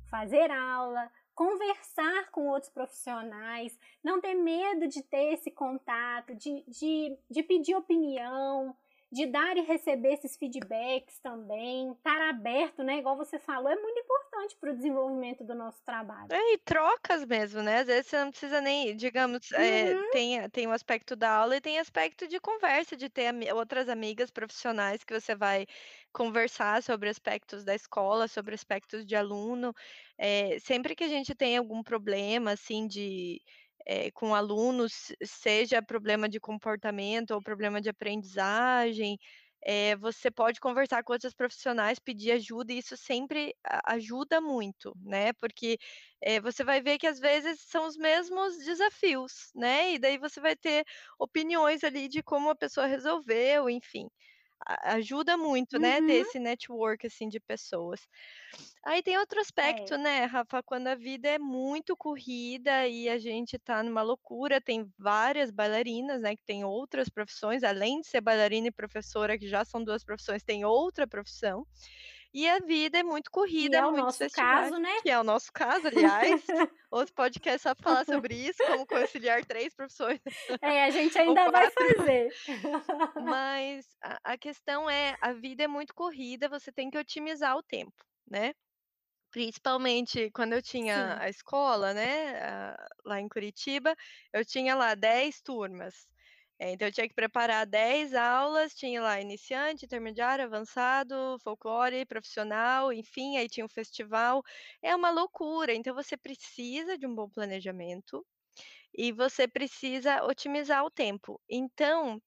fazer 0.09 0.49
aula, 0.51 1.11
conversar 1.35 2.29
com 2.31 2.47
outros 2.47 2.71
profissionais, 2.71 3.77
não 4.03 4.21
ter 4.21 4.33
medo 4.33 4.87
de 4.87 5.01
ter 5.03 5.33
esse 5.33 5.51
contato, 5.51 6.35
de, 6.35 6.63
de, 6.67 7.17
de 7.29 7.43
pedir 7.43 7.75
opinião, 7.75 8.75
de 9.11 9.25
dar 9.27 9.57
e 9.57 9.61
receber 9.61 10.13
esses 10.13 10.37
feedbacks 10.37 11.19
também, 11.19 11.91
estar 11.93 12.21
aberto, 12.29 12.83
né? 12.83 12.97
Igual 12.97 13.17
você 13.17 13.39
falou, 13.39 13.69
é 13.71 13.75
muito 13.75 13.99
importante 13.99 14.57
para 14.57 14.71
o 14.71 14.75
desenvolvimento 14.75 15.43
do 15.43 15.55
nosso 15.55 15.83
trabalho. 15.83 16.33
É, 16.33 16.53
e 16.53 16.57
trocas 16.59 17.25
mesmo, 17.25 17.61
né, 17.61 17.79
às 17.79 17.87
vezes 17.87 18.07
você 18.07 18.17
não 18.23 18.31
precisa 18.31 18.61
nem, 18.61 18.95
digamos, 18.95 19.51
eh, 19.51 19.97
Uhum. 19.97 20.05
tem 20.09 20.49
tem 20.49 20.65
o 20.65 20.71
aspecto 20.71 21.13
da 21.13 21.29
aula 21.29 21.57
e 21.57 21.61
tem 21.61 21.77
aspecto 21.77 22.25
de 22.25 22.39
conversa, 22.39 22.95
de 22.95 23.09
ter 23.09 23.27
ami 23.27 23.51
outras 23.51 23.89
amigas 23.89 24.31
profissionais 24.31 25.03
que 25.03 25.13
você 25.19 25.35
vai 25.35 25.65
conversar 26.13 26.81
sobre 26.83 27.09
aspectos 27.09 27.65
da 27.65 27.75
escola, 27.75 28.29
sobre 28.29 28.55
aspectos 28.55 29.05
de 29.05 29.13
aluno. 29.13 29.73
Eh, 30.17 30.57
sempre 30.59 30.95
que 30.95 31.03
a 31.03 31.09
gente 31.09 31.35
tem 31.35 31.57
algum 31.57 31.83
problema, 31.83 32.51
assim, 32.51 32.87
de 32.87 33.41
eh, 33.85 34.11
com 34.11 34.33
alunos, 34.35 35.11
seja 35.23 35.81
problema 35.81 36.27
de 36.29 36.39
comportamento 36.39 37.31
ou 37.31 37.41
problema 37.41 37.81
de 37.81 37.89
aprendizagem, 37.89 39.17
eh, 39.63 39.95
você 39.97 40.31
pode 40.31 40.59
conversar 40.59 41.03
com 41.03 41.13
outros 41.13 41.33
profissionais, 41.33 41.99
pedir 41.99 42.31
ajuda 42.31 42.73
e 42.73 42.79
isso 42.79 42.97
sempre 42.97 43.53
ajuda 43.85 44.41
muito, 44.41 44.93
né, 45.03 45.33
porque, 45.33 45.77
eh, 46.21 46.39
você 46.41 46.63
vai 46.63 46.81
ver 46.81 46.97
que 46.97 47.07
às 47.07 47.19
vezes 47.19 47.61
são 47.61 47.85
os 47.87 47.95
mesmos 47.97 48.57
desafios, 48.57 49.51
né, 49.55 49.93
e 49.93 49.99
daí 49.99 50.17
você 50.17 50.39
vai 50.41 50.55
ter 50.55 50.83
opiniões 51.19 51.83
ali 51.83 52.07
de 52.07 52.23
como 52.23 52.49
a 52.49 52.55
pessoa 52.55 52.87
resolveu, 52.87 53.69
enfim. 53.69 54.07
Ajuda 54.67 55.37
muito, 55.37 55.79
né, 55.79 56.01
ter 56.03 56.13
Uhum. 56.13 56.23
esse 56.23 56.39
network, 56.39 57.07
assim, 57.07 57.27
de 57.27 57.39
pessoas. 57.39 58.01
Aí 58.85 59.03
tem 59.03 59.17
outro 59.17 59.39
É. 59.59 59.91
aspecto, 59.91 59.97
né, 59.97 60.25
Rafa, 60.25 60.63
quando 60.63 60.87
a 60.87 60.95
vida 60.95 61.29
é 61.29 61.39
muito 61.39 61.95
corrida 61.97 62.87
e 62.87 63.09
a 63.09 63.17
gente 63.19 63.57
tá 63.59 63.83
numa 63.83 64.01
loucura, 64.03 64.61
tem 64.61 64.91
várias 64.99 65.51
bailarinas, 65.51 66.21
né, 66.21 66.35
que 66.35 66.43
tem 66.45 66.65
outras 66.65 67.09
profissões, 67.09 67.63
além 67.63 68.01
de 68.01 68.07
ser 68.07 68.21
bailarina 68.21 68.67
e 68.67 68.71
professora, 68.71 69.37
que 69.39 69.47
já 69.49 69.65
são 69.65 69.83
2 69.83 70.03
profissões, 70.03 70.43
tem 70.43 70.65
outra 70.65 71.07
profissão, 71.07 71.65
e 72.33 72.47
a 72.47 72.59
vida 72.59 72.99
é 72.99 73.03
muito 73.03 73.31
corrida, 73.31 73.77
é 73.77 73.85
o 73.85 73.91
muitos 73.91 73.91
nosso 73.91 74.17
festivais 74.17 74.71
caso, 74.71 74.77
né? 74.79 75.01
que 75.01 75.09
é 75.09 75.19
o 75.19 75.23
nosso 75.23 75.51
caso, 75.53 75.87
aliás, 75.89 76.53
outro 76.91 77.13
podcast 77.15 77.61
só 77.63 77.75
falar 77.75 78.05
sobre 78.05 78.35
isso, 78.35 78.63
como 78.65 78.85
conciliar 78.87 79.45
3 79.45 79.73
profissões 79.75 80.19
É, 80.61 80.83
a 80.85 80.91
gente 80.91 81.17
ainda 81.17 81.49
vai 81.49 81.69
4. 81.69 81.71
fazer. 81.71 82.35
Mas 83.17 83.85
a 84.03 84.19
a 84.33 84.37
questão 84.37 84.89
é, 84.89 85.17
a 85.21 85.33
vida 85.33 85.63
é 85.63 85.67
muito 85.67 85.93
corrida, 85.95 86.49
você 86.49 86.71
tem 86.71 86.89
que 86.89 86.97
otimizar 86.97 87.55
o 87.57 87.63
tempo, 87.63 87.93
né. 88.29 88.53
Principalmente 89.31 90.31
quando 90.31 90.53
eu 90.53 90.61
tinha 90.63 91.17
Sim. 91.17 91.21
a 91.21 91.29
escola, 91.29 91.93
né, 91.93 92.75
lá 93.05 93.19
em 93.21 93.29
Curitiba, 93.29 93.95
eu 94.33 94.45
tinha 94.45 94.75
lá 94.75 94.95
10 94.95 95.41
turmas. 95.41 96.07
É, 96.61 96.71
então 96.73 96.87
eu 96.87 96.91
tinha 96.93 97.07
que 97.09 97.15
preparar 97.15 97.65
10 97.65 98.13
aulas, 98.13 98.73
tinha 98.75 99.01
lá 99.01 99.19
iniciante, 99.19 99.85
intermediário, 99.85 100.45
avançado, 100.45 101.37
folclore, 101.43 102.05
profissional, 102.05 102.93
enfim, 102.93 103.37
aí 103.37 103.47
tinha 103.49 103.65
um 103.65 103.69
festival. 103.69 104.43
É 104.81 104.95
uma 104.95 105.09
loucura, 105.09 105.73
então 105.73 105.95
você 105.95 106.15
precisa 106.15 106.97
de 106.97 107.07
um 107.07 107.15
bom 107.15 107.27
planejamento 107.29 108.25
e 108.95 109.11
você 109.11 109.47
precisa 109.47 110.23
otimizar 110.25 110.83
o 110.85 110.91
tempo. 110.91 111.41
Então, 111.49 112.21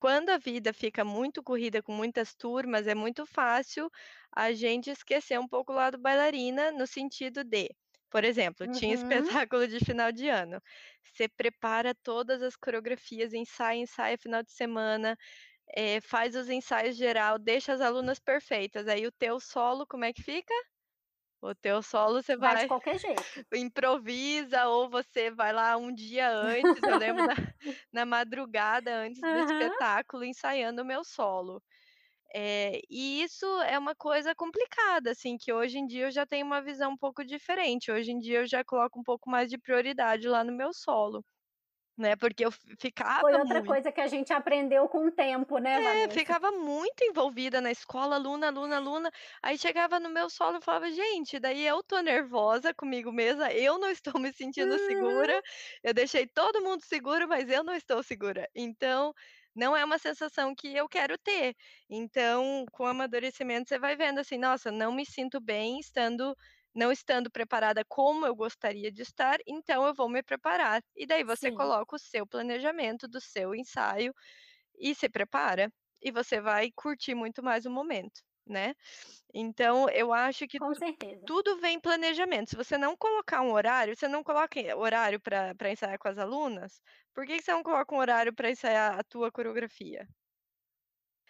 quando 0.00 0.30
a 0.30 0.38
vida 0.38 0.72
fica 0.72 1.04
muito 1.04 1.42
corrida 1.42 1.82
com 1.82 1.92
muitas 1.92 2.34
turmas, 2.34 2.86
é 2.86 2.94
muito 2.94 3.26
fácil 3.26 3.90
a 4.32 4.52
gente 4.52 4.90
esquecer 4.90 5.38
um 5.40 5.48
pouco 5.48 5.72
o 5.72 5.76
lado 5.76 5.98
bailarina, 5.98 6.72
no 6.72 6.86
sentido 6.86 7.44
de, 7.44 7.70
por 8.14 8.24
exemplo, 8.24 8.68
tinha 8.68 8.94
Uhum. 8.96 9.38
espetáculo 9.44 9.68
de 9.68 9.80
final 9.84 10.12
de 10.12 10.28
ano, 10.30 10.60
você 11.04 11.28
prepara 11.28 11.94
todas 11.94 12.42
as 12.42 12.56
coreografias, 12.56 13.34
ensaia, 13.34 13.78
ensaia 13.80 14.18
final 14.18 14.42
de 14.44 14.52
semana, 14.52 15.18
eh, 15.76 16.00
faz 16.02 16.36
os 16.36 16.50
ensaios 16.50 16.96
geral, 16.96 17.38
deixa 17.38 17.72
as 17.74 17.80
alunas 17.82 18.20
perfeitas, 18.20 18.88
aí 18.88 19.06
o 19.06 19.12
teu 19.12 19.40
solo 19.40 19.86
como 19.88 20.04
é 20.06 20.12
que 20.14 20.22
fica? 20.22 20.54
O 21.40 21.54
teu 21.54 21.82
solo 21.82 22.22
você 22.22 22.36
Vai 22.38 22.56
de 22.56 22.64
vai 22.64 22.66
qualquer 22.66 22.96
jeito. 22.98 23.44
improvisa 23.54 24.66
ou 24.68 24.90
você 24.90 25.30
vai 25.30 25.52
lá 25.52 25.76
um 25.76 25.92
dia 25.94 26.30
antes, 26.30 26.86
eu 26.86 26.96
lembro 26.96 27.22
na 27.24 27.34
na 27.92 28.06
madrugada 28.06 28.94
antes 28.96 29.26
do 29.28 29.38
Aham. 29.38 29.74
espetáculo 29.78 30.24
ensaiando 30.24 30.82
o 30.82 30.84
meu 30.86 31.04
solo. 31.04 31.62
Eh, 32.34 32.80
e 32.90 33.22
isso 33.22 33.46
é 33.62 33.78
uma 33.78 33.94
coisa 33.94 34.34
complicada, 34.34 35.12
assim, 35.12 35.36
que 35.38 35.52
hoje 35.52 35.78
em 35.78 35.86
dia 35.86 36.06
eu 36.06 36.10
já 36.10 36.26
tenho 36.26 36.44
uma 36.46 36.60
visão 36.62 36.92
um 36.92 36.96
pouco 36.96 37.24
diferente, 37.24 37.92
hoje 37.92 38.10
em 38.12 38.18
dia 38.18 38.40
eu 38.40 38.46
já 38.46 38.64
coloco 38.64 38.98
um 39.00 39.04
pouco 39.04 39.30
mais 39.30 39.48
de 39.50 39.56
prioridade 39.58 40.28
lá 40.28 40.42
no 40.44 40.52
meu 40.52 40.72
solo, 40.72 41.24
né, 41.98 42.16
porque 42.16 42.44
eu 42.46 42.52
fi 42.52 42.60
Foi 43.18 43.34
ficava 43.34 43.38
outra 43.38 43.60
muito 43.60 43.70
coisa 43.70 43.90
que 43.90 44.00
a 44.00 44.06
gente 44.06 44.32
aprendeu 44.32 44.88
com 44.88 45.06
o 45.08 45.10
tempo, 45.10 45.58
né, 45.58 45.80
é, 45.80 45.80
Vanessa? 45.80 46.10
ficava 46.10 46.52
muito 46.52 47.02
envolvida 47.04 47.60
na 47.60 47.70
escola, 47.70 48.14
aluna, 48.16 48.46
aluna, 48.48 48.76
aluna, 48.76 49.10
aí 49.42 49.58
chegava 49.58 49.98
no 49.98 50.08
meu 50.10 50.30
solo, 50.30 50.56
eu 50.58 50.62
falava: 50.62 50.90
"Gente, 50.90 51.38
daí 51.40 51.62
eu 51.66 51.82
tô 51.82 52.00
nervosa 52.00 52.72
comigo 52.74 53.10
mesma, 53.12 53.52
eu 53.52 53.78
não 53.78 53.88
estou 53.90 54.20
me 54.20 54.32
sentindo 54.32 54.78
Uhum. 54.78 54.78
segura, 54.78 55.40
eu 55.82 55.92
deixei 55.94 56.26
todo 56.28 56.62
mundo 56.62 56.82
seguro, 56.84 57.26
mas 57.28 57.48
eu 57.50 57.64
não 57.64 57.74
estou 57.74 58.02
segura". 58.04 58.48
Então, 58.54 59.12
não 59.54 59.76
é 59.76 59.84
uma 59.84 59.98
sensação 59.98 60.54
que 60.54 60.74
eu 60.74 60.88
quero 60.88 61.16
ter. 61.18 61.54
Então, 61.88 62.64
com 62.72 62.84
o 62.84 62.86
amadurecimento, 62.86 63.68
você 63.68 63.78
vai 63.78 63.96
vendo 63.96 64.18
assim: 64.20 64.38
"Nossa, 64.38 64.70
não 64.72 64.92
me 64.92 65.04
sinto 65.06 65.40
bem 65.40 65.78
estando 65.80 66.34
não 66.74 66.90
estando 66.90 67.30
preparada 67.30 67.84
como 67.88 68.26
eu 68.26 68.34
gostaria 68.34 68.90
de 68.90 69.02
estar, 69.02 69.38
então 69.46 69.86
eu 69.86 69.94
vou 69.94 70.08
me 70.08 70.22
preparar". 70.22 70.82
E 70.96 71.06
daí 71.06 71.24
você 71.24 71.50
Sim, 71.50 71.52
coloca 71.52 71.96
o 71.96 71.98
seu 71.98 72.26
planejamento 72.26 73.06
do 73.08 73.20
seu 73.20 73.54
ensaio 73.54 74.12
e 74.78 74.94
se 74.94 75.08
prepara, 75.08 75.72
e 76.02 76.10
você 76.12 76.40
vai 76.40 76.70
curtir 76.74 77.14
muito 77.14 77.42
mais 77.42 77.64
o 77.66 77.70
momento, 77.70 78.22
né. 78.46 78.74
Então 79.34 79.88
eu 79.90 80.12
acho 80.12 80.46
que 80.48 80.60
tudo 81.26 81.58
vem 81.60 81.76
em 81.76 81.80
planejamento, 81.80 82.50
se 82.50 82.56
você 82.56 82.78
não 82.78 82.96
colocar 82.96 83.42
um 83.42 83.52
horário 83.52 83.96
você 83.96 84.08
não 84.08 84.24
coloca 84.24 84.60
horário 84.76 85.20
para 85.20 85.72
ensaiar 85.72 85.98
com 85.98 86.08
as 86.08 86.18
alunas, 86.18 86.80
por 87.14 87.26
que 87.26 87.36
que 87.38 87.42
você 87.44 87.52
não 87.52 87.62
coloca 87.64 87.94
um 87.94 87.98
horário 87.98 88.34
para 88.34 88.50
ensaiar 88.50 88.98
a 89.00 89.04
tua 89.04 89.32
coreografia? 89.32 90.08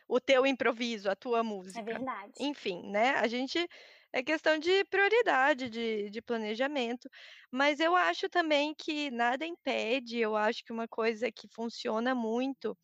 O 0.08 0.20
teu 0.20 0.46
improviso, 0.46 1.10
a 1.10 1.16
tua 1.16 1.42
É 1.72 1.82
música? 1.82 1.82
verdade. 1.82 2.38
Enfim, 2.38 2.90
né, 2.90 3.10
a 3.10 3.28
gente 3.28 3.66
é 4.12 4.22
questão 4.22 4.58
de 4.58 4.84
prioridade, 4.86 5.68
de 5.70 6.10
de 6.10 6.22
planejamento, 6.22 7.08
mas 7.50 7.80
eu 7.80 7.94
acho 7.96 8.28
também 8.28 8.74
que 8.74 9.10
nada 9.10 9.46
impede, 9.46 10.18
eu 10.18 10.36
acho 10.36 10.64
que 10.64 10.72
uma 10.72 10.88
coisa 10.88 11.30
que 11.32 11.48
funciona 11.48 12.14
muito 12.14 12.76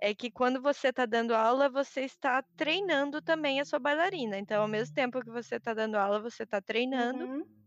é 0.00 0.14
que 0.14 0.30
quando 0.30 0.62
você 0.62 0.88
está 0.88 1.04
dando 1.04 1.34
aula, 1.34 1.68
você 1.68 2.02
está 2.02 2.42
treinando 2.56 3.20
também 3.20 3.60
a 3.60 3.64
sua 3.64 3.78
bailarina, 3.78 4.38
então 4.38 4.62
ao 4.62 4.68
mesmo 4.68 4.94
tempo 4.94 5.22
que 5.22 5.30
você 5.30 5.56
está 5.56 5.74
dando 5.74 5.96
aula, 5.96 6.20
você 6.20 6.44
está 6.44 6.60
treinando. 6.60 7.24
Uhum. 7.24 7.60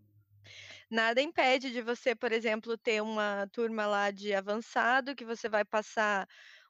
Nada 0.89 1.21
impede 1.21 1.71
de 1.71 1.81
você, 1.81 2.15
por 2.15 2.31
exemplo, 2.31 2.77
ter 2.77 3.01
uma 3.01 3.47
turma 3.51 3.85
lá 3.85 4.11
de 4.11 4.33
avançado, 4.33 5.15
que 5.15 5.25
você 5.25 5.47
vai 5.47 5.63
passar 5.63 6.27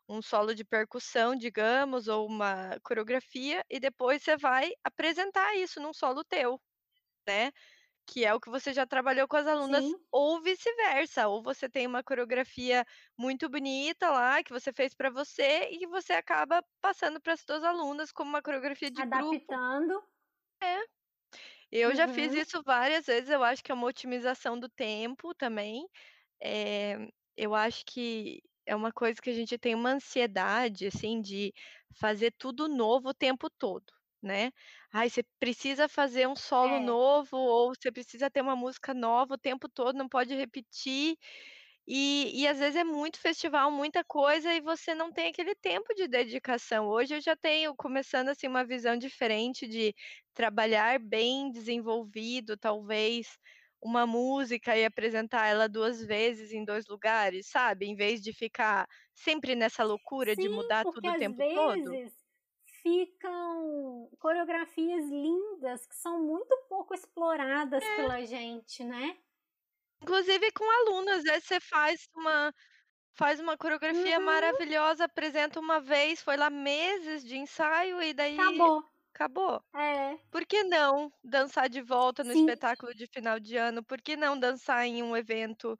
um 0.07 0.21
solo 0.21 0.53
de 0.53 0.63
percussão, 0.65 1.35
digamos, 1.35 2.07
ou 2.07 2.27
uma 2.27 2.77
coreografia, 2.83 3.63
e 3.69 3.79
depois 3.79 4.21
você 4.21 4.37
vai 4.37 4.71
apresentar 4.83 5.55
isso 5.55 5.79
num 5.79 5.93
solo 5.93 6.23
teu, 6.23 6.61
né, 7.27 7.51
que 8.07 8.25
é 8.25 8.33
o 8.33 8.39
que 8.39 8.49
você 8.49 8.73
já 8.73 8.85
trabalhou 8.85 9.27
com 9.27 9.37
as 9.37 9.47
alunas, 9.47 9.85
Sim, 9.85 9.97
ou 10.11 10.41
vice-versa, 10.41 11.27
ou 11.27 11.41
você 11.43 11.69
tem 11.69 11.87
uma 11.87 12.03
coreografia 12.03 12.85
muito 13.17 13.49
bonita 13.49 14.09
lá, 14.11 14.43
que 14.43 14.51
você 14.51 14.71
fez 14.73 14.93
para 14.95 15.09
você 15.09 15.69
e 15.71 15.79
que 15.79 15.87
você 15.87 16.13
acaba 16.13 16.63
passando 16.81 17.21
para 17.21 17.33
as 17.33 17.41
suas 17.41 17.63
alunas 17.63 18.11
como 18.11 18.29
uma 18.29 18.41
coreografia 18.41 18.91
de 18.91 19.03
grupo. 19.03 19.59
adaptando. 19.61 19.95
É, 20.61 20.77
eu 21.71 21.95
já 21.95 22.07
fiz 22.07 22.33
Uhum. 22.33 22.35
isso 22.35 22.61
várias 22.63 23.05
vezes, 23.07 23.29
eu 23.29 23.43
acho 23.43 23.63
que 23.63 23.71
é 23.71 23.75
uma 23.75 23.87
otimização 23.87 24.59
do 24.59 24.69
tempo 24.69 25.33
também, 25.35 25.87
eh, 26.43 27.09
eu 27.37 27.55
acho 27.55 27.85
que 27.85 28.41
é 28.67 28.75
uma 28.75 28.91
coisa 28.93 29.21
que 29.21 29.29
a 29.31 29.33
gente 29.33 29.57
tem 29.59 29.75
uma 29.75 29.91
ansiedade, 29.93 30.87
assim, 30.87 31.21
de 31.21 31.53
fazer 31.99 32.33
tudo 32.37 32.67
novo 32.69 33.09
o 33.11 33.13
tempo 33.15 33.49
todo, 33.51 33.85
né. 34.23 34.51
Ai, 34.93 35.09
você 35.09 35.23
precisa 35.39 35.87
fazer 35.89 36.27
um 36.27 36.35
solo 36.35 36.79
É. 36.79 36.79
novo 36.79 37.37
ou 37.37 37.73
você 37.75 37.91
precisa 37.91 38.29
ter 38.31 38.41
uma 38.41 38.55
música 38.55 38.93
nova 38.93 39.35
o 39.35 39.37
tempo 39.37 39.69
todo, 39.69 39.97
não 39.97 40.09
pode 40.09 40.33
repetir. 40.35 41.15
E 41.87 42.41
e 42.41 42.47
às 42.47 42.59
vezes 42.59 42.75
é 42.77 42.83
muito 42.83 43.19
festival, 43.19 43.69
muita 43.71 44.03
coisa 44.05 44.53
e 44.53 44.61
você 44.61 44.95
não 44.95 45.11
tem 45.11 45.27
aquele 45.29 45.55
tempo 45.55 45.93
de 45.95 46.07
dedicação. 46.07 46.87
Hoje 46.87 47.15
eu 47.15 47.21
já 47.21 47.35
tenho 47.35 47.75
começando, 47.75 48.29
assim, 48.29 48.47
uma 48.47 48.65
visão 48.65 48.97
diferente 48.97 49.67
de 49.67 49.93
trabalhar 50.33 50.99
bem 50.99 51.51
desenvolvido, 51.51 52.57
talvez, 52.57 53.37
uma 53.81 54.07
música 54.07 54.77
e 54.77 54.85
apresentar 54.85 55.47
ela 55.47 55.67
2 55.69 56.01
vezes 56.05 56.51
em 56.53 56.63
2 56.65 56.85
lugares, 56.87 57.47
sabe, 57.49 57.85
em 57.85 57.95
vez 57.95 58.21
de 58.21 58.31
ficar 58.33 58.87
sempre 59.13 59.55
nessa 59.55 59.83
loucura 59.83 60.35
de 60.37 60.47
Sim, 60.47 60.49
mudar 60.49 60.85
porque 60.91 61.09
tudo 61.09 61.11
o 61.11 61.15
tempo 61.15 61.43
todo. 61.51 61.99
Ficam 62.83 64.09
coreografias 64.19 65.05
lindas 65.09 65.87
que 65.87 65.95
são 65.95 66.21
muito 66.23 66.55
pouco 66.69 66.93
exploradas 66.93 67.81
É, 67.81 67.83
pela 67.89 68.23
gente, 68.25 68.83
né? 68.83 69.17
inclusive 70.01 70.51
com 70.51 70.63
alunos, 70.69 71.25
aí 71.25 71.41
você 71.41 71.59
faz 71.59 72.07
uma 72.15 72.53
faz 73.15 73.39
uma 73.39 73.57
coreografia 73.57 74.19
Uhum. 74.19 74.21
maravilhosa, 74.21 75.05
apresenta 75.05 75.59
uma 75.59 75.79
vez, 75.81 76.21
foi 76.23 76.37
lá 76.37 76.49
meses 76.49 77.23
de 77.25 77.37
ensaio 77.37 78.01
e 78.01 78.13
daí 78.13 78.37
Acabou. 78.37 78.83
acabou. 79.13 79.61
É. 79.75 80.17
Por 80.31 80.45
que 80.47 80.63
não 80.63 81.11
dançar 81.23 81.69
de 81.69 81.81
volta 81.81 82.23
no 82.23 82.31
Sim. 82.31 82.33
espetáculo 82.33 82.93
de 82.95 83.07
final 83.07 83.39
de 83.39 83.57
ano? 83.57 83.83
Por 83.85 84.01
que 84.01 84.17
não 84.17 84.39
dançar 84.39 84.85
em 84.87 85.03
um 85.03 85.15
evento 85.17 85.77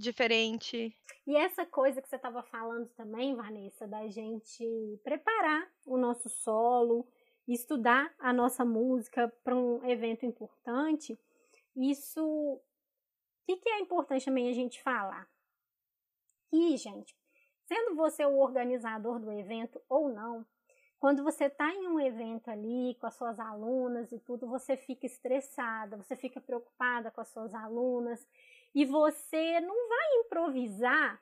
diferente? 0.00 0.94
E 1.26 1.36
essa 1.36 1.64
coisa 1.64 2.00
que 2.00 2.08
você 2.08 2.16
estava 2.16 2.42
falando 2.42 2.88
também, 2.96 3.34
Vanessa, 3.34 3.86
da 3.86 4.08
gente 4.08 4.64
preparar 5.04 5.70
o 5.86 5.96
nosso 5.96 6.28
solo, 6.28 7.06
estudar 7.46 8.12
a 8.18 8.32
nossa 8.32 8.64
música 8.64 9.32
para 9.44 9.54
um 9.54 9.84
evento 9.88 10.24
importante, 10.26 11.18
isso. 11.76 12.24
O 12.24 12.60
que, 13.46 13.56
que 13.56 13.68
é 13.68 13.80
importante 13.80 14.24
também 14.24 14.48
a 14.48 14.52
gente 14.52 14.82
falar? 14.82 15.28
Que, 16.50 16.76
gente, 16.76 17.16
sendo 17.66 17.96
você 17.96 18.24
o 18.24 18.38
organizador 18.38 19.18
do 19.18 19.32
evento 19.32 19.80
ou 19.88 20.08
não, 20.08 20.46
quando 21.00 21.24
você 21.24 21.46
está 21.46 21.72
em 21.72 21.88
um 21.88 21.98
evento 21.98 22.48
ali 22.48 22.94
com 23.00 23.06
as 23.06 23.14
suas 23.14 23.40
alunas 23.40 24.12
e 24.12 24.20
tudo, 24.20 24.46
você 24.46 24.76
fica 24.76 25.06
estressada, 25.06 25.96
você 25.96 26.14
fica 26.14 26.40
preocupada 26.40 27.10
com 27.10 27.20
as 27.20 27.28
suas 27.28 27.54
alunas 27.54 28.24
e 28.74 28.84
você 28.84 29.60
não 29.60 29.88
vai 29.88 30.14
improvisar 30.20 31.20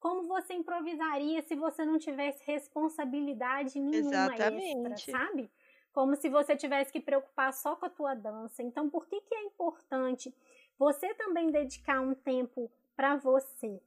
como 0.00 0.26
você 0.26 0.54
improvisaria 0.54 1.42
se 1.42 1.54
você 1.54 1.84
não 1.84 1.98
tivesse 1.98 2.42
responsabilidade 2.44 3.78
nenhuma 3.78 4.32
extra, 4.32 4.48
Exatamente. 4.48 5.10
sabe? 5.10 5.50
Como 5.92 6.16
se 6.16 6.28
você 6.28 6.56
tivesse 6.56 6.90
que 6.90 7.00
preocupar 7.00 7.52
só 7.52 7.76
com 7.76 7.84
a 7.84 7.90
tua 7.90 8.14
dança. 8.14 8.62
Então, 8.62 8.88
por 8.88 9.06
que, 9.06 9.20
que 9.20 9.34
é 9.34 9.42
importante 9.42 10.34
você 10.78 11.12
também 11.14 11.50
dedicar 11.50 12.00
um 12.00 12.14
tempo 12.14 12.70
para 12.96 13.16
você? 13.16 13.82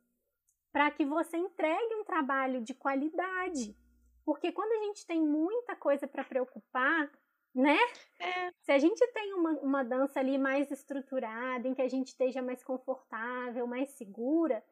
Para 0.71 0.91
que 0.91 1.03
você 1.05 1.37
entregue 1.37 1.95
um 1.95 2.03
trabalho 2.03 2.61
de 2.61 2.73
qualidade. 2.73 3.75
Porque 4.23 4.51
quando 4.51 4.71
a 4.71 4.85
gente 4.85 5.05
tem 5.05 5.21
muita 5.21 5.75
coisa 5.75 6.07
para 6.07 6.23
preocupar, 6.23 7.11
né? 7.53 7.77
É, 8.19 8.51
Se 8.61 8.71
a 8.71 8.79
gente 8.79 9.05
tem 9.13 9.33
uma, 9.33 9.51
uma 9.61 9.83
dança 9.83 10.19
ali 10.19 10.37
mais 10.37 10.71
estruturada, 10.71 11.67
em 11.67 11.73
que 11.73 11.81
a 11.81 11.89
gente 11.89 12.07
esteja 12.09 12.41
mais 12.41 12.63
confortável, 12.63 13.67
mais 13.67 13.89
segura, 13.91 14.63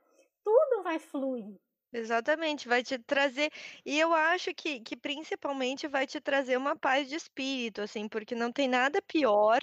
tudo 0.44 0.84
vai 0.84 1.00
fluir. 1.00 1.60
Exatamente, 1.94 2.70
vai 2.70 2.82
te 2.84 2.98
trazer 2.98 3.52
e 3.86 4.00
eu 4.00 4.14
acho 4.14 4.54
que 4.54 4.80
que 4.80 4.96
principalmente 4.96 5.89
vai 5.89 6.08
te 6.08 6.22
trazer 6.22 6.56
uma 6.56 6.74
paz 6.74 7.10
de 7.10 7.16
espírito, 7.16 7.82
assim, 7.82 8.08
porque 8.08 8.34
não 8.34 8.50
tem 8.52 8.66
nada 8.68 9.02
pior 9.02 9.60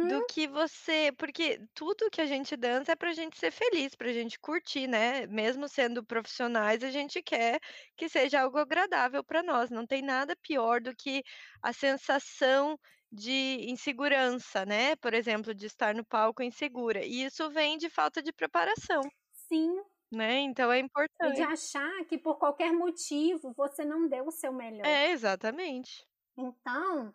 do 0.00 0.22
Uhum. 0.22 0.26
que 0.26 0.46
você 0.48 1.12
porque 1.18 1.60
tudo 1.74 2.10
que 2.10 2.20
a 2.20 2.26
gente 2.26 2.56
dança 2.56 2.92
é 2.92 2.96
pra 2.96 3.12
gente 3.12 3.38
ser 3.38 3.50
feliz, 3.50 3.94
pra 3.94 4.10
gente 4.12 4.38
curtir, 4.38 4.86
né, 4.86 5.26
mesmo 5.26 5.68
sendo 5.68 6.02
profissionais, 6.04 6.82
a 6.82 6.90
gente 6.90 7.22
quer 7.22 7.58
que 7.96 8.08
seja 8.08 8.40
algo 8.42 8.58
agradável 8.58 9.22
pra 9.22 9.42
nós, 9.42 9.68
não 9.70 9.86
tem 9.86 10.00
nada 10.02 10.34
pior 10.36 10.80
do 10.80 10.94
que 10.96 11.22
a 11.62 11.72
sensação 11.74 12.78
de 13.12 13.66
insegurança, 13.70 14.64
né, 14.66 14.96
por 14.96 15.12
exemplo, 15.14 15.54
de 15.54 15.66
estar 15.66 15.94
no 15.94 16.04
palco 16.06 16.42
insegura, 16.42 17.04
e 17.04 17.24
isso 17.24 17.50
vem 17.50 17.76
de 17.78 17.90
falta 17.90 18.22
de 18.22 18.32
preparação, 18.32 19.10
Sim, 19.32 19.82
né, 20.10 20.38
então 20.40 20.70
é 20.72 20.80
e 21.20 21.34
de 21.34 21.42
importante. 21.42 21.42
achar 21.42 22.04
que 22.06 22.18
por 22.18 22.38
qualquer 22.38 22.72
motivo 22.72 23.52
você 23.54 23.84
não 23.84 24.08
deu 24.08 24.26
o 24.26 24.30
seu 24.32 24.52
melhor. 24.52 24.86
É, 24.86 25.10
exatamente. 25.10 26.06
Então, 26.36 27.14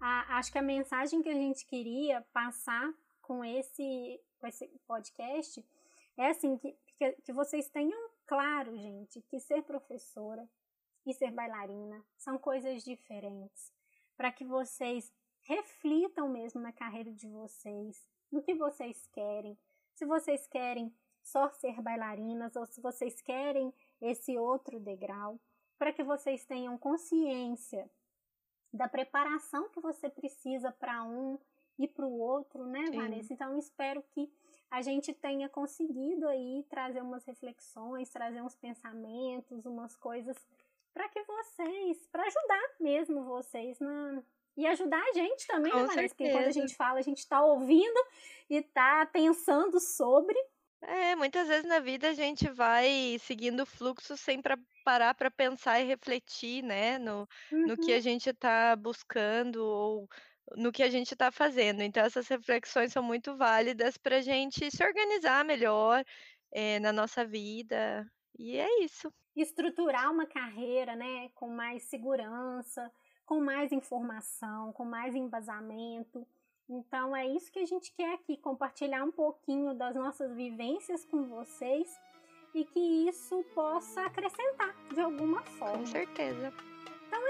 a 0.00 0.38
acho 0.38 0.50
que 0.52 0.58
a 0.58 0.62
mensagem 0.62 1.22
que 1.22 1.28
a 1.28 1.34
gente 1.34 1.66
queria 1.66 2.22
passar 2.32 2.92
com 3.22 3.44
esse 3.44 4.20
com 4.38 4.46
esse 4.46 4.68
podcast 4.86 5.64
é 6.16 6.28
assim, 6.28 6.56
que 6.58 6.76
que 6.98 7.12
que 7.24 7.32
vocês 7.32 7.68
tenham 7.70 8.10
claro, 8.26 8.76
gente, 8.76 9.20
que 9.22 9.38
ser 9.40 9.62
professora 9.62 10.48
e 11.06 11.12
ser 11.12 11.30
bailarina 11.30 12.04
são 12.16 12.38
coisas 12.38 12.82
diferentes, 12.82 13.72
para 14.16 14.32
que 14.32 14.44
vocês 14.44 15.12
reflitam 15.42 16.28
mesmo 16.28 16.60
na 16.60 16.72
carreira 16.72 17.12
de 17.12 17.28
vocês, 17.28 18.06
no 18.32 18.42
que 18.42 18.54
vocês 18.54 19.06
querem, 19.08 19.58
se 19.94 20.06
vocês 20.06 20.46
querem 20.46 20.94
só 21.24 21.48
ser 21.48 21.80
bailarinas 21.80 22.54
ou 22.54 22.66
se 22.66 22.80
vocês 22.80 23.20
querem 23.20 23.72
esse 24.00 24.38
outro 24.38 24.78
degrau, 24.78 25.40
para 25.78 25.92
que 25.92 26.04
vocês 26.04 26.44
tenham 26.44 26.78
consciência 26.78 27.90
da 28.72 28.86
preparação 28.86 29.68
que 29.70 29.80
você 29.80 30.08
precisa 30.08 30.70
para 30.70 31.02
um 31.02 31.38
e 31.78 31.88
para 31.88 32.06
o 32.06 32.18
outro, 32.18 32.66
né, 32.66 32.86
Sim, 32.86 32.96
Vanessa? 32.96 33.32
Então, 33.32 33.58
espero 33.58 34.02
que 34.10 34.30
a 34.70 34.82
gente 34.82 35.12
tenha 35.12 35.48
conseguido 35.48 36.28
aí 36.28 36.64
trazer 36.68 37.00
umas 37.00 37.24
reflexões, 37.24 38.10
trazer 38.10 38.42
uns 38.42 38.54
pensamentos, 38.54 39.64
umas 39.66 39.96
coisas 39.96 40.36
para 40.92 41.08
que 41.08 41.22
vocês, 41.24 42.06
para 42.06 42.24
ajudar 42.24 42.74
mesmo 42.78 43.24
vocês 43.24 43.78
na 43.80 44.22
e 44.56 44.66
ajudar 44.66 45.02
a 45.02 45.12
gente 45.12 45.46
também, 45.48 45.72
né, 45.72 45.84
Vanessa? 45.84 46.14
Porque 46.14 46.30
quando 46.30 46.36
a 46.36 46.52
certeza. 46.52 46.60
gente 46.60 46.76
fala, 46.76 46.98
a 47.00 47.02
gente 47.02 47.18
está 47.18 47.44
ouvindo 47.44 48.06
e 48.48 48.56
está 48.56 49.04
pensando 49.06 49.80
sobre. 49.80 50.38
É, 50.86 51.16
muitas 51.16 51.48
vezes 51.48 51.64
na 51.64 51.78
vida 51.80 52.10
a 52.10 52.12
gente 52.14 52.48
vai 52.50 53.16
seguindo 53.20 53.60
o 53.62 53.66
fluxo 53.66 54.16
sem 54.16 54.42
pra 54.42 54.56
parar 54.84 55.14
para 55.14 55.30
pensar 55.30 55.80
e 55.80 55.84
refletir, 55.84 56.62
né, 56.62 56.98
no 56.98 57.26
no 57.64 57.78
que 57.78 57.90
Uhum. 57.90 57.94
a 57.94 58.00
gente 58.00 58.28
está 58.28 58.76
buscando 58.76 59.64
ou 59.64 60.06
no 60.56 60.70
que 60.70 60.82
a 60.82 60.90
gente 60.90 61.12
está 61.12 61.32
fazendo. 61.32 61.80
Então 61.82 62.04
essas 62.04 62.28
reflexões 62.28 62.92
são 62.92 63.02
muito 63.02 63.34
válidas 63.36 63.96
para 63.96 64.16
a 64.18 64.20
gente 64.20 64.70
se 64.70 64.84
organizar 64.84 65.42
melhor, 65.44 66.04
eh, 66.52 66.78
na 66.80 66.92
nossa 66.92 67.24
vida, 67.26 68.06
e 68.38 68.56
é 68.58 68.84
isso. 68.84 69.10
estruturar 69.36 70.10
uma 70.12 70.26
carreira, 70.26 70.94
né, 70.96 71.28
com 71.30 71.48
mais 71.48 71.84
segurança, 71.84 72.90
com 73.24 73.40
mais 73.40 73.72
informação, 73.72 74.72
com 74.72 74.84
mais 74.84 75.14
embasamento. 75.14 76.26
Então 76.68 77.14
é 77.14 77.26
isso 77.26 77.52
que 77.52 77.58
a 77.58 77.66
gente 77.66 77.92
quer 77.92 78.14
aqui, 78.14 78.36
compartilhar 78.36 79.04
um 79.04 79.12
pouquinho 79.12 79.74
das 79.74 79.94
nossas 79.94 80.34
vivências 80.34 81.04
com 81.04 81.24
vocês 81.24 82.00
e 82.54 82.64
que 82.64 83.08
isso 83.08 83.44
possa 83.54 84.02
acrescentar 84.02 84.74
de 84.92 85.00
alguma 85.00 85.40
Com 85.42 85.50
forma. 85.52 85.86
certeza. 85.86 86.52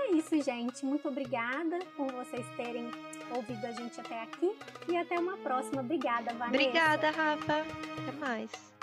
É 0.07 0.11
isso, 0.13 0.41
gente. 0.43 0.85
Muito 0.85 1.09
obrigada 1.09 1.79
por 1.97 2.11
vocês 2.13 2.47
terem 2.57 2.91
ouvido 3.35 3.65
a 3.67 3.73
gente 3.73 3.99
até 4.01 4.23
aqui 4.23 4.55
e 4.89 4.97
até 4.97 5.19
uma 5.19 5.37
próxima. 5.39 5.81
Obrigada, 5.81 6.33
Vanessa. 6.35 6.47
Obrigada, 6.49 7.11
Rafa. 7.11 7.61
Até 8.03 8.13
mais. 8.19 8.75